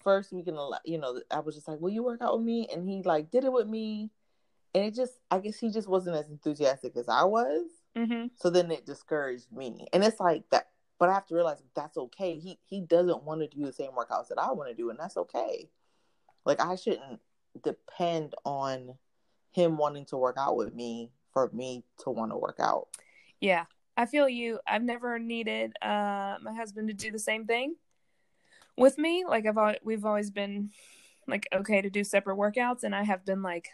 first 0.02 0.32
week 0.32 0.48
in 0.48 0.54
the, 0.54 0.80
you 0.84 0.98
know, 0.98 1.20
I 1.30 1.40
was 1.40 1.54
just 1.54 1.68
like, 1.68 1.80
"Will 1.80 1.90
you 1.90 2.02
work 2.02 2.20
out 2.20 2.36
with 2.36 2.46
me?" 2.46 2.68
And 2.72 2.88
he 2.88 3.02
like 3.02 3.30
did 3.30 3.44
it 3.44 3.52
with 3.52 3.68
me, 3.68 4.10
and 4.74 4.84
it 4.84 4.94
just, 4.94 5.14
I 5.30 5.38
guess 5.38 5.58
he 5.58 5.70
just 5.70 5.88
wasn't 5.88 6.16
as 6.16 6.28
enthusiastic 6.28 6.96
as 6.96 7.08
I 7.08 7.24
was. 7.24 7.66
Mm-hmm. 7.96 8.26
So 8.34 8.50
then 8.50 8.70
it 8.72 8.86
discouraged 8.86 9.52
me. 9.52 9.86
And 9.92 10.02
it's 10.02 10.18
like 10.18 10.44
that 10.50 10.68
but 10.98 11.08
I 11.08 11.14
have 11.14 11.26
to 11.26 11.34
realize 11.34 11.62
that's 11.74 11.96
okay. 11.96 12.38
He 12.38 12.58
he 12.64 12.80
doesn't 12.80 13.24
want 13.24 13.40
to 13.40 13.48
do 13.48 13.64
the 13.64 13.72
same 13.72 13.90
workouts 13.90 14.28
that 14.28 14.38
I 14.38 14.52
want 14.52 14.70
to 14.70 14.74
do 14.74 14.90
and 14.90 14.98
that's 14.98 15.16
okay. 15.16 15.68
Like 16.44 16.60
I 16.60 16.76
shouldn't 16.76 17.20
depend 17.62 18.34
on 18.44 18.94
him 19.52 19.76
wanting 19.76 20.04
to 20.06 20.16
work 20.16 20.36
out 20.38 20.56
with 20.56 20.74
me 20.74 21.10
for 21.32 21.50
me 21.52 21.84
to 21.98 22.10
want 22.10 22.32
to 22.32 22.36
work 22.36 22.56
out. 22.60 22.88
Yeah, 23.40 23.64
I 23.96 24.06
feel 24.06 24.28
you. 24.28 24.58
I've 24.66 24.82
never 24.82 25.18
needed 25.18 25.72
uh 25.82 26.36
my 26.42 26.54
husband 26.54 26.88
to 26.88 26.94
do 26.94 27.10
the 27.10 27.18
same 27.18 27.46
thing 27.46 27.76
with 28.76 28.98
me. 28.98 29.24
Like 29.26 29.46
I've 29.46 29.78
we've 29.82 30.04
always 30.04 30.30
been 30.30 30.70
like 31.26 31.48
okay 31.54 31.80
to 31.80 31.90
do 31.90 32.04
separate 32.04 32.36
workouts, 32.36 32.82
and 32.82 32.94
I 32.94 33.02
have 33.02 33.24
been 33.24 33.42
like, 33.42 33.68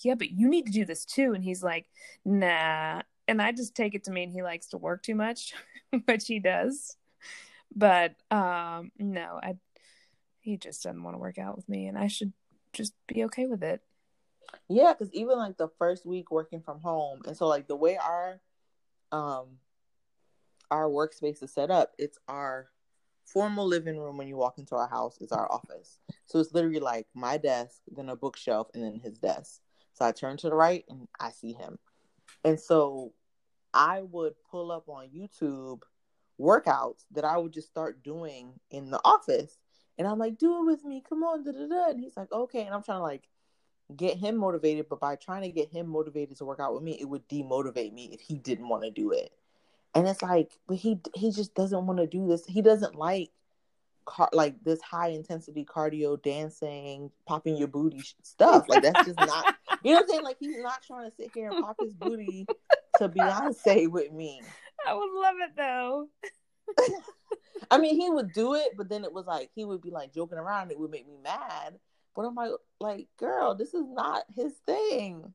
yeah, 0.00 0.14
but 0.14 0.30
you 0.30 0.48
need 0.48 0.66
to 0.66 0.72
do 0.72 0.84
this 0.84 1.04
too. 1.04 1.32
And 1.34 1.44
he's 1.44 1.62
like, 1.62 1.86
nah. 2.24 3.02
And 3.28 3.42
I 3.42 3.52
just 3.52 3.74
take 3.74 3.94
it 3.94 4.04
to 4.04 4.12
mean 4.12 4.30
he 4.30 4.42
likes 4.42 4.68
to 4.68 4.78
work 4.78 5.02
too 5.02 5.14
much, 5.14 5.52
which 6.04 6.26
he 6.26 6.38
does. 6.38 6.96
But 7.74 8.14
um 8.30 8.90
no, 8.98 9.38
I 9.42 9.56
he 10.46 10.56
just 10.56 10.84
doesn't 10.84 11.02
want 11.02 11.14
to 11.14 11.18
work 11.18 11.38
out 11.38 11.56
with 11.56 11.68
me 11.68 11.86
and 11.86 11.98
I 11.98 12.06
should 12.06 12.32
just 12.72 12.94
be 13.08 13.24
okay 13.24 13.46
with 13.46 13.64
it. 13.64 13.82
Yeah, 14.68 14.92
because 14.92 15.12
even 15.12 15.38
like 15.38 15.56
the 15.56 15.68
first 15.76 16.06
week 16.06 16.30
working 16.30 16.60
from 16.60 16.80
home, 16.80 17.22
and 17.26 17.36
so 17.36 17.48
like 17.48 17.66
the 17.66 17.76
way 17.76 17.96
our 17.96 18.40
um 19.10 19.58
our 20.70 20.88
workspace 20.88 21.42
is 21.42 21.52
set 21.52 21.70
up, 21.70 21.92
it's 21.98 22.18
our 22.28 22.68
formal 23.24 23.66
living 23.66 23.98
room 23.98 24.16
when 24.16 24.28
you 24.28 24.36
walk 24.36 24.58
into 24.58 24.76
our 24.76 24.88
house 24.88 25.18
is 25.20 25.32
our 25.32 25.50
office. 25.50 25.98
So 26.26 26.38
it's 26.38 26.54
literally 26.54 26.78
like 26.80 27.06
my 27.12 27.38
desk, 27.38 27.80
then 27.88 28.08
a 28.08 28.16
bookshelf, 28.16 28.68
and 28.72 28.84
then 28.84 29.00
his 29.00 29.18
desk. 29.18 29.60
So 29.94 30.04
I 30.04 30.12
turn 30.12 30.36
to 30.38 30.48
the 30.48 30.54
right 30.54 30.84
and 30.88 31.08
I 31.18 31.30
see 31.30 31.52
him. 31.52 31.78
And 32.44 32.58
so 32.58 33.12
I 33.74 34.02
would 34.02 34.34
pull 34.48 34.70
up 34.70 34.88
on 34.88 35.08
YouTube 35.08 35.82
workouts 36.40 37.04
that 37.12 37.24
I 37.24 37.36
would 37.36 37.52
just 37.52 37.68
start 37.68 38.04
doing 38.04 38.52
in 38.70 38.90
the 38.90 39.00
office. 39.04 39.58
And 39.98 40.06
I'm 40.06 40.18
like, 40.18 40.38
do 40.38 40.60
it 40.60 40.66
with 40.66 40.84
me. 40.84 41.02
Come 41.08 41.22
on. 41.22 41.44
Da, 41.44 41.52
da, 41.52 41.66
da. 41.66 41.90
And 41.90 42.00
he's 42.00 42.16
like, 42.16 42.32
okay. 42.32 42.64
And 42.64 42.74
I'm 42.74 42.82
trying 42.82 42.98
to 42.98 43.02
like 43.02 43.28
get 43.94 44.16
him 44.16 44.36
motivated. 44.36 44.88
But 44.88 45.00
by 45.00 45.16
trying 45.16 45.42
to 45.42 45.50
get 45.50 45.70
him 45.70 45.88
motivated 45.88 46.36
to 46.38 46.44
work 46.44 46.60
out 46.60 46.74
with 46.74 46.82
me, 46.82 46.98
it 47.00 47.08
would 47.08 47.28
demotivate 47.28 47.92
me 47.92 48.10
if 48.12 48.20
he 48.20 48.36
didn't 48.36 48.68
want 48.68 48.84
to 48.84 48.90
do 48.90 49.12
it. 49.12 49.32
And 49.94 50.06
it's 50.06 50.22
like, 50.22 50.52
but 50.66 50.76
he 50.76 51.00
he 51.14 51.30
just 51.32 51.54
doesn't 51.54 51.86
want 51.86 51.98
to 52.00 52.06
do 52.06 52.26
this. 52.26 52.44
He 52.44 52.60
doesn't 52.60 52.96
like 52.96 53.30
car 54.06 54.28
like 54.32 54.62
this 54.64 54.80
high 54.80 55.08
intensity 55.08 55.64
cardio, 55.64 56.20
dancing, 56.22 57.10
popping 57.26 57.56
your 57.56 57.68
booty 57.68 58.02
stuff. 58.22 58.68
Like 58.68 58.82
that's 58.82 59.04
just 59.06 59.18
not. 59.18 59.54
You 59.82 59.92
know 59.92 59.98
what 59.98 60.04
I'm 60.04 60.08
saying? 60.08 60.22
Like 60.24 60.36
he's 60.40 60.62
not 60.62 60.82
trying 60.82 61.08
to 61.08 61.16
sit 61.16 61.30
here 61.32 61.50
and 61.50 61.62
pop 61.62 61.76
his 61.78 61.92
booty 61.92 62.46
to 62.98 63.08
Beyonce 63.08 63.88
with 63.88 64.10
me. 64.10 64.40
I 64.84 64.94
would 64.94 65.12
love 65.12 65.34
it 65.38 65.50
though. 65.56 66.08
I 67.70 67.78
mean, 67.78 68.00
he 68.00 68.10
would 68.10 68.32
do 68.32 68.54
it, 68.54 68.76
but 68.76 68.88
then 68.88 69.04
it 69.04 69.12
was 69.12 69.26
like 69.26 69.50
he 69.54 69.64
would 69.64 69.80
be 69.80 69.90
like 69.90 70.12
joking 70.12 70.38
around. 70.38 70.70
It 70.70 70.78
would 70.78 70.90
make 70.90 71.06
me 71.06 71.16
mad. 71.22 71.78
But 72.14 72.24
I'm 72.24 72.34
like, 72.34 72.52
like, 72.80 73.08
girl, 73.18 73.54
this 73.54 73.74
is 73.74 73.84
not 73.86 74.24
his 74.34 74.52
thing. 74.64 75.34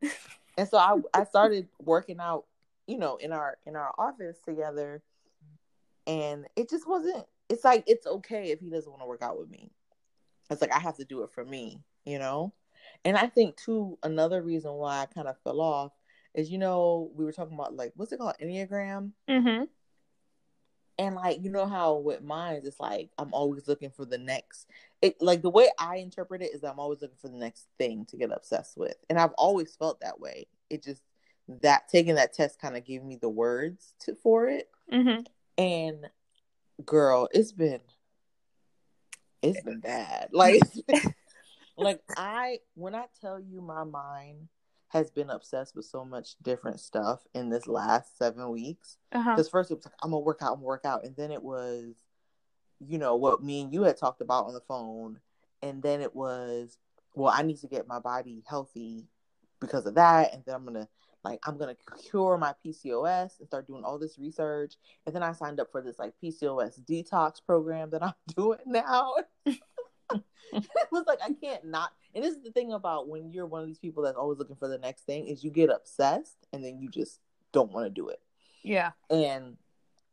and 0.56 0.68
so 0.68 0.78
I, 0.78 0.96
I 1.12 1.24
started 1.24 1.68
working 1.80 2.18
out, 2.20 2.44
you 2.86 2.98
know, 2.98 3.16
in 3.16 3.32
our 3.32 3.58
in 3.66 3.76
our 3.76 3.92
office 3.98 4.38
together, 4.44 5.02
and 6.06 6.46
it 6.56 6.70
just 6.70 6.88
wasn't. 6.88 7.24
It's 7.48 7.64
like 7.64 7.84
it's 7.86 8.06
okay 8.06 8.50
if 8.50 8.60
he 8.60 8.70
doesn't 8.70 8.90
want 8.90 9.02
to 9.02 9.08
work 9.08 9.22
out 9.22 9.38
with 9.38 9.50
me. 9.50 9.70
It's 10.50 10.60
like 10.60 10.72
I 10.72 10.78
have 10.78 10.96
to 10.96 11.04
do 11.04 11.22
it 11.22 11.30
for 11.32 11.44
me, 11.44 11.82
you 12.04 12.18
know. 12.18 12.52
And 13.04 13.16
I 13.16 13.26
think 13.26 13.56
too, 13.56 13.98
another 14.02 14.42
reason 14.42 14.72
why 14.72 15.00
I 15.00 15.06
kind 15.06 15.28
of 15.28 15.36
fell 15.42 15.60
off 15.60 15.92
is, 16.34 16.50
you 16.50 16.58
know, 16.58 17.10
we 17.14 17.24
were 17.24 17.32
talking 17.32 17.54
about 17.54 17.74
like 17.74 17.92
what's 17.96 18.12
it 18.12 18.18
called, 18.18 18.36
Enneagram. 18.40 19.10
Mm-hmm. 19.28 19.64
And 20.98 21.14
like 21.14 21.44
you 21.44 21.50
know 21.50 21.66
how 21.66 21.94
with 21.94 22.22
mine 22.22 22.62
it's 22.64 22.80
like 22.80 23.10
I'm 23.18 23.32
always 23.32 23.68
looking 23.68 23.90
for 23.90 24.04
the 24.04 24.18
next 24.18 24.66
it 25.00 25.16
like 25.20 25.42
the 25.42 25.50
way 25.50 25.68
I 25.78 25.96
interpret 25.96 26.42
it 26.42 26.52
is 26.52 26.64
I'm 26.64 26.80
always 26.80 27.00
looking 27.00 27.18
for 27.20 27.28
the 27.28 27.36
next 27.36 27.68
thing 27.78 28.04
to 28.06 28.16
get 28.16 28.32
obsessed 28.32 28.76
with. 28.76 28.96
And 29.08 29.18
I've 29.18 29.34
always 29.38 29.76
felt 29.76 30.00
that 30.00 30.20
way. 30.20 30.48
It 30.70 30.82
just 30.82 31.02
that 31.62 31.88
taking 31.88 32.16
that 32.16 32.34
test 32.34 32.60
kind 32.60 32.76
of 32.76 32.84
gave 32.84 33.02
me 33.02 33.16
the 33.16 33.28
words 33.28 33.94
to 34.00 34.14
for 34.16 34.48
it. 34.48 34.68
Mm-hmm. 34.92 35.22
And 35.56 36.06
girl, 36.84 37.28
it's 37.32 37.52
been 37.52 37.80
it's 39.42 39.62
been 39.62 39.80
bad. 39.80 40.30
Like 40.32 40.62
like 41.76 42.00
I 42.16 42.58
when 42.74 42.94
I 42.94 43.04
tell 43.20 43.38
you 43.40 43.60
my 43.60 43.84
mind 43.84 44.48
has 44.88 45.10
been 45.10 45.30
obsessed 45.30 45.76
with 45.76 45.84
so 45.84 46.04
much 46.04 46.36
different 46.42 46.80
stuff 46.80 47.26
in 47.34 47.50
this 47.50 47.66
last 47.66 48.16
seven 48.18 48.50
weeks. 48.50 48.98
Because 49.10 49.46
Uh-huh. 49.46 49.50
first 49.50 49.70
it 49.70 49.74
was 49.74 49.84
like 49.86 49.94
I'm 50.02 50.10
gonna 50.10 50.20
work 50.20 50.38
out, 50.42 50.52
I'm 50.52 50.54
gonna 50.56 50.66
work 50.66 50.84
out, 50.84 51.04
and 51.04 51.14
then 51.16 51.30
it 51.30 51.42
was, 51.42 51.94
you 52.80 52.98
know, 52.98 53.16
what 53.16 53.42
me 53.42 53.62
and 53.62 53.72
you 53.72 53.82
had 53.82 53.96
talked 53.96 54.20
about 54.20 54.46
on 54.46 54.54
the 54.54 54.60
phone, 54.60 55.20
and 55.62 55.82
then 55.82 56.00
it 56.00 56.14
was, 56.14 56.78
well, 57.14 57.32
I 57.34 57.42
need 57.42 57.58
to 57.58 57.68
get 57.68 57.86
my 57.88 57.98
body 57.98 58.42
healthy 58.48 59.08
because 59.60 59.86
of 59.86 59.94
that, 59.96 60.32
and 60.32 60.42
then 60.44 60.54
I'm 60.54 60.64
gonna 60.64 60.88
like 61.24 61.40
I'm 61.46 61.58
gonna 61.58 61.76
cure 62.08 62.38
my 62.38 62.54
PCOS 62.64 63.38
and 63.40 63.48
start 63.48 63.66
doing 63.66 63.84
all 63.84 63.98
this 63.98 64.18
research, 64.18 64.76
and 65.04 65.14
then 65.14 65.22
I 65.22 65.32
signed 65.32 65.58
up 65.60 65.70
for 65.72 65.82
this 65.82 65.98
like 65.98 66.14
PCOS 66.22 66.80
detox 66.84 67.44
program 67.44 67.90
that 67.90 68.02
I'm 68.02 68.14
doing 68.36 68.60
now. 68.66 69.14
it 70.52 70.88
was 70.90 71.04
like 71.06 71.18
I 71.22 71.32
can't 71.32 71.64
not. 71.64 71.92
And 72.14 72.24
this 72.24 72.34
is 72.34 72.42
the 72.42 72.52
thing 72.52 72.72
about 72.72 73.08
when 73.08 73.32
you're 73.32 73.46
one 73.46 73.62
of 73.62 73.68
these 73.68 73.78
people 73.78 74.02
that's 74.02 74.16
always 74.16 74.38
looking 74.38 74.56
for 74.56 74.68
the 74.68 74.78
next 74.78 75.02
thing 75.04 75.26
is 75.26 75.44
you 75.44 75.50
get 75.50 75.70
obsessed 75.70 76.46
and 76.52 76.64
then 76.64 76.80
you 76.80 76.88
just 76.88 77.20
don't 77.52 77.72
want 77.72 77.86
to 77.86 77.90
do 77.90 78.08
it. 78.08 78.20
Yeah. 78.62 78.92
And 79.10 79.56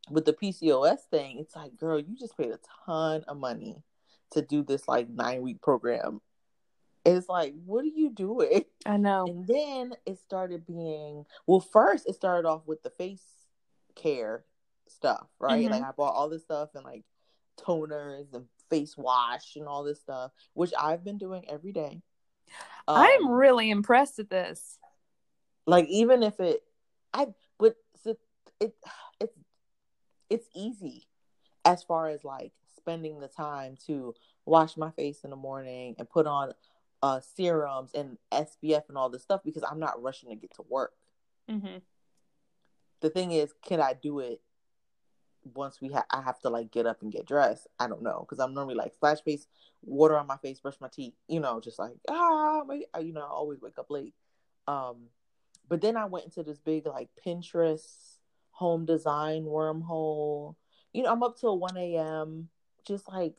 with 0.10 0.26
the 0.26 0.34
PCOS 0.34 1.00
thing, 1.10 1.40
it's 1.40 1.56
like, 1.56 1.76
girl, 1.78 2.00
you 2.00 2.16
just 2.18 2.38
paid 2.38 2.52
a 2.52 2.60
ton 2.86 3.24
of 3.28 3.38
money 3.38 3.84
to 4.32 4.42
do 4.42 4.64
this 4.64 4.88
like 4.88 5.10
nine 5.10 5.42
week 5.42 5.62
program. 5.62 6.22
It's 7.06 7.30
like, 7.30 7.54
what 7.66 7.84
are 7.84 7.88
you 7.88 8.10
doing? 8.10 8.66
I 8.86 8.98
know. 8.98 9.26
And 9.28 9.48
then 9.48 9.94
it 10.06 10.20
started 10.20 10.66
being 10.66 11.26
well, 11.48 11.60
first 11.60 12.08
it 12.08 12.16
started 12.16 12.48
off 12.48 12.64
with 12.66 12.84
the 12.84 12.90
face 12.90 13.24
care 13.96 14.44
stuff, 14.88 15.28
right? 15.40 15.66
Mhm. 15.66 15.72
Like 15.72 15.84
I 15.84 15.92
bought 15.92 16.16
all 16.16 16.30
this 16.30 16.44
stuff 16.44 16.70
and 16.76 16.84
like 16.84 17.04
toners 17.58 18.34
and 18.34 18.46
face 18.70 18.96
wash 18.98 19.56
and 19.56 19.68
all 19.68 19.84
this 19.84 20.00
stuff, 20.00 20.32
which 20.54 20.72
I've 20.80 21.04
been 21.04 21.18
doing 21.18 21.46
every 21.50 21.72
day. 21.72 22.02
I'm 22.88 23.26
Um, 23.26 23.32
really 23.32 23.70
impressed 23.70 24.20
at 24.20 24.30
this. 24.30 24.78
like 25.68 25.88
even 25.88 26.22
if 26.22 26.40
it 26.40 26.62
i 27.14 27.28
but 27.58 27.76
it 28.60 28.76
it's 29.20 29.38
it's 30.30 30.48
easy 30.54 31.08
as 31.64 31.84
far 31.84 32.10
as 32.10 32.24
like 32.24 32.52
spending 32.78 33.20
the 33.20 33.28
time 33.28 33.76
to 33.88 34.14
wash 34.46 34.78
my 34.78 34.92
face 34.92 35.24
in 35.24 35.30
the 35.32 35.36
morning 35.36 35.96
and 35.98 36.08
put 36.10 36.28
on 36.28 36.54
uh 37.02 37.20
serums 37.36 37.92
and 37.96 38.18
SPF 38.32 38.88
and 38.90 38.98
all 38.98 39.10
this 39.10 39.24
stuff 39.24 39.42
because 39.44 39.64
I'm 39.64 39.80
not 39.80 40.02
rushing 40.02 40.30
to 40.30 40.36
get 40.36 40.54
to 40.56 40.64
work. 40.70 40.94
Mm-hmm. 41.50 41.78
The 43.02 43.10
thing 43.10 43.32
is, 43.32 43.54
can 43.64 43.80
I 43.82 43.94
do 43.94 44.20
it 44.20 44.42
once 45.54 45.80
we 45.80 45.92
have 45.92 46.06
I 46.12 46.22
have 46.22 46.40
to 46.42 46.50
like 46.50 46.72
get 46.72 46.86
up 46.86 47.02
and 47.02 47.12
get 47.12 47.28
dressed? 47.28 47.68
I 47.80 47.88
don't 47.88 48.02
know 48.02 48.22
because 48.22 48.40
I'm 48.40 48.54
normally 48.54 48.76
like 48.76 48.94
splash 48.94 49.22
face, 49.22 49.48
water 49.84 50.18
on 50.18 50.28
my 50.28 50.38
face, 50.38 50.60
brush 50.60 50.76
my 50.82 50.88
teeth, 50.88 51.14
you 51.28 51.40
know, 51.40 51.60
just 51.60 51.80
like 51.80 51.96
ah, 52.10 52.64
my, 52.66 52.82
you 53.00 53.14
know, 53.14 53.22
I 53.22 53.30
always 53.30 53.62
wake 53.62 53.78
up 53.78 53.90
late. 53.90 54.14
Um, 54.68 55.08
but 55.68 55.82
then 55.82 55.98
I 55.98 56.06
went 56.06 56.26
into 56.26 56.44
this 56.44 56.60
big 56.60 56.86
like 56.86 57.10
Pinterest 57.26 58.20
home 58.52 58.86
design 58.86 59.44
wormhole. 59.44 60.56
You 60.94 61.04
know, 61.04 61.12
I'm 61.12 61.24
up 61.24 61.38
till 61.38 61.60
1 61.60 61.78
a.m. 61.78 62.50
just 62.88 63.08
like 63.08 63.36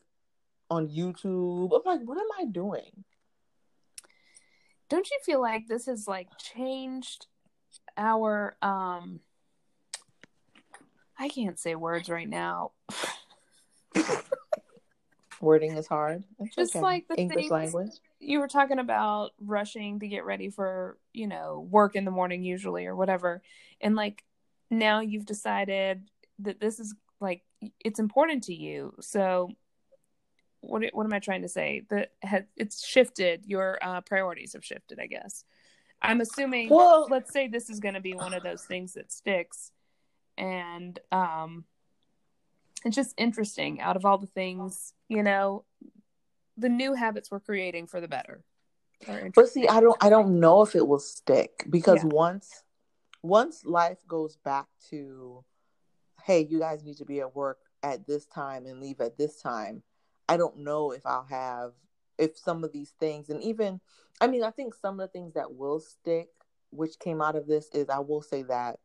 on 0.69 0.87
YouTube. 0.87 1.71
I'm 1.73 1.81
like, 1.85 2.07
what 2.07 2.17
am 2.17 2.27
I 2.39 2.45
doing? 2.45 3.03
Don't 4.89 5.09
you 5.09 5.17
feel 5.25 5.41
like 5.41 5.67
this 5.67 5.87
has 5.87 6.07
like 6.07 6.29
changed 6.37 7.27
our 7.97 8.55
um 8.61 9.19
I 11.19 11.29
can't 11.29 11.59
say 11.59 11.75
words 11.75 12.09
right 12.09 12.29
now. 12.29 12.71
Wording 15.41 15.77
is 15.77 15.87
hard. 15.87 16.23
It's 16.39 16.55
Just 16.55 16.75
okay. 16.75 16.81
like 16.81 17.07
the 17.07 17.15
English 17.15 17.49
language. 17.49 17.91
You 18.19 18.39
were 18.39 18.47
talking 18.47 18.79
about 18.79 19.31
rushing 19.39 19.99
to 19.99 20.07
get 20.07 20.25
ready 20.25 20.49
for, 20.49 20.97
you 21.13 21.27
know, 21.27 21.67
work 21.69 21.95
in 21.95 22.05
the 22.05 22.11
morning 22.11 22.43
usually 22.43 22.85
or 22.87 22.95
whatever. 22.95 23.41
And 23.79 23.95
like 23.95 24.23
now 24.69 25.01
you've 25.01 25.25
decided 25.25 26.03
that 26.39 26.59
this 26.59 26.79
is 26.79 26.95
like 27.19 27.43
it's 27.79 27.99
important 27.99 28.43
to 28.45 28.53
you. 28.53 28.93
So 28.99 29.51
what 30.61 30.83
what 30.93 31.05
am 31.05 31.13
I 31.13 31.19
trying 31.19 31.43
to 31.43 31.49
say? 31.49 31.83
That 31.89 32.11
has 32.21 32.43
it's 32.55 32.85
shifted. 32.85 33.43
Your 33.45 33.77
uh, 33.81 34.01
priorities 34.01 34.53
have 34.53 34.65
shifted, 34.65 34.99
I 34.99 35.07
guess. 35.07 35.43
I'm 36.01 36.21
assuming. 36.21 36.69
Well- 36.69 37.07
let's 37.09 37.31
say 37.31 37.47
this 37.47 37.69
is 37.69 37.79
going 37.79 37.95
to 37.95 38.01
be 38.01 38.13
one 38.13 38.33
of 38.33 38.43
those 38.43 38.63
things 38.63 38.93
that 38.93 39.11
sticks, 39.11 39.71
and 40.37 40.99
um, 41.11 41.65
it's 42.85 42.95
just 42.95 43.13
interesting. 43.17 43.81
Out 43.81 43.95
of 43.95 44.05
all 44.05 44.17
the 44.17 44.27
things, 44.27 44.93
you 45.09 45.23
know, 45.23 45.65
the 46.57 46.69
new 46.69 46.93
habits 46.93 47.29
we're 47.31 47.39
creating 47.39 47.87
for 47.87 48.01
the 48.01 48.07
better. 48.07 48.43
But 49.35 49.49
see, 49.49 49.67
I 49.67 49.79
don't 49.79 49.97
I 50.03 50.09
don't 50.09 50.39
know 50.39 50.61
if 50.63 50.75
it 50.75 50.87
will 50.87 50.99
stick 50.99 51.65
because 51.69 52.03
Yeah. 52.03 52.09
once 52.09 52.63
once 53.21 53.65
life 53.65 53.99
goes 54.07 54.37
back 54.37 54.67
to 54.89 55.43
hey, 56.23 56.45
you 56.49 56.59
guys 56.59 56.83
need 56.83 56.97
to 56.97 57.05
be 57.05 57.19
at 57.21 57.35
work 57.35 57.59
at 57.83 58.05
this 58.07 58.25
time 58.25 58.65
and 58.65 58.81
leave 58.81 58.99
at 58.99 59.17
this 59.17 59.41
time, 59.41 59.83
I 60.27 60.35
don't 60.37 60.57
know 60.57 60.91
if 60.91 61.05
I'll 61.05 61.27
have 61.29 61.73
if 62.17 62.37
some 62.37 62.63
of 62.63 62.73
these 62.73 62.93
things 62.99 63.29
and 63.29 63.41
even 63.43 63.79
I 64.19 64.27
mean, 64.27 64.43
I 64.43 64.49
think 64.49 64.73
some 64.73 64.99
of 64.99 65.07
the 65.07 65.11
things 65.11 65.35
that 65.35 65.53
will 65.53 65.79
stick 65.79 66.29
which 66.71 66.97
came 66.99 67.21
out 67.21 67.35
of 67.35 67.47
this 67.47 67.69
is 67.73 67.87
I 67.89 67.99
will 67.99 68.21
say 68.21 68.41
that 68.43 68.79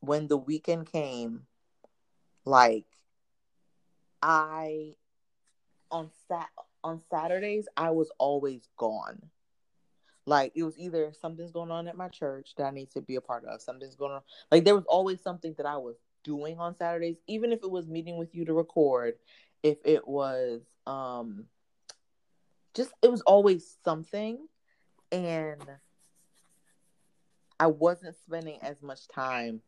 when 0.00 0.28
the 0.28 0.36
weekend 0.36 0.90
came 0.90 1.42
like 2.44 2.86
I 4.22 4.94
on 5.90 6.10
sat 6.28 6.48
on 6.82 7.00
Saturdays 7.10 7.68
I 7.76 7.90
was 7.90 8.10
always 8.18 8.68
gone. 8.76 9.30
Like 10.26 10.52
it 10.54 10.62
was 10.62 10.78
either 10.78 11.12
something's 11.12 11.52
going 11.52 11.70
on 11.70 11.88
at 11.88 11.96
my 11.96 12.08
church 12.08 12.54
that 12.56 12.64
I 12.64 12.70
need 12.70 12.90
to 12.92 13.00
be 13.00 13.16
a 13.16 13.20
part 13.20 13.44
of, 13.44 13.60
something's 13.60 13.96
going 13.96 14.12
on. 14.12 14.22
Like 14.50 14.64
there 14.64 14.74
was 14.74 14.84
always 14.86 15.20
something 15.20 15.54
that 15.56 15.66
I 15.66 15.76
was 15.76 15.96
doing 16.24 16.58
on 16.58 16.76
Saturdays, 16.76 17.16
even 17.26 17.52
if 17.52 17.62
it 17.62 17.70
was 17.70 17.88
meeting 17.88 18.18
with 18.18 18.34
you 18.34 18.44
to 18.44 18.54
record, 18.54 19.14
if 19.62 19.78
it 19.84 20.06
was 20.06 20.62
um 20.86 21.46
just 22.74 22.92
it 23.02 23.10
was 23.10 23.22
always 23.22 23.76
something 23.84 24.46
and 25.12 25.62
I 27.58 27.66
wasn't 27.66 28.16
spending 28.16 28.58
as 28.62 28.82
much 28.82 29.08
time 29.08 29.60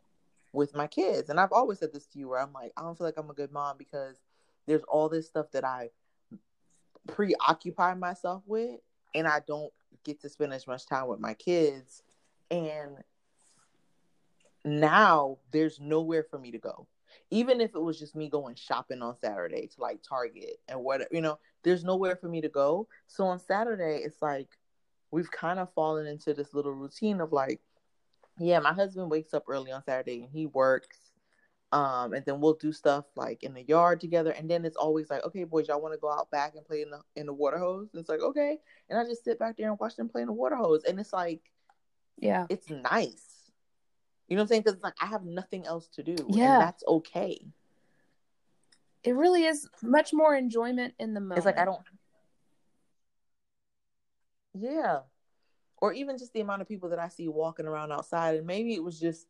with 0.52 0.74
my 0.74 0.86
kids. 0.86 1.30
And 1.30 1.40
I've 1.40 1.52
always 1.52 1.78
said 1.78 1.92
this 1.92 2.06
to 2.08 2.18
you 2.18 2.28
where 2.28 2.40
I'm 2.40 2.52
like, 2.52 2.72
I 2.76 2.82
don't 2.82 2.96
feel 2.96 3.06
like 3.06 3.16
I'm 3.16 3.30
a 3.30 3.34
good 3.34 3.52
mom 3.52 3.76
because 3.78 4.20
there's 4.66 4.82
all 4.84 5.08
this 5.08 5.26
stuff 5.26 5.50
that 5.52 5.64
I 5.64 5.90
preoccupy 7.08 7.94
myself 7.94 8.42
with 8.46 8.80
and 9.14 9.26
I 9.26 9.40
don't 9.46 9.72
get 10.04 10.20
to 10.22 10.28
spend 10.28 10.52
as 10.52 10.66
much 10.66 10.86
time 10.86 11.08
with 11.08 11.20
my 11.20 11.34
kids. 11.34 12.02
And 12.50 12.98
now 14.64 15.38
there's 15.50 15.80
nowhere 15.80 16.22
for 16.22 16.38
me 16.38 16.52
to 16.52 16.58
go. 16.58 16.86
Even 17.30 17.60
if 17.60 17.74
it 17.74 17.80
was 17.80 17.98
just 17.98 18.14
me 18.14 18.28
going 18.28 18.54
shopping 18.54 19.02
on 19.02 19.16
Saturday 19.16 19.66
to 19.66 19.80
like 19.80 20.02
Target 20.02 20.58
and 20.68 20.82
whatever, 20.82 21.10
you 21.12 21.20
know, 21.20 21.38
there's 21.62 21.84
nowhere 21.84 22.16
for 22.16 22.28
me 22.28 22.40
to 22.40 22.48
go. 22.48 22.88
So 23.06 23.24
on 23.24 23.38
Saturday, 23.38 24.02
it's 24.04 24.22
like 24.22 24.48
we've 25.10 25.30
kind 25.30 25.58
of 25.58 25.72
fallen 25.74 26.06
into 26.06 26.34
this 26.34 26.54
little 26.54 26.72
routine 26.72 27.20
of 27.20 27.32
like, 27.32 27.60
yeah, 28.38 28.60
my 28.60 28.72
husband 28.72 29.10
wakes 29.10 29.34
up 29.34 29.44
early 29.48 29.72
on 29.72 29.82
Saturday 29.84 30.22
and 30.22 30.30
he 30.32 30.46
works. 30.46 30.98
Um, 31.72 32.12
and 32.12 32.22
then 32.26 32.40
we'll 32.40 32.54
do 32.54 32.70
stuff 32.70 33.06
like 33.16 33.42
in 33.42 33.54
the 33.54 33.62
yard 33.62 34.00
together. 34.00 34.32
And 34.32 34.50
then 34.50 34.66
it's 34.66 34.76
always 34.76 35.08
like, 35.08 35.24
okay, 35.24 35.44
boys, 35.44 35.68
y'all 35.68 35.80
want 35.80 35.94
to 35.94 36.00
go 36.00 36.10
out 36.10 36.30
back 36.30 36.54
and 36.54 36.66
play 36.66 36.82
in 36.82 36.90
the 36.90 37.00
in 37.16 37.24
the 37.24 37.32
water 37.32 37.58
hose? 37.58 37.88
And 37.92 38.00
it's 38.00 38.10
like, 38.10 38.20
okay. 38.20 38.58
And 38.90 38.98
I 38.98 39.04
just 39.04 39.24
sit 39.24 39.38
back 39.38 39.56
there 39.56 39.70
and 39.70 39.78
watch 39.80 39.96
them 39.96 40.08
play 40.08 40.20
in 40.20 40.26
the 40.26 40.34
water 40.34 40.56
hose. 40.56 40.84
And 40.84 41.00
it's 41.00 41.14
like, 41.14 41.40
yeah, 42.18 42.46
it's 42.50 42.68
nice. 42.68 43.50
You 44.28 44.36
know 44.36 44.42
what 44.42 44.44
I'm 44.44 44.48
saying? 44.48 44.62
Because 44.62 44.82
like 44.82 44.94
I 45.00 45.06
have 45.06 45.24
nothing 45.24 45.66
else 45.66 45.88
to 45.94 46.02
do. 46.02 46.14
Yeah. 46.28 46.52
And 46.52 46.62
that's 46.62 46.84
okay. 46.86 47.40
It 49.02 49.16
really 49.16 49.44
is 49.44 49.68
much 49.82 50.12
more 50.12 50.34
enjoyment 50.36 50.94
in 50.98 51.14
the 51.14 51.20
moment. 51.20 51.38
It's 51.38 51.46
like 51.46 51.58
I 51.58 51.64
don't 51.64 51.80
Yeah. 54.54 55.00
Or 55.82 55.92
even 55.92 56.16
just 56.16 56.32
the 56.32 56.40
amount 56.40 56.62
of 56.62 56.68
people 56.68 56.88
that 56.90 57.00
I 57.00 57.08
see 57.08 57.26
walking 57.26 57.66
around 57.66 57.90
outside 57.90 58.36
and 58.36 58.46
maybe 58.46 58.72
it 58.72 58.82
was 58.82 59.00
just 59.00 59.26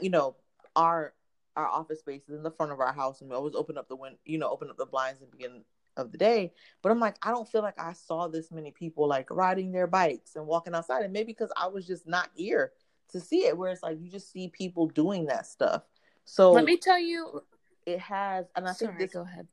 you 0.00 0.10
know, 0.10 0.34
our 0.74 1.12
our 1.54 1.66
office 1.66 2.00
space 2.00 2.22
is 2.28 2.34
in 2.34 2.42
the 2.42 2.50
front 2.50 2.72
of 2.72 2.80
our 2.80 2.92
house 2.92 3.20
and 3.20 3.30
we 3.30 3.36
always 3.36 3.54
open 3.54 3.76
up 3.78 3.86
the 3.88 3.94
wind 3.94 4.16
you 4.24 4.38
know, 4.38 4.48
open 4.48 4.70
up 4.70 4.78
the 4.78 4.86
blinds 4.86 5.20
at 5.22 5.30
the 5.30 5.36
beginning 5.36 5.64
of 5.98 6.12
the 6.12 6.18
day. 6.18 6.54
But 6.82 6.92
I'm 6.92 6.98
like, 6.98 7.16
I 7.22 7.30
don't 7.30 7.46
feel 7.46 7.60
like 7.60 7.78
I 7.78 7.92
saw 7.92 8.26
this 8.26 8.50
many 8.50 8.70
people 8.70 9.06
like 9.06 9.30
riding 9.30 9.70
their 9.70 9.86
bikes 9.86 10.34
and 10.34 10.46
walking 10.46 10.74
outside. 10.74 11.02
And 11.02 11.12
maybe 11.12 11.26
because 11.32 11.52
I 11.56 11.66
was 11.66 11.86
just 11.86 12.08
not 12.08 12.30
here 12.34 12.72
to 13.10 13.20
see 13.20 13.44
it, 13.44 13.56
where 13.56 13.70
it's 13.70 13.82
like 13.82 13.98
you 14.00 14.10
just 14.10 14.32
see 14.32 14.48
people 14.48 14.88
doing 14.88 15.26
that 15.26 15.46
stuff. 15.46 15.82
So 16.24 16.52
let 16.52 16.64
me 16.64 16.78
tell 16.78 16.98
you 16.98 17.42
it 17.84 18.00
has 18.00 18.46
and 18.56 18.66
I 18.66 18.72
sorry, 18.72 18.92
think 18.92 18.98
this 18.98 19.12
go 19.12 19.22
ahead. 19.22 19.46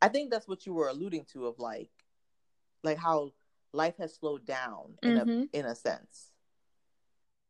I 0.00 0.08
think 0.08 0.30
that's 0.30 0.46
what 0.46 0.64
you 0.64 0.74
were 0.74 0.88
alluding 0.88 1.26
to 1.32 1.46
of 1.46 1.58
like 1.58 1.90
like 2.84 2.98
how 2.98 3.32
life 3.74 3.96
has 3.98 4.14
slowed 4.14 4.46
down 4.46 4.94
in 5.02 5.16
Mhm. 5.16 5.48
a 5.52 5.58
in 5.58 5.66
a 5.66 5.74
sense. 5.74 6.30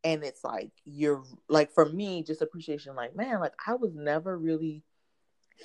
And 0.02 0.22
it's 0.22 0.44
like 0.44 0.70
you're 0.84 1.24
like 1.48 1.72
for 1.72 1.86
me, 1.86 2.22
just 2.22 2.42
appreciation, 2.42 2.94
like, 2.94 3.16
man, 3.16 3.40
like 3.40 3.54
I 3.66 3.74
was 3.74 3.94
never 3.94 4.36
really 4.38 4.82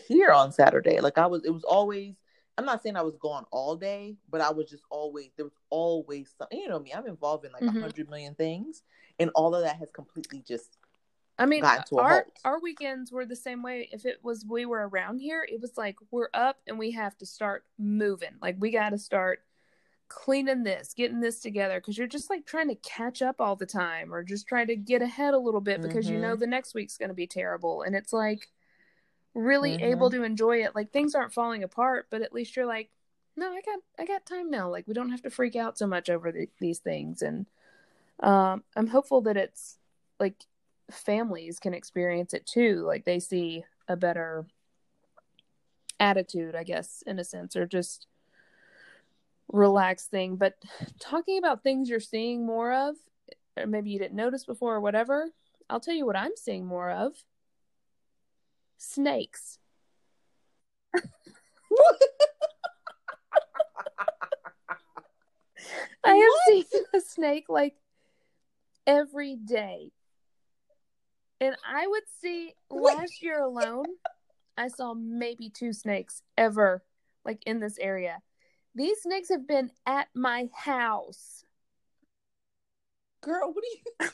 here 0.07 0.31
on 0.31 0.51
Saturday. 0.51 0.99
Like 0.99 1.17
I 1.17 1.27
was 1.27 1.43
it 1.45 1.51
was 1.51 1.63
always 1.63 2.15
I'm 2.57 2.65
not 2.65 2.83
saying 2.83 2.97
I 2.97 3.01
was 3.03 3.15
gone 3.17 3.45
all 3.51 3.75
day, 3.75 4.17
but 4.29 4.41
I 4.41 4.51
was 4.51 4.69
just 4.69 4.83
always 4.89 5.31
there 5.35 5.45
was 5.45 5.57
always 5.69 6.33
something 6.37 6.59
you 6.59 6.69
know 6.69 6.79
me, 6.79 6.93
I'm 6.93 7.07
involved 7.07 7.45
in 7.45 7.51
like 7.51 7.63
a 7.63 7.71
Mhm. 7.71 7.81
hundred 7.81 8.09
million 8.09 8.35
things 8.35 8.83
and 9.19 9.29
all 9.35 9.55
of 9.55 9.63
that 9.63 9.77
has 9.77 9.91
completely 9.91 10.41
just 10.47 10.77
I 11.37 11.45
mean, 11.45 11.61
gotten 11.61 11.83
to 11.85 11.99
a 11.99 12.03
our 12.03 12.25
our 12.43 12.59
weekends 12.59 13.11
were 13.13 13.25
the 13.25 13.35
same 13.35 13.63
way. 13.63 13.89
If 13.93 14.05
it 14.05 14.19
was 14.23 14.45
we 14.45 14.65
were 14.65 14.87
around 14.89 15.19
here, 15.19 15.45
it 15.49 15.61
was 15.61 15.77
like 15.77 15.95
we're 16.11 16.29
up 16.33 16.57
and 16.67 16.77
we 16.77 16.91
have 16.91 17.17
to 17.19 17.25
start 17.25 17.65
moving. 17.77 18.35
Like 18.41 18.57
we 18.59 18.71
got 18.71 18.89
to 18.89 18.97
start 18.97 19.43
cleaning 20.09 20.63
this, 20.63 20.93
getting 20.93 21.19
this 21.21 21.39
together 21.39 21.79
because 21.79 21.97
you're 21.97 22.07
just 22.07 22.29
like 22.29 22.45
trying 22.45 22.67
to 22.67 22.75
catch 22.75 23.21
up 23.21 23.39
all 23.39 23.55
the 23.55 23.65
time 23.65 24.13
or 24.13 24.23
just 24.23 24.47
trying 24.47 24.67
to 24.67 24.75
get 24.75 25.01
ahead 25.01 25.33
a 25.33 25.39
little 25.39 25.61
bit 25.61 25.81
because 25.81 26.09
you 26.09 26.17
know 26.17 26.35
Mhm. 26.35 26.39
the 26.39 26.47
next 26.47 26.73
week's 26.73 26.97
going 26.97 27.09
to 27.09 27.15
be 27.15 27.27
terrible 27.27 27.83
and 27.83 27.95
it's 27.95 28.11
like 28.11 28.49
really 29.35 29.77
Mhm. 29.77 29.83
able 29.83 30.09
to 30.09 30.23
enjoy 30.23 30.63
it. 30.63 30.75
Like 30.75 30.91
things 30.91 31.15
aren't 31.15 31.33
falling 31.33 31.63
apart, 31.63 32.07
but 32.09 32.21
at 32.21 32.33
least 32.33 32.55
you're 32.55 32.65
like, 32.65 32.89
no, 33.35 33.51
I 33.53 33.61
got 33.61 33.79
I 33.97 34.05
got 34.05 34.25
time 34.25 34.49
now. 34.49 34.69
Like 34.69 34.87
we 34.87 34.93
don't 34.93 35.11
have 35.11 35.21
to 35.21 35.29
freak 35.29 35.55
out 35.55 35.77
so 35.77 35.87
much 35.87 36.09
over 36.09 36.31
the, 36.31 36.49
these 36.59 36.79
things 36.79 37.21
and 37.21 37.45
um 38.21 38.63
I'm 38.75 38.87
hopeful 38.87 39.21
that 39.21 39.37
it's 39.37 39.77
like 40.19 40.43
families 40.91 41.59
can 41.59 41.73
experience 41.73 42.33
it 42.33 42.45
too. 42.45 42.83
Like 42.85 43.05
they 43.05 43.19
see 43.19 43.63
a 43.87 43.95
better 43.95 44.45
attitude, 45.99 46.55
I 46.55 46.63
guess, 46.63 47.03
in 47.05 47.19
a 47.19 47.23
sense, 47.23 47.55
or 47.55 47.65
just 47.65 48.07
relaxed 49.51 50.09
thing. 50.09 50.35
But 50.35 50.55
talking 50.99 51.37
about 51.37 51.63
things 51.63 51.89
you're 51.89 51.99
seeing 51.99 52.45
more 52.45 52.71
of, 52.71 52.95
or 53.57 53.67
maybe 53.67 53.89
you 53.89 53.99
didn't 53.99 54.15
notice 54.15 54.45
before 54.45 54.75
or 54.75 54.81
whatever, 54.81 55.29
I'll 55.69 55.79
tell 55.79 55.93
you 55.93 56.05
what 56.05 56.15
I'm 56.15 56.35
seeing 56.35 56.65
more 56.65 56.89
of. 56.89 57.13
Snakes. 58.77 59.59
I 66.03 66.13
have 66.13 66.15
What? 66.15 66.67
seen 66.71 66.83
a 66.93 67.01
snake 67.01 67.45
like 67.49 67.75
every 68.87 69.35
day. 69.35 69.91
And 71.41 71.55
I 71.65 71.87
would 71.87 72.03
see 72.21 72.53
last 72.69 73.21
year 73.21 73.41
alone, 73.41 73.85
I 74.57 74.67
saw 74.67 74.93
maybe 74.93 75.49
two 75.49 75.71
snakes 75.71 76.21
ever 76.37 76.83
like 77.23 77.43
in 77.45 77.59
this 77.59 77.77
area. 77.77 78.19
These 78.75 79.01
snakes 79.01 79.29
have 79.29 79.47
been 79.47 79.71
at 79.85 80.07
my 80.13 80.49
house. 80.53 81.43
Girl, 83.21 83.51
what 83.51 83.63
do 83.63 83.69
you 83.99 84.09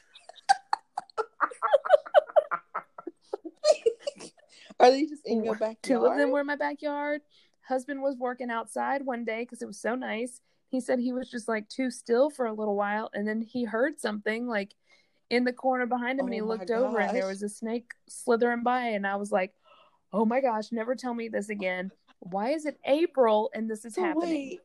Are 4.80 4.92
they 4.92 5.06
just 5.06 5.26
in 5.26 5.44
your 5.44 5.56
backyard? 5.56 5.84
Two 5.84 6.06
of 6.06 6.18
them 6.18 6.32
were 6.32 6.42
in 6.42 6.48
my 6.48 6.56
backyard. 6.56 7.22
Husband 7.68 8.02
was 8.02 8.18
working 8.18 8.50
outside 8.50 9.06
one 9.06 9.24
day 9.24 9.42
because 9.42 9.62
it 9.62 9.68
was 9.68 9.80
so 9.80 9.96
nice. 9.96 10.42
He 10.70 10.80
said 10.80 11.00
he 11.00 11.14
was 11.14 11.30
just 11.30 11.48
like 11.48 11.70
too 11.70 11.92
still 11.92 12.30
for 12.30 12.46
a 12.46 12.54
little 12.54 12.76
while, 12.76 13.10
and 13.14 13.28
then 13.28 13.42
he 13.42 13.64
heard 13.64 14.00
something 14.00 14.48
like 14.48 14.76
in 15.30 15.44
the 15.44 15.54
corner 15.54 15.86
behind 15.86 16.20
him, 16.20 16.26
and 16.26 16.34
he 16.34 16.42
Oh 16.42 16.46
looked 16.46 16.72
over, 16.72 17.00
and 17.00 17.16
there 17.16 17.28
was 17.28 17.44
a 17.44 17.50
snake 17.50 17.92
slithering 18.08 18.64
by, 18.64 18.88
and 18.88 19.06
I 19.08 19.16
was 19.16 19.32
like, 19.32 19.54
"Oh 20.12 20.26
my 20.26 20.42
gosh, 20.42 20.72
never 20.72 20.96
tell 20.96 21.14
me 21.14 21.28
this 21.30 21.50
again! 21.50 21.92
Why 22.30 22.50
is 22.52 22.66
it 22.66 22.80
April 22.86 23.50
and 23.54 23.70
this 23.70 23.86
is 23.86 23.96
so 23.96 24.02
happening?" 24.04 24.50
wait. 24.50 24.60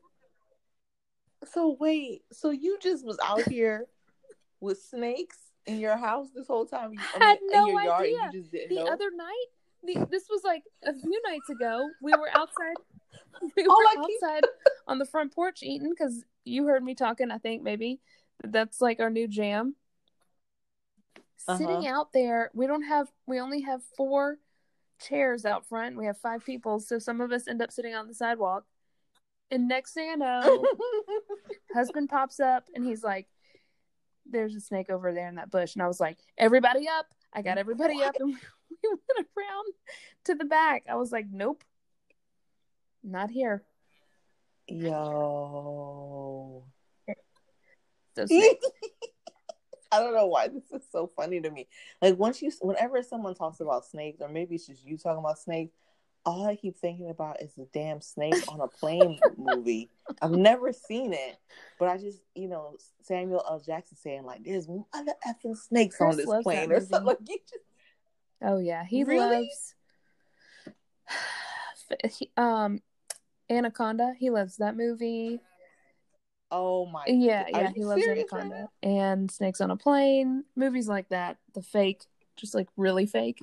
So 1.53 1.75
wait. 1.79 2.23
So 2.31 2.49
you 2.51 2.77
just 2.81 3.05
was 3.05 3.17
out 3.23 3.47
here 3.47 3.85
with 4.59 4.81
snakes 4.81 5.37
in 5.65 5.79
your 5.79 5.97
house 5.97 6.27
this 6.35 6.47
whole 6.47 6.65
time? 6.65 6.93
You, 6.93 6.99
I 7.19 7.25
Had 7.25 7.39
no 7.43 7.65
in 7.65 7.71
your 7.73 7.83
yard 7.83 8.01
idea. 8.05 8.17
and 8.23 8.33
you 8.33 8.41
just 8.41 8.51
didn't 8.51 8.69
The 8.75 8.83
know? 8.83 8.87
other 8.91 9.09
night, 9.15 9.45
the, 9.83 10.05
this 10.11 10.25
was 10.29 10.41
like 10.43 10.63
a 10.85 10.93
few 10.93 11.21
nights 11.27 11.49
ago. 11.49 11.89
We 12.01 12.13
were 12.13 12.29
outside. 12.29 12.75
We 13.55 13.63
were 13.67 13.75
keep- 13.93 13.99
outside 14.23 14.43
on 14.87 14.99
the 14.99 15.05
front 15.05 15.33
porch 15.33 15.63
eating 15.63 15.89
because 15.89 16.23
you 16.43 16.65
heard 16.67 16.83
me 16.83 16.93
talking. 16.93 17.31
I 17.31 17.39
think 17.39 17.63
maybe 17.63 17.99
that's 18.43 18.79
like 18.81 18.99
our 18.99 19.09
new 19.09 19.27
jam. 19.27 19.75
Sitting 21.37 21.65
Uh-huh. 21.87 21.87
out 21.99 22.13
there, 22.13 22.51
we 22.53 22.67
don't 22.67 22.83
have. 22.83 23.07
We 23.25 23.39
only 23.39 23.61
have 23.61 23.81
four 23.97 24.37
chairs 25.01 25.45
out 25.45 25.65
front. 25.65 25.97
We 25.97 26.05
have 26.05 26.17
five 26.17 26.45
people, 26.45 26.79
so 26.79 26.99
some 26.99 27.21
of 27.21 27.31
us 27.31 27.47
end 27.47 27.61
up 27.61 27.71
sitting 27.71 27.93
on 27.93 28.07
the 28.07 28.13
sidewalk. 28.13 28.65
And 29.49 29.67
next 29.67 29.93
thing 29.93 30.09
I 30.11 30.15
know, 30.15 30.65
husband 31.73 32.09
pops 32.09 32.39
up 32.39 32.65
and 32.73 32.85
he's 32.85 33.03
like, 33.03 33.27
"There's 34.25 34.55
a 34.55 34.61
snake 34.61 34.89
over 34.89 35.13
there 35.13 35.27
in 35.27 35.35
that 35.35 35.51
bush," 35.51 35.75
and 35.75 35.83
I 35.83 35.87
was 35.87 35.99
like, 35.99 36.17
"Everybody 36.37 36.87
up!" 36.87 37.07
I 37.33 37.41
got 37.41 37.57
everybody 37.57 38.01
up, 38.01 38.15
and 38.19 38.29
we 38.69 38.89
went 38.89 39.27
around 39.37 39.73
to 40.25 40.35
the 40.35 40.45
back. 40.45 40.85
I 40.89 40.95
was 40.95 41.11
like, 41.11 41.25
"Nope, 41.31 41.63
not 43.03 43.29
here." 43.29 43.63
Yo. 44.67 46.63
So. 48.15 48.25
I 49.95 49.99
don't 49.99 50.15
know 50.15 50.27
why 50.27 50.47
this 50.47 50.71
is 50.71 50.87
so 50.91 51.11
funny 51.15 51.41
to 51.41 51.51
me. 51.51 51.67
Like 52.01 52.17
once 52.17 52.41
you, 52.41 52.51
whenever 52.61 53.01
someone 53.03 53.35
talks 53.35 53.59
about 53.59 53.85
snakes, 53.85 54.21
or 54.21 54.29
maybe 54.29 54.55
it's 54.55 54.67
just 54.67 54.85
you 54.85 54.97
talking 54.97 55.19
about 55.19 55.39
snakes, 55.39 55.73
all 56.25 56.45
I 56.45 56.55
keep 56.55 56.77
thinking 56.77 57.09
about 57.09 57.41
is 57.41 57.53
the 57.55 57.67
damn 57.73 57.99
snake 57.99 58.43
on 58.47 58.61
a 58.61 58.67
plane 58.67 59.19
movie. 59.37 59.89
I've 60.21 60.31
never 60.31 60.71
seen 60.71 61.13
it, 61.13 61.37
but 61.79 61.87
I 61.87 61.97
just, 61.97 62.19
you 62.35 62.47
know, 62.47 62.75
Samuel 63.01 63.43
L. 63.49 63.59
Jackson 63.59 63.97
saying 63.97 64.23
like, 64.23 64.43
"There's 64.43 64.67
mother 64.67 65.13
effing 65.27 65.57
snakes 65.57 65.97
Chris 65.97 66.11
on 66.11 66.17
this 66.17 66.43
plane," 66.43 66.71
or 66.71 66.79
something. 66.79 67.05
Like 67.05 67.19
just, 67.25 67.65
Oh 68.43 68.57
yeah, 68.57 68.83
he 68.83 69.03
Really? 69.03 69.35
loves. 69.35 69.75
um, 72.37 72.79
Anaconda. 73.49 74.13
He 74.17 74.29
loves 74.29 74.57
that 74.57 74.75
movie. 74.75 75.41
Oh 76.51 76.85
my, 76.85 77.05
Yeah, 77.07 77.43
Are 77.53 77.61
yeah, 77.61 77.71
he 77.73 77.83
loves 77.83 78.05
Anaconda 78.05 78.69
and 78.83 79.31
Snakes 79.31 79.61
on 79.61 79.71
a 79.71 79.77
Plane, 79.77 80.43
movies 80.55 80.87
like 80.87 81.09
that. 81.09 81.37
The 81.53 81.61
fake 81.61 82.03
just 82.35 82.53
like 82.55 82.67
really 82.77 83.05
fake. 83.05 83.39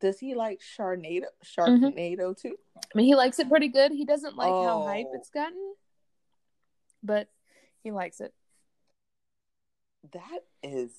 Does 0.00 0.18
he 0.18 0.34
like 0.34 0.60
Sharknado? 0.60 1.26
Mm-hmm. 1.58 1.86
Sharknado 1.86 2.36
too? 2.36 2.56
I 2.76 2.80
mean, 2.96 3.06
he 3.06 3.14
likes 3.14 3.38
it 3.38 3.48
pretty 3.48 3.68
good. 3.68 3.92
He 3.92 4.04
doesn't 4.04 4.36
like 4.36 4.48
how 4.50 4.82
hype 4.84 5.06
Oh. 5.08 5.14
it's 5.14 5.30
gotten, 5.30 5.74
but 7.02 7.28
he 7.82 7.90
likes 7.90 8.20
it. 8.20 8.34
That 10.12 10.40
is. 10.62 10.90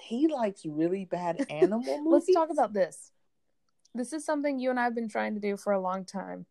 He 0.00 0.26
likes 0.26 0.66
really 0.66 1.04
bad 1.04 1.46
animal 1.50 1.98
movies. 2.02 2.28
Let's 2.28 2.34
talk 2.34 2.50
about 2.50 2.72
this. 2.72 3.12
This 3.94 4.12
is 4.12 4.24
something 4.24 4.58
you 4.58 4.70
and 4.70 4.80
I 4.80 4.84
have 4.84 4.94
been 4.94 5.08
trying 5.08 5.34
to 5.34 5.40
do 5.40 5.56
for 5.56 5.72
a 5.72 5.80
long 5.80 6.04
time. 6.04 6.46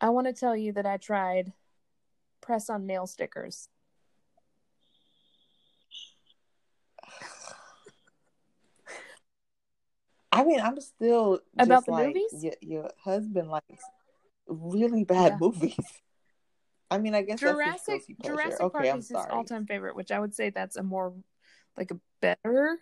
I 0.00 0.10
want 0.10 0.26
to 0.26 0.32
tell 0.32 0.56
you 0.56 0.72
that 0.72 0.86
I 0.86 0.96
tried 0.96 1.52
press 2.40 2.70
on 2.70 2.86
nail 2.86 3.06
stickers. 3.06 3.68
I 10.32 10.44
mean, 10.44 10.60
I'm 10.60 10.80
still 10.80 11.40
About 11.58 11.84
the 11.86 11.90
like, 11.92 12.06
movies? 12.06 12.32
Your, 12.42 12.54
your 12.60 12.90
husband 13.02 13.50
likes 13.50 13.84
really 14.46 15.04
bad 15.04 15.32
Yeah. 15.32 15.38
movies. 15.38 15.76
I 16.90 16.98
mean, 16.98 17.14
I 17.14 17.22
guess 17.22 17.40
Jurassic. 17.40 18.02
Jurassic 18.24 18.60
okay, 18.60 18.88
Park 18.90 18.98
is 18.98 19.08
his 19.08 19.16
all 19.30 19.44
time 19.44 19.66
favorite, 19.66 19.94
which 19.94 20.10
I 20.10 20.18
would 20.18 20.34
say 20.34 20.50
that's 20.50 20.76
a 20.76 20.82
more 20.82 21.12
like 21.76 21.90
a 21.92 22.00
better. 22.20 22.78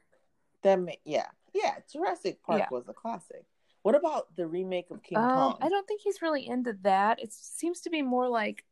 That 0.62 0.80
yeah, 1.04 1.26
yeah. 1.52 1.74
Jurassic 1.92 2.42
Park 2.42 2.58
Yeah. 2.60 2.68
was 2.70 2.88
a 2.88 2.94
classic. 2.94 3.44
What 3.88 3.94
about 3.94 4.36
the 4.36 4.46
remake 4.46 4.90
of 4.90 5.02
King 5.02 5.16
Um, 5.16 5.30
Kong? 5.30 5.58
I 5.62 5.70
don't 5.70 5.88
think 5.88 6.02
he's 6.02 6.20
really 6.20 6.46
into 6.46 6.74
that. 6.82 7.18
It 7.22 7.32
seems 7.32 7.80
to 7.80 7.88
be 7.88 8.02
more 8.02 8.28
like 8.28 8.66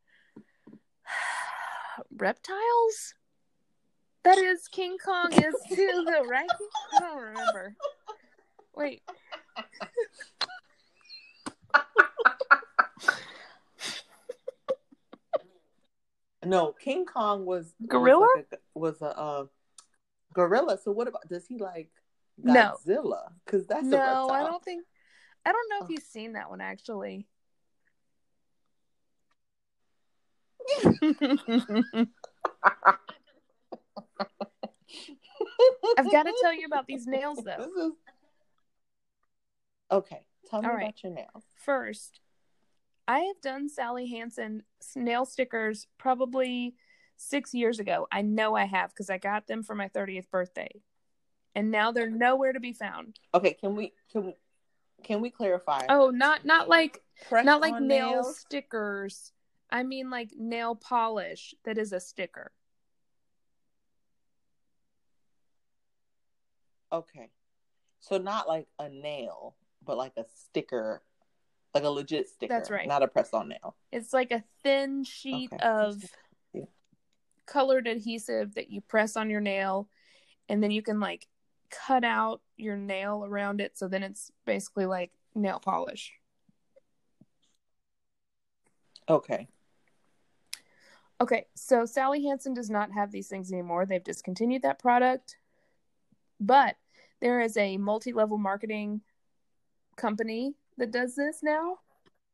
reptiles. 2.15 3.15
That 4.25 4.37
is 4.37 4.69
King 4.69 4.99
Kong 5.03 5.33
is 5.33 5.55
too, 5.75 6.05
though, 6.07 6.27
right? 6.27 6.51
I 6.97 7.01
don't 7.01 7.17
remember. 7.17 7.77
Wait. 8.75 9.03
No, 16.45 16.73
King 16.73 17.07
Kong 17.07 17.47
was 17.47 17.73
Gorilla? 17.87 18.21
was, 18.21 18.31
like 18.37 18.53
a, 18.53 18.79
was 18.79 19.01
a 19.01 19.19
uh, 19.19 19.45
gorilla. 20.35 20.79
So 20.85 20.93
what 20.93 21.09
about? 21.09 21.27
Does 21.27 21.47
he 21.47 21.57
like 21.57 21.89
No. 22.37 22.77
Godzilla? 22.87 23.31
Because 23.47 23.67
that's 23.67 23.87
a 23.87 23.89
no. 23.89 24.29
I 24.29 24.43
don't 24.43 24.63
think. 24.63 24.85
I 25.47 25.53
don't 25.53 25.69
know 25.71 25.79
Oh. 25.81 25.85
if 25.85 25.89
he's 25.89 26.05
seen 26.07 26.33
that 26.33 26.51
one 26.51 26.61
actually. 26.61 27.27
I've 35.97 36.11
got 36.11 36.25
to 36.25 36.35
tell 36.43 36.53
you 36.53 36.67
about 36.67 36.87
these 36.87 37.07
nails 37.07 37.39
though. 37.45 37.57
This 37.59 37.67
is... 37.67 37.93
Okay, 39.91 40.27
tell 40.51 40.63
me 40.63 40.69
All 40.69 40.75
right. 40.75 40.83
about 40.83 41.03
your 41.03 41.13
nails. 41.13 41.45
First, 41.55 42.21
I 43.07 43.21
have 43.21 43.41
done 43.41 43.69
Sally 43.69 44.09
Hansen 44.09 44.65
nail 44.97 45.25
stickers 45.25 45.87
probably 45.97 46.75
six 47.17 47.55
years 47.55 47.79
ago. 47.79 48.09
I 48.11 48.23
know 48.23 48.57
I 48.57 48.65
have 48.65 48.91
because 48.91 49.11
I 49.11 49.19
got 49.19 49.47
them 49.47 49.63
for 49.63 49.75
my 49.75 49.89
30th 49.89 50.29
birthday. 50.31 50.83
And 51.55 51.71
now 51.71 51.93
they're 51.93 52.11
nowhere 52.11 52.53
to 52.53 52.61
be 52.61 52.73
found. 52.73 53.19
Okay, 53.33 53.55
can 53.55 53.77
we 53.77 53.93
can 54.13 54.35
can 55.03 55.21
we 55.21 55.31
clarify? 55.31 55.87
Oh, 55.89 56.11
not 56.11 56.45
not 56.45 56.69
like 56.69 57.03
Press 57.29 57.45
not 57.45 57.61
like 57.61 57.81
nail 57.81 58.23
nails? 58.23 58.39
stickers. 58.39 59.33
I 59.71 59.83
mean 59.83 60.11
like 60.11 60.31
nail 60.37 60.75
polish 60.77 61.55
that 61.65 61.79
is 61.79 61.93
a 61.93 62.01
sticker. 62.01 62.53
Okay, 66.93 67.31
so 68.01 68.17
not 68.17 68.47
like 68.47 68.69
a 68.79 68.89
nail, 68.89 69.57
but 69.85 69.97
like 69.97 70.13
a 70.17 70.25
sticker, 70.25 71.03
like 71.75 71.83
a 71.83 71.89
legit 71.91 72.29
sticker. 72.29 72.55
That's 72.55 72.71
right. 72.71 72.87
Not 72.87 73.03
a 73.03 73.09
press-on 73.09 73.49
nail. 73.49 73.75
It's 73.91 74.13
like 74.13 74.31
a 74.31 74.45
thin 74.63 75.03
sheet 75.03 75.53
Okay. 75.53 75.67
of 75.67 76.05
Yeah. 76.53 76.63
colored 77.45 77.89
adhesive 77.89 78.55
that 78.55 78.71
you 78.71 78.81
press 78.81 79.17
on 79.17 79.31
your 79.31 79.41
nail 79.41 79.89
and 80.49 80.63
then 80.63 80.71
you 80.71 80.81
can 80.81 81.01
like 81.01 81.27
cut 81.71 82.05
out 82.05 82.41
your 82.57 82.77
nail 82.77 83.25
around 83.25 83.61
it 83.61 83.77
so 83.77 83.89
then 83.89 84.03
it's 84.03 84.31
basically 84.45 84.87
like 84.87 85.13
nail 85.35 85.61
polish. 85.61 86.13
Okay. 89.09 89.49
Okay, 91.21 91.47
so 91.55 91.87
Sally 91.87 92.25
Hansen 92.25 92.53
does 92.53 92.69
not 92.69 92.93
have 92.93 93.11
these 93.11 93.29
things 93.29 93.51
anymore. 93.51 93.87
They've 93.87 94.05
discontinued 94.05 94.63
that 94.63 94.79
product. 94.79 95.39
But 96.39 96.77
there 97.21 97.41
is 97.41 97.57
a 97.57 97.79
multi-level 97.79 98.37
marketing 98.37 99.01
company 99.97 100.55
that 100.77 100.91
does 100.91 101.15
this 101.15 101.43
now. 101.43 101.79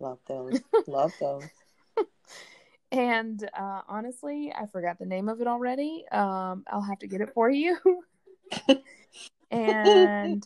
Love 0.00 0.18
those. 0.26 0.60
Love 0.88 1.12
those. 1.20 1.44
And 2.90 3.48
uh, 3.58 3.82
honestly, 3.88 4.52
I 4.54 4.66
forgot 4.66 4.98
the 4.98 5.06
name 5.06 5.28
of 5.28 5.40
it 5.40 5.46
already. 5.46 6.04
Um, 6.12 6.64
I'll 6.66 6.82
have 6.82 6.98
to 6.98 7.06
get 7.06 7.22
it 7.22 7.30
for 7.32 7.48
you. 7.50 7.78
and 9.50 10.44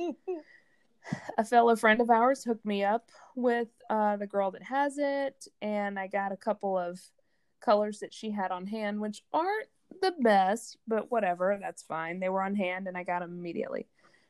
a 1.38 1.44
fellow 1.44 1.76
friend 1.76 2.00
of 2.00 2.10
ours 2.10 2.44
hooked 2.44 2.64
me 2.64 2.84
up 2.84 3.10
with 3.34 3.68
uh, 3.90 4.16
the 4.16 4.26
girl 4.26 4.50
that 4.50 4.62
has 4.62 4.98
it, 4.98 5.46
and 5.62 5.98
I 5.98 6.06
got 6.06 6.32
a 6.32 6.36
couple 6.36 6.78
of 6.78 7.00
colors 7.60 8.00
that 8.00 8.14
she 8.14 8.30
had 8.30 8.50
on 8.50 8.66
hand, 8.66 9.00
which 9.00 9.22
aren't 9.32 9.68
the 10.00 10.14
best, 10.20 10.78
but 10.86 11.10
whatever, 11.10 11.58
that's 11.60 11.82
fine. 11.82 12.20
They 12.20 12.28
were 12.28 12.42
on 12.42 12.54
hand, 12.54 12.86
and 12.86 12.96
I 12.96 13.02
got 13.02 13.20
them 13.20 13.38
immediately. 13.38 13.86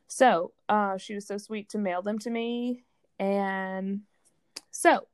So 0.07 0.53
uh, 0.69 0.97
she 0.97 1.15
was 1.15 1.27
so 1.27 1.37
sweet 1.37 1.69
to 1.69 1.77
mail 1.77 2.01
them 2.01 2.19
to 2.19 2.29
me, 2.29 2.83
and 3.19 4.01
so. 4.71 5.07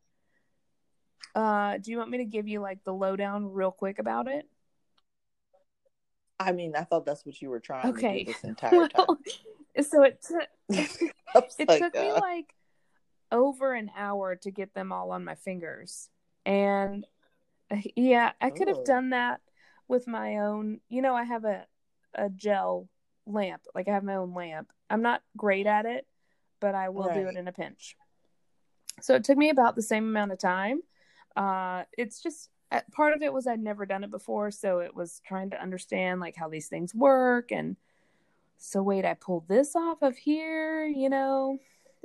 Uh, 1.36 1.80
do 1.80 1.89
you 1.89 1.97
want 1.97 2.12
me 2.12 2.19
to 2.19 2.26
give 2.26 2.47
you 2.47 2.60
like 2.60 2.84
the 2.84 2.93
lowdown 2.93 3.52
real 3.52 3.71
quick 3.71 3.97
about 3.97 4.28
it? 4.28 4.47
I 6.39 6.52
mean, 6.52 6.76
I 6.76 6.84
thought 6.84 7.06
that's 7.06 7.26
what 7.26 7.41
you 7.41 7.50
were 7.50 7.60
trying 7.60 7.93
Okay. 7.93 8.19
to 8.19 8.26
do 8.26 8.32
this 8.32 8.43
entire 8.43 8.88
time. 8.88 9.06
Well, 9.08 9.17
so 9.82 10.04
it 10.04 10.22
took 10.22 10.48
it 11.60 11.67
like, 11.67 11.80
took 11.82 11.93
me 11.93 12.10
uh, 12.10 12.19
like 12.19 12.54
over 13.32 13.74
an 13.74 13.91
hour 13.96 14.36
to 14.36 14.52
get 14.52 14.74
them 14.74 14.91
all 14.91 15.12
on 15.12 15.24
my 15.24 15.36
fingers. 15.36 16.10
And 16.46 17.06
uh, 17.72 17.78
yeah 17.96 18.32
i 18.41 18.50
could 18.50 18.67
have 18.67 18.84
done 18.84 19.12
that 19.12 19.41
with 19.88 20.08
my 20.08 20.38
own 20.38 20.80
you 20.89 21.02
know 21.02 21.15
i 21.15 21.24
have 21.24 21.46
a 21.46 21.65
a 22.15 22.30
gel 22.30 22.88
lamp 23.26 23.62
like 23.74 23.88
i 23.88 23.91
have 23.93 24.04
my 24.04 24.15
own 24.15 24.34
lamp. 24.34 24.72
I'm 24.89 25.02
not 25.02 25.22
great 25.38 25.65
at 25.65 25.86
it 25.86 26.06
but 26.60 26.76
i 26.76 26.89
will 26.89 27.13
do 27.13 27.28
it 27.28 27.38
in 27.38 27.48
a 27.48 27.52
pinch. 27.52 27.96
So 29.02 29.15
it 29.15 29.24
took 29.24 29.38
me 29.38 29.50
about 29.50 29.76
the 29.76 29.82
same 29.82 30.06
amount 30.06 30.32
of 30.32 30.39
time. 30.39 30.82
Uh 31.36 31.84
it's 31.98 32.22
just 32.22 32.50
part 32.91 33.13
of 33.13 33.21
it 33.21 33.32
was 33.32 33.47
i'd 33.47 33.60
never 33.60 33.86
done 33.86 34.04
it 34.04 34.12
before 34.12 34.52
so 34.52 34.80
it 34.80 34.95
was 34.95 35.21
trying 35.26 35.49
to 35.49 35.62
understand 35.62 36.19
like 36.19 36.36
how 36.36 36.49
these 36.49 36.67
things 36.67 36.93
work 36.95 37.52
and 37.52 37.76
so 38.58 38.82
wait 38.82 39.06
i 39.06 39.13
pulled 39.13 39.47
this 39.47 39.76
off 39.76 40.02
of 40.02 40.17
here 40.17 40.86
you 40.86 41.10
know 41.10 41.58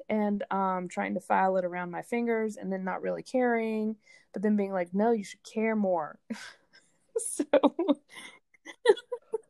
and 0.09 0.45
um 0.51 0.89
trying 0.89 1.15
to 1.15 1.21
file 1.21 1.57
it 1.57 1.65
around 1.65 1.91
my 1.91 2.03
fingers 2.03 2.57
and 2.57 2.73
then 2.73 2.85
not 2.85 3.03
really 3.03 3.23
caring 3.23 3.97
but 4.33 4.43
then 4.43 4.57
being 4.57 4.73
like 4.73 4.93
no 4.93 5.11
you 5.13 5.25
should 5.25 5.43
care 5.43 5.77
more 5.77 6.19
so 7.19 7.45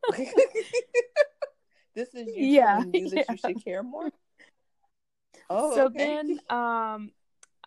this 1.95 2.13
is 2.13 2.27
you 2.35 2.47
Yeah, 2.47 2.79
that 2.79 3.25
you 3.29 3.37
should 3.37 3.63
care 3.63 3.83
more. 3.83 4.11
Oh, 5.49 5.75
so 5.75 5.85
okay. 5.85 5.97
then 5.97 6.39
um 6.49 7.11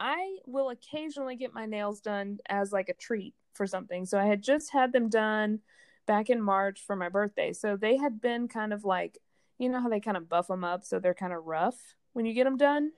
i 0.02 0.36
will 0.46 0.70
occasionally 0.70 1.36
get 1.36 1.54
my 1.54 1.64
nails 1.64 2.00
done 2.00 2.38
as 2.48 2.72
like 2.72 2.88
a 2.88 2.94
treat 2.94 3.34
for 3.54 3.66
something. 3.66 4.04
So 4.04 4.18
i 4.18 4.26
had 4.26 4.42
just 4.42 4.72
had 4.72 4.92
them 4.92 5.08
done 5.08 5.60
back 6.06 6.28
in 6.28 6.42
march 6.42 6.82
for 6.84 6.96
my 6.96 7.08
birthday. 7.08 7.52
So 7.52 7.76
they 7.76 7.96
had 7.96 8.20
been 8.20 8.48
kind 8.48 8.72
of 8.72 8.84
like 8.84 9.18
you 9.58 9.68
know 9.68 9.80
how 9.80 9.88
they 9.88 10.00
kind 10.00 10.16
of 10.16 10.28
buff 10.28 10.48
them 10.48 10.64
up 10.64 10.84
so 10.84 10.98
they're 10.98 11.14
kind 11.14 11.32
of 11.32 11.44
rough 11.44 11.78
when 12.14 12.26
you 12.26 12.34
get 12.34 12.44
them 12.44 12.56
done? 12.56 12.90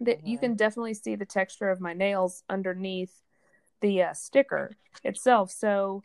That 0.00 0.26
you 0.26 0.38
can 0.38 0.56
definitely 0.56 0.94
see 0.94 1.14
the 1.14 1.24
texture 1.24 1.70
of 1.70 1.80
my 1.80 1.94
nails 1.94 2.42
underneath 2.50 3.22
the 3.80 4.02
uh, 4.02 4.12
sticker 4.12 4.76
itself. 5.04 5.50
So 5.52 6.02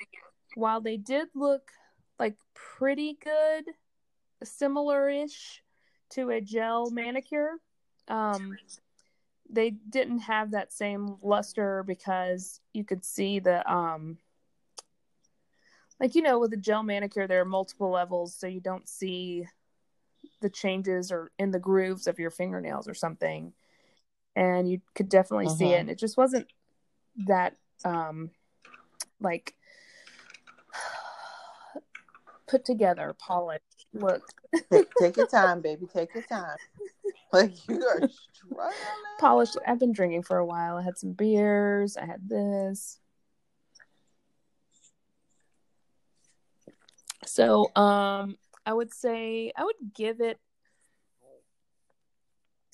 while 0.55 0.79
they 0.79 0.97
did 0.97 1.27
look 1.33 1.71
like 2.19 2.35
pretty 2.53 3.17
good 3.21 3.65
similar-ish 4.43 5.63
to 6.11 6.29
a 6.29 6.41
gel 6.41 6.91
manicure 6.91 7.55
um 8.07 8.57
they 9.51 9.71
didn't 9.71 10.19
have 10.19 10.51
that 10.51 10.71
same 10.71 11.17
luster 11.21 11.83
because 11.83 12.59
you 12.73 12.83
could 12.83 13.03
see 13.03 13.39
the 13.39 13.69
um 13.71 14.17
like 15.99 16.15
you 16.15 16.21
know 16.21 16.39
with 16.39 16.53
a 16.53 16.57
gel 16.57 16.83
manicure 16.83 17.27
there 17.27 17.41
are 17.41 17.45
multiple 17.45 17.91
levels 17.91 18.33
so 18.33 18.47
you 18.47 18.61
don't 18.61 18.87
see 18.87 19.45
the 20.41 20.49
changes 20.49 21.11
or 21.11 21.31
in 21.37 21.51
the 21.51 21.59
grooves 21.59 22.07
of 22.07 22.17
your 22.17 22.31
fingernails 22.31 22.87
or 22.87 22.93
something 22.93 23.53
and 24.35 24.69
you 24.69 24.81
could 24.95 25.09
definitely 25.09 25.49
see 25.49 25.73
it 25.73 25.79
and 25.79 25.89
it 25.89 25.99
just 25.99 26.17
wasn't 26.17 26.47
that 27.27 27.55
um 27.83 28.31
like 29.19 29.55
put 32.47 32.65
together, 32.65 33.15
polished. 33.17 33.87
Look, 33.93 34.23
take, 34.71 34.93
take 34.95 35.17
your 35.17 35.27
time, 35.31 35.61
baby. 35.61 35.87
Take 35.91 36.13
your 36.13 36.23
time. 36.23 36.57
Like 37.33 37.53
you 37.69 37.81
are 37.85 38.09
struggling. 38.09 38.73
polished. 39.17 39.57
I've 39.65 39.79
been 39.79 39.93
drinking 39.93 40.23
for 40.23 40.37
a 40.37 40.45
while. 40.45 40.75
I 40.75 40.81
had 40.81 40.97
some 40.97 41.13
beers. 41.13 41.95
I 41.95 42.05
had 42.05 42.27
this. 42.27 42.99
So, 47.25 47.73
um, 47.75 48.37
I 48.65 48.73
would 48.73 48.93
say 48.93 49.53
I 49.55 49.63
would 49.63 49.75
give 49.95 50.19
it. 50.19 50.39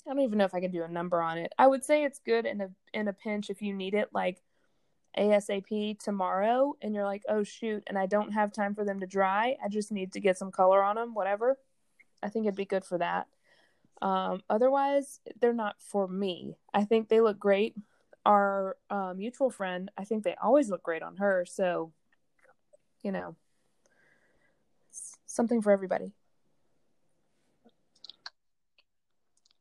I 0.08 0.12
don't 0.12 0.22
even 0.22 0.40
know 0.40 0.46
if 0.46 0.56
I 0.56 0.62
can 0.62 0.72
do 0.72 0.84
a 0.84 0.88
number 0.88 1.22
on 1.22 1.38
it. 1.38 1.54
I 1.60 1.68
would 1.68 1.84
say 1.84 2.04
it's 2.04 2.20
good 2.20 2.46
in 2.46 2.62
a 2.62 2.70
in 2.94 3.08
a 3.08 3.14
pinch 3.14 3.52
if 3.52 3.62
you 3.62 3.74
need 3.74 3.94
it, 3.94 4.10
like 4.12 4.42
ASAP 5.18 6.00
tomorrow, 6.00 6.76
and 6.82 6.96
you're 6.96 7.04
like, 7.04 7.24
oh 7.30 7.44
shoot, 7.44 7.84
and 7.88 7.98
I 7.98 8.06
don't 8.08 8.32
have 8.32 8.54
time 8.54 8.74
for 8.74 8.86
them 8.86 9.02
to 9.02 9.08
dry. 9.08 9.58
I 9.64 9.70
just 9.70 9.92
need 9.92 10.14
to 10.14 10.20
get 10.20 10.38
some 10.38 10.52
color 10.52 10.82
on 10.82 10.96
them, 10.96 11.14
whatever. 11.14 11.58
I 12.24 12.30
think 12.30 12.46
it'd 12.46 12.56
be 12.56 12.66
good 12.66 12.86
for 12.86 12.98
that. 12.98 13.28
Um, 14.02 14.42
otherwise, 14.50 15.20
they're 15.40 15.54
not 15.54 15.76
for 15.80 16.08
me. 16.08 16.58
I 16.74 16.86
think 16.86 17.10
they 17.10 17.22
look 17.22 17.40
great. 17.40 17.76
Our 18.26 18.78
uh, 18.90 19.14
mutual 19.16 19.50
friend, 19.50 19.90
I 19.98 20.04
think 20.04 20.24
they 20.24 20.36
always 20.42 20.70
look 20.70 20.84
great 20.84 21.02
on 21.02 21.18
her. 21.18 21.46
So, 21.48 21.94
you 23.02 23.12
know, 23.12 23.36
something 25.26 25.62
for 25.62 25.72
everybody. 25.72 26.12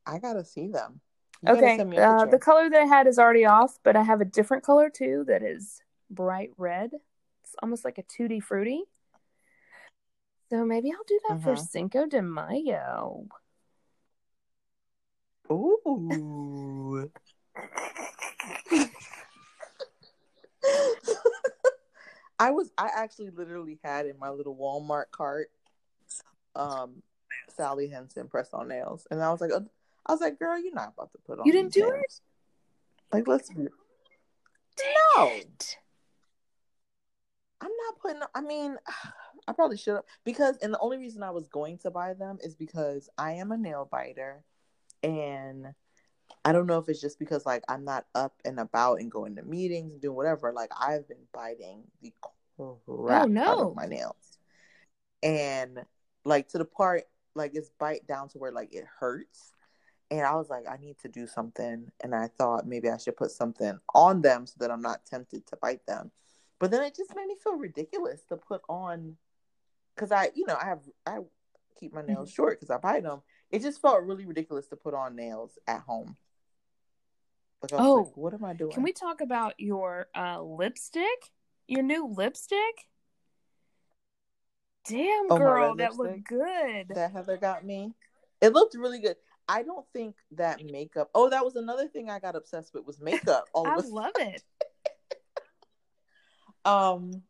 I 0.07 0.19
gotta 0.19 0.45
see 0.45 0.69
them. 0.69 1.01
You 1.43 1.51
Okay, 1.51 1.79
uh, 1.99 2.27
the 2.27 2.39
color 2.39 2.71
that 2.71 2.81
I 2.81 2.87
had 2.87 3.07
is 3.07 3.19
already 3.19 3.45
off, 3.45 3.79
but 3.83 3.97
I 3.97 4.03
have 4.03 4.21
a 4.21 4.25
different 4.25 4.63
color 4.63 4.89
too 4.89 5.25
that 5.27 5.43
is 5.43 5.83
bright 6.09 6.51
red. 6.57 6.93
It's 7.43 7.55
almost 7.63 7.85
like 7.85 7.99
a 7.99 8.03
tutti 8.03 8.41
frutti. 8.41 8.85
So 10.51 10.65
maybe 10.65 10.93
I'll 10.93 11.05
do 11.07 11.21
that 11.29 11.43
for 11.43 11.55
Mhm. 11.55 11.59
Cinco 11.59 12.07
de 12.07 12.23
Mayo. 12.23 13.27
Ooh. 15.51 17.11
I 22.39 22.51
was 22.51 22.71
I 22.77 22.91
actually 22.95 23.31
literally 23.31 23.79
had 23.83 24.07
in 24.07 24.19
my 24.19 24.29
little 24.31 24.55
Walmart 24.57 25.11
cart 25.11 25.51
um 26.55 27.03
Sally 27.49 27.89
Hansen 27.89 28.29
press 28.29 28.51
on 28.53 28.69
nails. 28.69 29.07
And 29.11 29.23
I 29.23 29.31
was 29.31 29.41
like 29.41 29.53
uh, 29.53 29.61
I 30.05 30.13
was 30.13 30.21
like, 30.21 30.39
girl, 30.39 30.59
you're 30.59 30.75
not 30.75 30.93
about 30.95 31.13
to 31.13 31.19
put 31.19 31.41
on 31.41 31.47
You 31.47 31.53
didn't 31.53 31.75
these 31.75 31.83
do 31.83 31.91
it? 31.91 32.21
Like 33.13 33.27
let's 33.29 33.49
be 33.51 33.69
No. 35.17 35.41
I'm 37.61 37.71
not 37.87 37.99
putting 38.01 38.21
I 38.35 38.41
mean 38.41 38.77
I 39.49 39.53
probably 39.53 39.77
should 39.77 39.95
have 39.95 40.05
because 40.25 40.57
and 40.59 40.75
the 40.75 40.79
only 40.81 40.99
reason 40.99 41.23
I 41.23 41.31
was 41.31 41.47
going 41.47 41.79
to 41.79 41.91
buy 41.91 42.15
them 42.15 42.39
is 42.43 42.57
because 42.57 43.09
I 43.17 43.33
am 43.33 43.53
a 43.53 43.57
nail 43.57 43.89
biter 43.91 44.43
and 45.07 45.67
I 46.45 46.53
don't 46.53 46.67
know 46.67 46.79
if 46.79 46.89
it's 46.89 47.01
just 47.01 47.19
because 47.19 47.47
like 47.47 47.63
I'm 47.69 47.85
not 47.85 48.07
up 48.15 48.35
and 48.45 48.59
about 48.61 49.01
and 49.01 49.11
going 49.11 49.37
to 49.37 49.43
meetings 49.43 49.93
and 49.93 50.03
doing 50.03 50.17
whatever. 50.17 50.53
Like 50.53 50.71
I've 50.79 51.09
been 51.09 51.27
biting 51.33 51.85
the 52.03 52.13
crap 52.21 52.77
oh, 52.89 53.09
out 53.09 53.31
no. 53.31 53.71
of 53.71 53.77
my 53.77 53.87
nails, 53.87 54.39
and 55.23 55.85
like 56.25 56.49
to 56.49 56.59
the 56.59 56.65
part 56.65 57.05
like 57.35 57.53
it's 57.55 57.71
bite 57.79 58.07
down 58.07 58.29
to 58.31 58.39
where 58.39 58.53
like 58.53 58.75
it 58.75 58.85
hurts. 58.99 59.53
And 60.09 60.21
I 60.21 60.37
was 60.37 60.49
like, 60.49 60.67
I 60.71 60.77
need 60.77 60.99
to 60.99 61.09
do 61.09 61.27
something, 61.27 61.91
and 62.01 62.15
I 62.15 62.29
thought 62.39 62.65
maybe 62.65 62.89
I 62.89 62.97
should 62.97 63.17
put 63.17 63.33
something 63.33 63.77
on 63.93 64.23
them 64.23 64.47
so 64.47 64.55
that 64.61 64.71
I'm 64.71 64.81
not 64.81 65.05
tempted 65.05 65.45
to 65.49 65.57
bite 65.57 65.85
them. 65.85 66.13
But 66.61 66.71
then 66.71 66.85
it 66.85 66.95
just 66.95 67.15
made 67.17 67.27
me 67.27 67.35
feel 67.43 67.57
ridiculous 67.57 68.23
to 68.29 68.37
put 68.37 68.63
on, 68.69 69.17
because 69.95 70.13
I, 70.13 70.31
you 70.35 70.47
know, 70.47 70.57
I 70.61 70.67
have 70.67 70.81
I 71.05 71.19
keep 71.81 71.93
my 71.93 72.03
nails 72.03 72.29
mm-hmm. 72.29 72.37
short 72.37 72.61
because 72.61 72.71
I 72.71 72.79
bite 72.79 73.03
them. 73.03 73.23
It 73.51 73.63
just 73.63 73.81
felt 73.81 74.03
really 74.03 74.27
ridiculous 74.27 74.67
to 74.69 74.77
put 74.77 74.95
on 74.95 75.17
nails 75.17 75.59
at 75.67 75.81
home. 75.81 76.17
Like 77.63 77.81
Oh, 77.81 78.05
like, 78.07 78.17
what 78.17 78.35
am 78.35 78.45
I 78.45 78.53
doing? 78.53 78.73
Can 78.73 78.83
we 78.83 78.93
talk 78.93 79.21
about 79.21 79.55
your 79.59 80.09
uh, 80.15 80.43
lipstick? 80.43 81.31
Your 81.67 81.83
new 81.83 82.13
lipstick? 82.15 82.89
Damn, 84.89 85.27
Oh, 85.31 85.39
girl, 85.39 85.75
that 85.77 85.97
looked 85.97 86.29
good. 86.29 86.89
that 86.95 87.13
Heather 87.13 87.37
got 87.37 87.65
me? 87.65 87.93
It 88.41 88.53
looked 88.53 88.75
really 88.75 89.01
good. 89.01 89.17
I 89.49 89.63
don't 89.63 89.87
think 89.93 90.17
that 90.33 90.63
makeup. 90.65 91.11
Oh, 91.15 91.31
that 91.31 91.45
was 91.45 91.57
another 91.57 91.89
thing 91.89 92.11
I 92.11 92.19
got 92.19 92.37
obsessed 92.37 92.75
with 92.75 92.85
was 92.87 93.01
makeup. 93.01 93.47
All 93.53 93.67
I 93.67 93.77
love 93.77 94.13
it. 94.17 94.43
um 96.65 97.23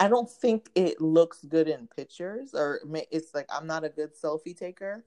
i 0.00 0.08
don't 0.08 0.30
think 0.30 0.68
it 0.74 1.00
looks 1.00 1.44
good 1.44 1.68
in 1.68 1.88
pictures 1.96 2.54
or 2.54 2.80
it's 3.10 3.34
like 3.34 3.46
i'm 3.50 3.66
not 3.66 3.84
a 3.84 3.88
good 3.88 4.10
selfie 4.14 4.56
taker. 4.56 5.04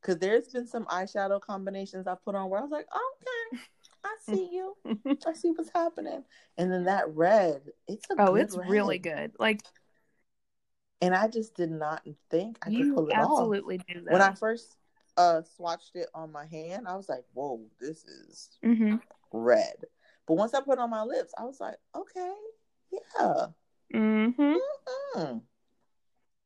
Because 0.00 0.18
there's 0.18 0.48
been 0.48 0.66
some 0.66 0.84
eyeshadow 0.86 1.40
combinations 1.40 2.06
i 2.06 2.14
put 2.14 2.34
on 2.34 2.48
where 2.50 2.60
i 2.60 2.62
was 2.62 2.70
like 2.70 2.86
okay 2.86 3.62
i 4.04 4.16
see 4.20 4.48
you. 4.52 4.76
I 5.26 5.32
see 5.32 5.50
what's 5.50 5.70
happening. 5.74 6.22
And 6.56 6.72
then 6.72 6.84
that 6.84 7.08
red 7.14 7.62
it's 7.88 8.06
a 8.10 8.14
oh, 8.18 8.34
it's 8.36 8.56
really 8.56 8.98
good. 8.98 9.32
Like 9.38 9.62
and 11.00 11.14
i 11.14 11.28
just 11.28 11.54
did 11.54 11.70
not 11.70 12.02
think 12.30 12.58
i 12.62 12.70
could 12.70 12.94
pull 12.94 13.08
it 13.08 13.12
off. 13.16 13.30
absolutely 13.30 13.78
do 13.78 14.00
that. 14.00 14.12
when 14.12 14.22
i 14.22 14.32
first 14.34 14.76
uh 15.16 15.42
swatched 15.58 15.94
it 15.94 16.08
on 16.14 16.30
my 16.32 16.46
hand 16.46 16.86
i 16.88 16.96
was 16.96 17.08
like 17.08 17.24
whoa 17.34 17.60
this 17.80 18.04
is 18.04 18.58
hmm 18.62 18.96
red. 19.32 19.76
But 20.26 20.34
once 20.34 20.54
i 20.54 20.60
put 20.60 20.74
it 20.74 20.78
on 20.78 20.90
my 20.90 21.02
lips 21.02 21.32
i 21.38 21.44
was 21.44 21.60
like 21.60 21.76
okay 21.94 22.32
yeah 22.92 23.46
hmm 23.92 24.30
Hmm. 25.14 25.38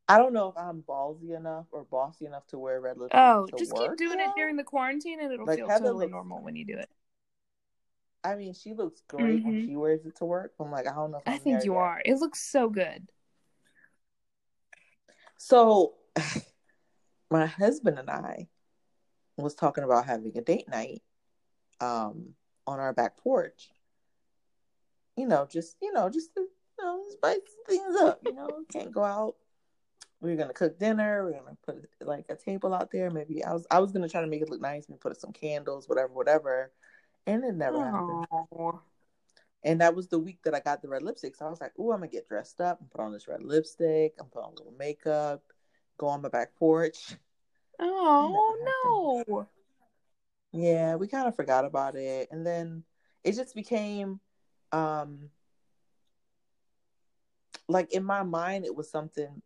I 0.08 0.18
don't 0.18 0.32
know 0.32 0.48
if 0.48 0.56
I'm 0.56 0.82
ballsy 0.82 1.34
enough 1.36 1.66
or 1.70 1.84
bossy 1.84 2.26
enough 2.26 2.46
to 2.48 2.58
wear 2.58 2.80
red 2.80 2.98
lipstick. 2.98 3.18
Oh, 3.18 3.48
just 3.56 3.72
work, 3.72 3.96
keep 3.98 4.08
doing 4.08 4.20
it 4.20 4.30
during 4.36 4.56
the 4.56 4.64
quarantine, 4.64 5.20
and 5.20 5.32
it'll 5.32 5.46
Like, 5.46 5.58
feel 5.58 5.68
Heather 5.68 5.86
totally 5.86 6.06
looks- 6.06 6.12
normal 6.12 6.42
when 6.42 6.56
you 6.56 6.64
do 6.64 6.76
it. 6.76 6.90
I 8.24 8.36
mean, 8.36 8.52
she 8.54 8.72
looks 8.74 9.00
great 9.08 9.42
when 9.44 9.54
Mhm. 9.54 9.64
she 9.66 9.76
wears 9.76 10.04
it 10.06 10.14
to 10.16 10.24
work. 10.24 10.54
I'm 10.60 10.70
like, 10.70 10.86
I 10.86 10.94
don't 10.94 11.10
know 11.10 11.18
if 11.18 11.26
I'm 11.26 11.34
I 11.34 11.38
think 11.38 11.64
you 11.64 11.72
yet. 11.74 11.80
are. 11.80 12.02
It 12.04 12.16
looks 12.18 12.40
so 12.40 12.68
good. 12.68 13.10
So, 15.38 15.94
my 17.30 17.46
husband 17.46 17.98
and 17.98 18.10
I 18.10 18.48
was 19.36 19.54
talking 19.54 19.82
about 19.84 20.06
having 20.06 20.36
a 20.36 20.40
date 20.40 20.68
night 20.68 21.02
um, 21.80 22.34
on 22.66 22.78
our 22.78 22.92
back 22.92 23.16
porch. 23.16 23.70
You 25.16 25.26
know, 25.26 25.46
just 25.46 25.76
you 25.82 25.92
know, 25.92 26.08
just 26.08 26.34
to, 26.34 26.46
you 26.78 26.84
know, 26.84 27.02
spice 27.10 27.38
things 27.68 27.96
up. 27.96 28.20
You 28.24 28.34
know, 28.34 28.48
can't 28.72 28.92
go 28.92 29.04
out. 29.04 29.36
We 30.20 30.32
are 30.32 30.36
gonna 30.36 30.52
cook 30.52 30.78
dinner. 30.78 31.24
We 31.26 31.32
are 31.32 31.40
gonna 31.40 31.56
put 31.66 31.88
like 32.00 32.26
a 32.28 32.36
table 32.36 32.74
out 32.74 32.90
there. 32.92 33.10
Maybe 33.10 33.44
I 33.44 33.52
was 33.52 33.66
I 33.70 33.80
was 33.80 33.92
gonna 33.92 34.08
try 34.08 34.20
to 34.20 34.26
make 34.26 34.42
it 34.42 34.50
look 34.50 34.60
nice. 34.60 34.88
We 34.88 34.96
put 34.96 35.20
some 35.20 35.32
candles, 35.32 35.88
whatever, 35.88 36.12
whatever. 36.12 36.70
And 37.26 37.44
it 37.44 37.54
never 37.54 37.84
happened. 37.84 38.26
Oh, 38.32 38.80
And 39.64 39.80
that 39.80 39.94
was 39.94 40.08
the 40.08 40.18
week 40.18 40.38
that 40.44 40.54
I 40.54 40.60
got 40.60 40.82
the 40.82 40.88
red 40.88 41.02
lipstick. 41.02 41.36
So 41.36 41.46
I 41.46 41.50
was 41.50 41.60
like, 41.60 41.78
"Ooh, 41.78 41.92
I'm 41.92 41.98
gonna 41.98 42.08
get 42.08 42.28
dressed 42.28 42.60
up 42.60 42.80
and 42.80 42.90
put 42.90 43.00
on 43.00 43.12
this 43.12 43.28
red 43.28 43.42
lipstick. 43.42 44.14
I'm 44.18 44.26
put 44.26 44.42
on 44.42 44.52
a 44.52 44.56
little 44.56 44.74
makeup, 44.78 45.42
go 45.98 46.08
on 46.08 46.22
my 46.22 46.28
back 46.28 46.54
porch." 46.56 47.16
oh 47.80 49.24
no. 49.34 49.48
Yeah, 50.52 50.96
we 50.96 51.08
kind 51.08 51.26
of 51.26 51.34
forgot 51.34 51.64
about 51.64 51.96
it, 51.96 52.28
and 52.30 52.46
then 52.46 52.84
it 53.24 53.32
just 53.32 53.54
became, 53.54 54.20
um, 54.70 55.30
like 57.72 57.92
in 57.92 58.04
my 58.04 58.22
mind, 58.22 58.64
it 58.64 58.74
was 58.74 58.90
something. 58.90 59.42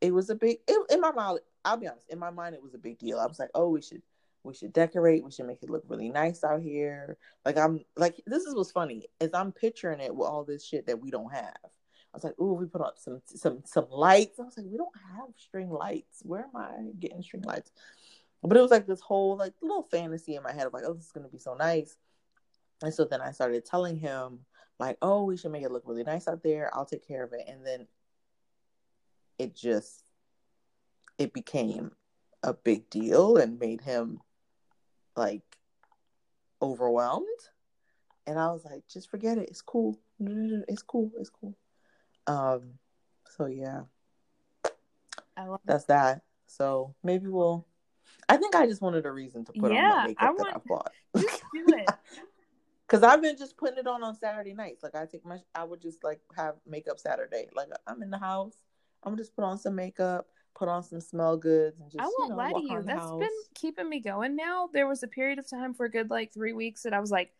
It 0.00 0.12
was 0.12 0.30
a 0.30 0.34
big. 0.34 0.58
It, 0.66 0.90
in 0.90 1.00
my 1.00 1.12
mind, 1.12 1.40
I'll 1.64 1.76
be 1.76 1.88
honest. 1.88 2.08
In 2.10 2.18
my 2.18 2.30
mind, 2.30 2.54
it 2.54 2.62
was 2.62 2.74
a 2.74 2.78
big 2.78 2.98
deal. 2.98 3.18
I 3.18 3.26
was 3.26 3.38
like, 3.38 3.50
"Oh, 3.54 3.70
we 3.70 3.82
should, 3.82 4.02
we 4.42 4.54
should 4.54 4.72
decorate. 4.72 5.24
We 5.24 5.30
should 5.30 5.46
make 5.46 5.62
it 5.62 5.70
look 5.70 5.84
really 5.88 6.10
nice 6.10 6.44
out 6.44 6.62
here." 6.62 7.16
Like 7.44 7.56
I'm 7.56 7.80
like 7.96 8.20
this 8.26 8.44
is 8.44 8.54
what's 8.54 8.72
funny 8.72 9.06
is 9.20 9.30
I'm 9.32 9.52
picturing 9.52 10.00
it 10.00 10.14
with 10.14 10.28
all 10.28 10.44
this 10.44 10.64
shit 10.64 10.86
that 10.86 11.00
we 11.00 11.10
don't 11.10 11.32
have. 11.32 11.56
I 11.64 12.14
was 12.14 12.24
like, 12.24 12.38
"Ooh, 12.40 12.54
we 12.54 12.66
put 12.66 12.82
up 12.82 12.98
some 12.98 13.20
some 13.26 13.62
some 13.64 13.86
lights." 13.90 14.38
I 14.38 14.44
was 14.44 14.56
like, 14.56 14.66
"We 14.66 14.78
don't 14.78 14.96
have 15.16 15.28
string 15.36 15.70
lights. 15.70 16.22
Where 16.22 16.44
am 16.44 16.56
I 16.56 16.70
getting 16.98 17.22
string 17.22 17.42
lights?" 17.42 17.72
But 18.42 18.56
it 18.56 18.62
was 18.62 18.70
like 18.70 18.86
this 18.86 19.00
whole 19.00 19.36
like 19.36 19.54
little 19.62 19.82
fantasy 19.82 20.36
in 20.36 20.42
my 20.42 20.52
head 20.52 20.66
of 20.66 20.72
like, 20.72 20.84
"Oh, 20.86 20.94
this 20.94 21.06
is 21.06 21.12
gonna 21.12 21.28
be 21.28 21.38
so 21.38 21.54
nice." 21.54 21.96
And 22.82 22.92
so 22.92 23.04
then 23.04 23.20
I 23.20 23.32
started 23.32 23.64
telling 23.64 23.96
him 23.96 24.40
like, 24.78 24.98
"Oh, 25.02 25.24
we 25.24 25.36
should 25.36 25.52
make 25.52 25.62
it 25.62 25.72
look 25.72 25.84
really 25.86 26.04
nice 26.04 26.28
out 26.28 26.42
there. 26.42 26.70
I'll 26.74 26.86
take 26.86 27.06
care 27.06 27.24
of 27.24 27.32
it." 27.32 27.44
And 27.48 27.66
then 27.66 27.86
it 29.38 29.54
just 29.54 30.04
it 31.18 31.32
became 31.32 31.92
a 32.42 32.52
big 32.52 32.88
deal 32.90 33.36
and 33.36 33.58
made 33.58 33.80
him 33.80 34.20
like 35.16 35.42
overwhelmed. 36.60 37.26
And 38.26 38.38
I 38.38 38.50
was 38.50 38.64
like, 38.64 38.82
just 38.88 39.10
forget 39.10 39.38
it. 39.38 39.48
It's 39.48 39.62
cool. 39.62 39.98
It's 40.20 40.82
cool. 40.82 41.10
It's 41.18 41.30
cool. 41.30 41.54
Um, 42.26 42.74
so 43.36 43.46
yeah, 43.46 43.82
I 45.36 45.44
love 45.44 45.60
that's 45.64 45.84
that. 45.84 46.22
So 46.46 46.94
maybe 47.02 47.28
we'll. 47.28 47.66
I 48.28 48.36
think 48.36 48.54
I 48.56 48.66
just 48.66 48.82
wanted 48.82 49.06
a 49.06 49.12
reason 49.12 49.44
to 49.44 49.52
put 49.52 49.70
Yeah, 49.70 49.78
on 49.78 50.02
the 50.02 50.08
makeup 50.08 50.34
I 50.38 50.44
that 50.44 50.56
I 50.56 50.60
bought. 50.66 50.92
Just 51.16 51.42
do 51.52 51.64
it. 51.68 51.90
Cause 52.88 53.02
I've 53.02 53.20
been 53.20 53.36
just 53.36 53.56
putting 53.56 53.78
it 53.78 53.86
on 53.88 54.04
on 54.04 54.14
Saturday 54.14 54.54
nights. 54.54 54.82
Like 54.82 54.94
I 54.94 55.06
take 55.06 55.24
my, 55.24 55.38
I 55.54 55.64
would 55.64 55.82
just 55.82 56.04
like 56.04 56.20
have 56.36 56.54
makeup 56.66 57.00
Saturday. 57.00 57.48
Like 57.54 57.68
I'm 57.86 58.00
in 58.02 58.10
the 58.10 58.18
house, 58.18 58.54
I'm 59.02 59.16
just 59.16 59.34
put 59.34 59.44
on 59.44 59.58
some 59.58 59.74
makeup, 59.74 60.28
put 60.54 60.68
on 60.68 60.82
some 60.82 61.00
smell 61.00 61.36
goods, 61.36 61.80
and 61.80 61.90
just. 61.90 62.00
I 62.00 62.04
won't 62.04 62.16
you 62.18 62.28
know, 62.30 62.36
lie 62.36 62.52
to 62.52 62.62
you. 62.62 62.82
That's 62.82 63.00
house. 63.00 63.18
been 63.18 63.28
keeping 63.54 63.88
me 63.88 64.00
going 64.00 64.36
now. 64.36 64.68
There 64.72 64.86
was 64.86 65.02
a 65.02 65.08
period 65.08 65.38
of 65.38 65.48
time 65.48 65.74
for 65.74 65.86
a 65.86 65.90
good 65.90 66.10
like 66.10 66.32
three 66.32 66.52
weeks 66.52 66.82
that 66.82 66.94
I 66.94 67.00
was 67.00 67.10
like, 67.10 67.32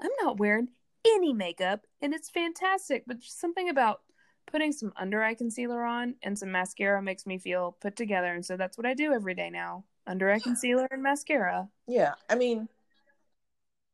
I'm 0.00 0.10
not 0.22 0.38
wearing 0.38 0.68
any 1.06 1.32
makeup, 1.32 1.86
and 2.02 2.12
it's 2.12 2.28
fantastic. 2.28 3.04
But 3.06 3.20
just 3.20 3.40
something 3.40 3.70
about 3.70 4.02
putting 4.50 4.72
some 4.72 4.92
under 4.96 5.22
eye 5.22 5.34
concealer 5.34 5.84
on 5.84 6.14
and 6.22 6.38
some 6.38 6.50
mascara 6.50 7.02
makes 7.02 7.26
me 7.26 7.38
feel 7.38 7.76
put 7.80 7.96
together. 7.96 8.34
And 8.34 8.44
so 8.44 8.56
that's 8.56 8.76
what 8.76 8.86
I 8.86 8.94
do 8.94 9.12
every 9.12 9.34
day 9.34 9.50
now 9.50 9.84
under 10.06 10.30
eye 10.30 10.38
concealer 10.42 10.88
and 10.90 11.02
mascara. 11.02 11.68
Yeah, 11.86 12.14
I 12.28 12.34
mean, 12.34 12.68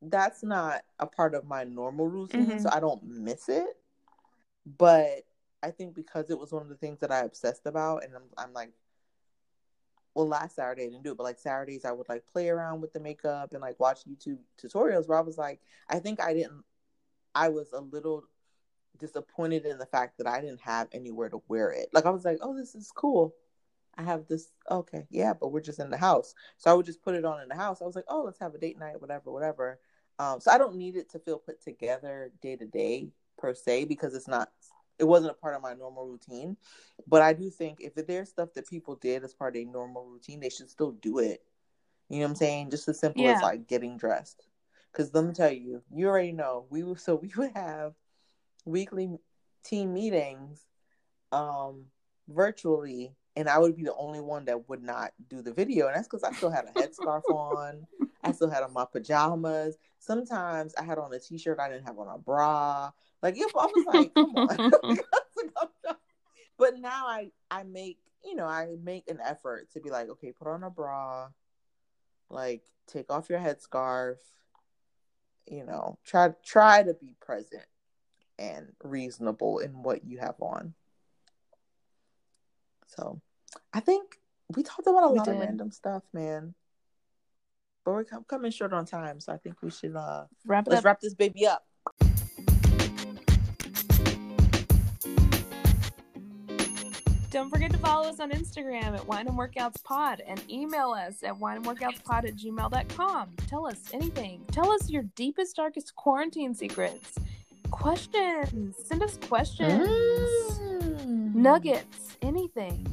that's 0.03 0.43
not 0.43 0.83
a 0.99 1.07
part 1.07 1.35
of 1.35 1.45
my 1.45 1.65
normal 1.65 2.07
routine, 2.09 2.47
Mhm. 2.53 2.63
so 2.63 2.69
I 2.71 2.81
don't 2.81 3.03
miss 3.05 3.49
it. 3.49 3.77
But 4.67 5.27
I 5.63 5.71
think 5.71 5.95
because 5.95 6.31
it 6.31 6.39
was 6.39 6.53
one 6.53 6.63
of 6.63 6.69
the 6.69 6.77
things 6.77 7.01
that 7.01 7.11
I 7.11 7.21
obsessed 7.21 7.67
about, 7.67 8.05
and 8.05 8.15
I'm, 8.15 8.23
I'm 8.37 8.53
like, 8.53 8.73
well, 10.15 10.27
last 10.27 10.57
Saturday 10.57 10.85
I 10.85 10.89
didn't 10.89 11.03
do 11.03 11.13
it, 11.13 11.17
but 11.19 11.25
like 11.25 11.39
Saturdays 11.39 11.85
I 11.85 11.93
would 11.93 12.09
like 12.09 12.27
play 12.27 12.49
around 12.49 12.81
with 12.81 12.93
the 12.93 13.01
makeup 13.01 13.53
and 13.53 13.61
like 13.61 13.79
watch 13.79 14.01
YouTube 14.07 14.39
tutorials 14.61 15.09
where 15.09 15.19
I 15.19 15.23
was 15.23 15.37
like, 15.37 15.61
I 15.89 15.99
think 15.99 16.21
I 16.21 16.33
didn't, 16.33 16.65
I 17.35 17.49
was 17.51 17.73
a 17.73 17.81
little 17.81 18.25
disappointed 18.99 19.67
in 19.67 19.77
the 19.77 19.87
fact 19.87 20.17
that 20.19 20.27
I 20.27 20.41
didn't 20.41 20.63
have 20.63 20.89
anywhere 20.93 21.29
to 21.29 21.43
wear 21.49 21.71
it. 21.71 21.91
Like 21.93 22.07
I 22.07 22.11
was 22.11 22.25
like, 22.25 22.39
oh, 22.41 22.57
this 22.57 22.75
is 22.75 22.91
cool. 22.91 23.35
I 23.99 24.03
have 24.03 24.27
this. 24.29 24.49
Okay, 24.71 25.07
yeah, 25.11 25.33
but 25.35 25.53
we're 25.53 25.61
just 25.61 25.81
in 25.81 25.91
the 25.91 25.97
house, 25.97 26.35
so 26.59 26.71
I 26.71 26.75
would 26.75 26.87
just 26.87 27.03
put 27.03 27.15
it 27.15 27.25
on 27.25 27.41
in 27.41 27.49
the 27.49 27.55
house. 27.57 27.81
I 27.81 27.87
was 27.87 27.97
like, 27.97 28.05
oh, 28.09 28.23
let's 28.25 28.39
have 28.41 28.55
a 28.55 28.59
date 28.59 28.79
night, 28.79 29.01
whatever, 29.01 29.31
whatever. 29.33 29.79
Um, 30.19 30.41
so 30.41 30.51
I 30.51 30.59
don't 30.59 30.77
need 30.77 30.97
it 30.97 31.11
to 31.11 31.19
feel 31.19 31.39
put 31.39 31.63
together 31.63 32.31
day 32.41 32.57
to 32.57 32.67
day 32.67 33.09
per 33.39 33.55
se 33.55 33.85
because 33.85 34.15
it's 34.15 34.29
not. 34.29 34.51
It 34.99 35.05
wasn't 35.05 35.33
a 35.33 35.35
part 35.35 35.55
of 35.55 35.63
my 35.63 35.75
normal 35.75 36.07
routine, 36.07 36.57
but 37.07 37.21
I 37.21 37.35
do 37.35 37.51
think 37.51 37.81
if 37.81 37.95
there's 37.95 38.31
stuff 38.31 38.55
that 38.55 38.67
people 38.69 38.97
did 38.97 39.25
as 39.25 39.35
part 39.35 39.57
of 39.57 39.63
a 39.63 39.65
normal 39.67 40.07
routine, 40.07 40.41
they 40.41 40.49
should 40.49 40.71
still 40.71 40.93
do 40.93 41.19
it. 41.19 41.43
You 42.09 42.19
know 42.19 42.25
what 42.25 42.31
I'm 42.31 42.37
saying? 42.37 42.71
Just 42.71 42.89
as 42.89 42.99
simple 42.99 43.25
Yeah. 43.25 43.33
as 43.37 43.43
like 43.43 43.67
getting 43.67 43.99
dressed. 43.99 44.47
Because 44.93 45.13
let 45.13 45.25
me 45.25 45.35
tell 45.35 45.53
you, 45.53 45.83
you 45.93 46.09
already 46.09 46.33
know 46.33 46.67
we 46.71 46.83
would. 46.83 47.01
So 47.01 47.17
we 47.17 47.31
would 47.37 47.53
have 47.55 47.93
weekly 48.65 49.11
team 49.65 49.93
meetings 49.93 50.67
um 51.33 51.87
virtually 52.29 53.13
and 53.37 53.49
I 53.49 53.59
would 53.59 53.77
be 53.77 53.85
the 53.85 53.95
only 53.95 54.21
one 54.21 54.47
that 54.47 54.69
would 54.69 54.83
not 54.83 55.13
do 55.29 55.43
the 55.43 55.53
video. 55.53 55.87
And 55.87 55.95
that's 55.95 56.09
because 56.09 56.25
I 56.25 56.33
still 56.33 56.51
had 56.51 56.65
a 56.65 56.73
headscarf 56.73 57.23
on. 57.31 57.87
I 58.25 58.33
still 58.33 58.51
had 58.51 58.63
on 58.63 58.73
my 58.73 58.87
pajamas. 58.91 59.77
Sometimes 59.99 60.75
I 60.77 60.83
had 60.83 60.99
on 60.99 61.13
a 61.13 61.19
t-shirt. 61.19 61.61
I 61.61 61.69
didn't 61.69 61.85
have 61.85 61.99
on 61.99 62.09
a 62.09 62.19
bra. 62.19 62.91
Like 63.23 63.37
if 63.37 63.53
I 63.55 63.67
was 63.67 63.87
like, 63.95 64.15
come 64.15 64.35
on. 64.37 64.99
but 66.59 66.79
now 66.79 67.07
I 67.07 67.31
I 67.51 67.63
make 67.65 67.99
you 68.25 68.35
know 68.35 68.47
I 68.47 68.69
make 68.83 69.09
an 69.11 69.19
effort 69.23 69.71
to 69.73 69.81
be 69.81 69.91
like, 69.91 70.09
okay, 70.09 70.33
put 70.33 70.49
on 70.49 70.63
a 70.63 70.71
bra, 70.71 71.29
like 72.31 72.63
take 72.87 73.11
off 73.11 73.29
your 73.29 73.39
headscarf. 73.39 74.17
You 75.47 75.65
know, 75.65 75.99
try 76.05 76.31
try 76.45 76.83
to 76.83 76.95
be 76.95 77.15
present 77.21 77.67
and 78.39 78.73
reasonable 78.83 79.59
in 79.59 79.83
what 79.83 80.05
you 80.05 80.19
have 80.19 80.41
on. 80.41 80.75
So, 82.89 83.21
I 83.73 83.81
think 83.81 84.19
we 84.55 84.63
talked 84.63 84.87
about 84.87 85.05
a 85.05 85.09
We 85.13 85.19
lot 85.19 85.29
of 85.29 85.39
random 85.39 85.71
stuff, 85.71 86.03
man. 86.13 86.55
But 87.85 87.93
we're 87.93 88.05
com- 88.05 88.25
coming 88.25 88.51
short 88.51 88.73
on 88.73 88.85
time, 88.87 89.21
so 89.21 89.33
I 89.33 89.37
think 89.37 89.63
we 89.63 89.71
should 89.71 89.95
uh 89.97 90.25
Wrap 90.47 90.67
let's 90.67 90.79
up. 90.81 90.85
wrap 90.85 91.01
this 91.01 91.15
baby 91.15 91.47
up. 91.47 91.65
Don't 97.31 97.51
forget 97.51 97.71
to 97.73 97.79
follow 97.79 98.09
us 98.09 98.19
on 98.19 98.31
Instagram 98.31 98.97
at 98.97 99.07
Wine 99.07 99.27
and 99.27 99.37
Workouts 99.37 99.83
Pod 99.85 100.23
and 100.27 100.43
email 100.51 100.93
us 100.93 101.23
at 101.23 101.35
wineandworkoutspod 101.35 102.25
at 102.27 102.35
gmail.com. 102.37 103.29
Tell 103.47 103.67
us 103.67 103.81
anything. 103.93 104.43
Tell 104.53 104.71
us 104.71 104.89
your 104.89 105.03
deepest, 105.17 105.57
darkest 105.57 105.95
quarantine 105.97 106.55
secrets. 106.55 107.19
Questions. 107.71 108.77
Send 108.87 109.03
us 109.03 109.19
questions. 109.29 109.87
Mm. 109.87 111.35
Nuggets. 111.35 112.17
Anything. 112.23 112.87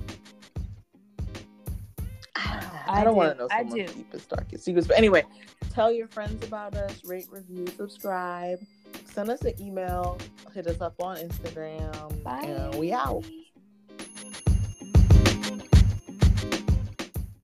I, 2.94 3.02
I 3.02 3.04
don't 3.04 3.14
do. 3.14 3.18
want 3.18 3.34
to 3.34 3.44
know 3.44 3.48
someone's 3.50 3.92
do. 3.92 3.98
deepest, 3.98 4.30
darkest 4.30 4.64
secrets. 4.66 4.88
But 4.88 4.98
anyway, 4.98 5.24
tell 5.72 5.92
your 5.92 6.08
friends 6.08 6.46
about 6.46 6.76
us, 6.76 7.04
rate, 7.06 7.28
review, 7.32 7.68
subscribe, 7.76 8.60
send 9.06 9.30
us 9.30 9.42
an 9.42 9.54
email, 9.60 10.18
hit 10.54 10.68
us 10.68 10.80
up 10.82 10.96
on 11.02 11.18
Instagram, 11.18 12.24
Bye. 12.24 12.42
and 12.42 12.76
we 12.76 12.94
out. 12.94 13.26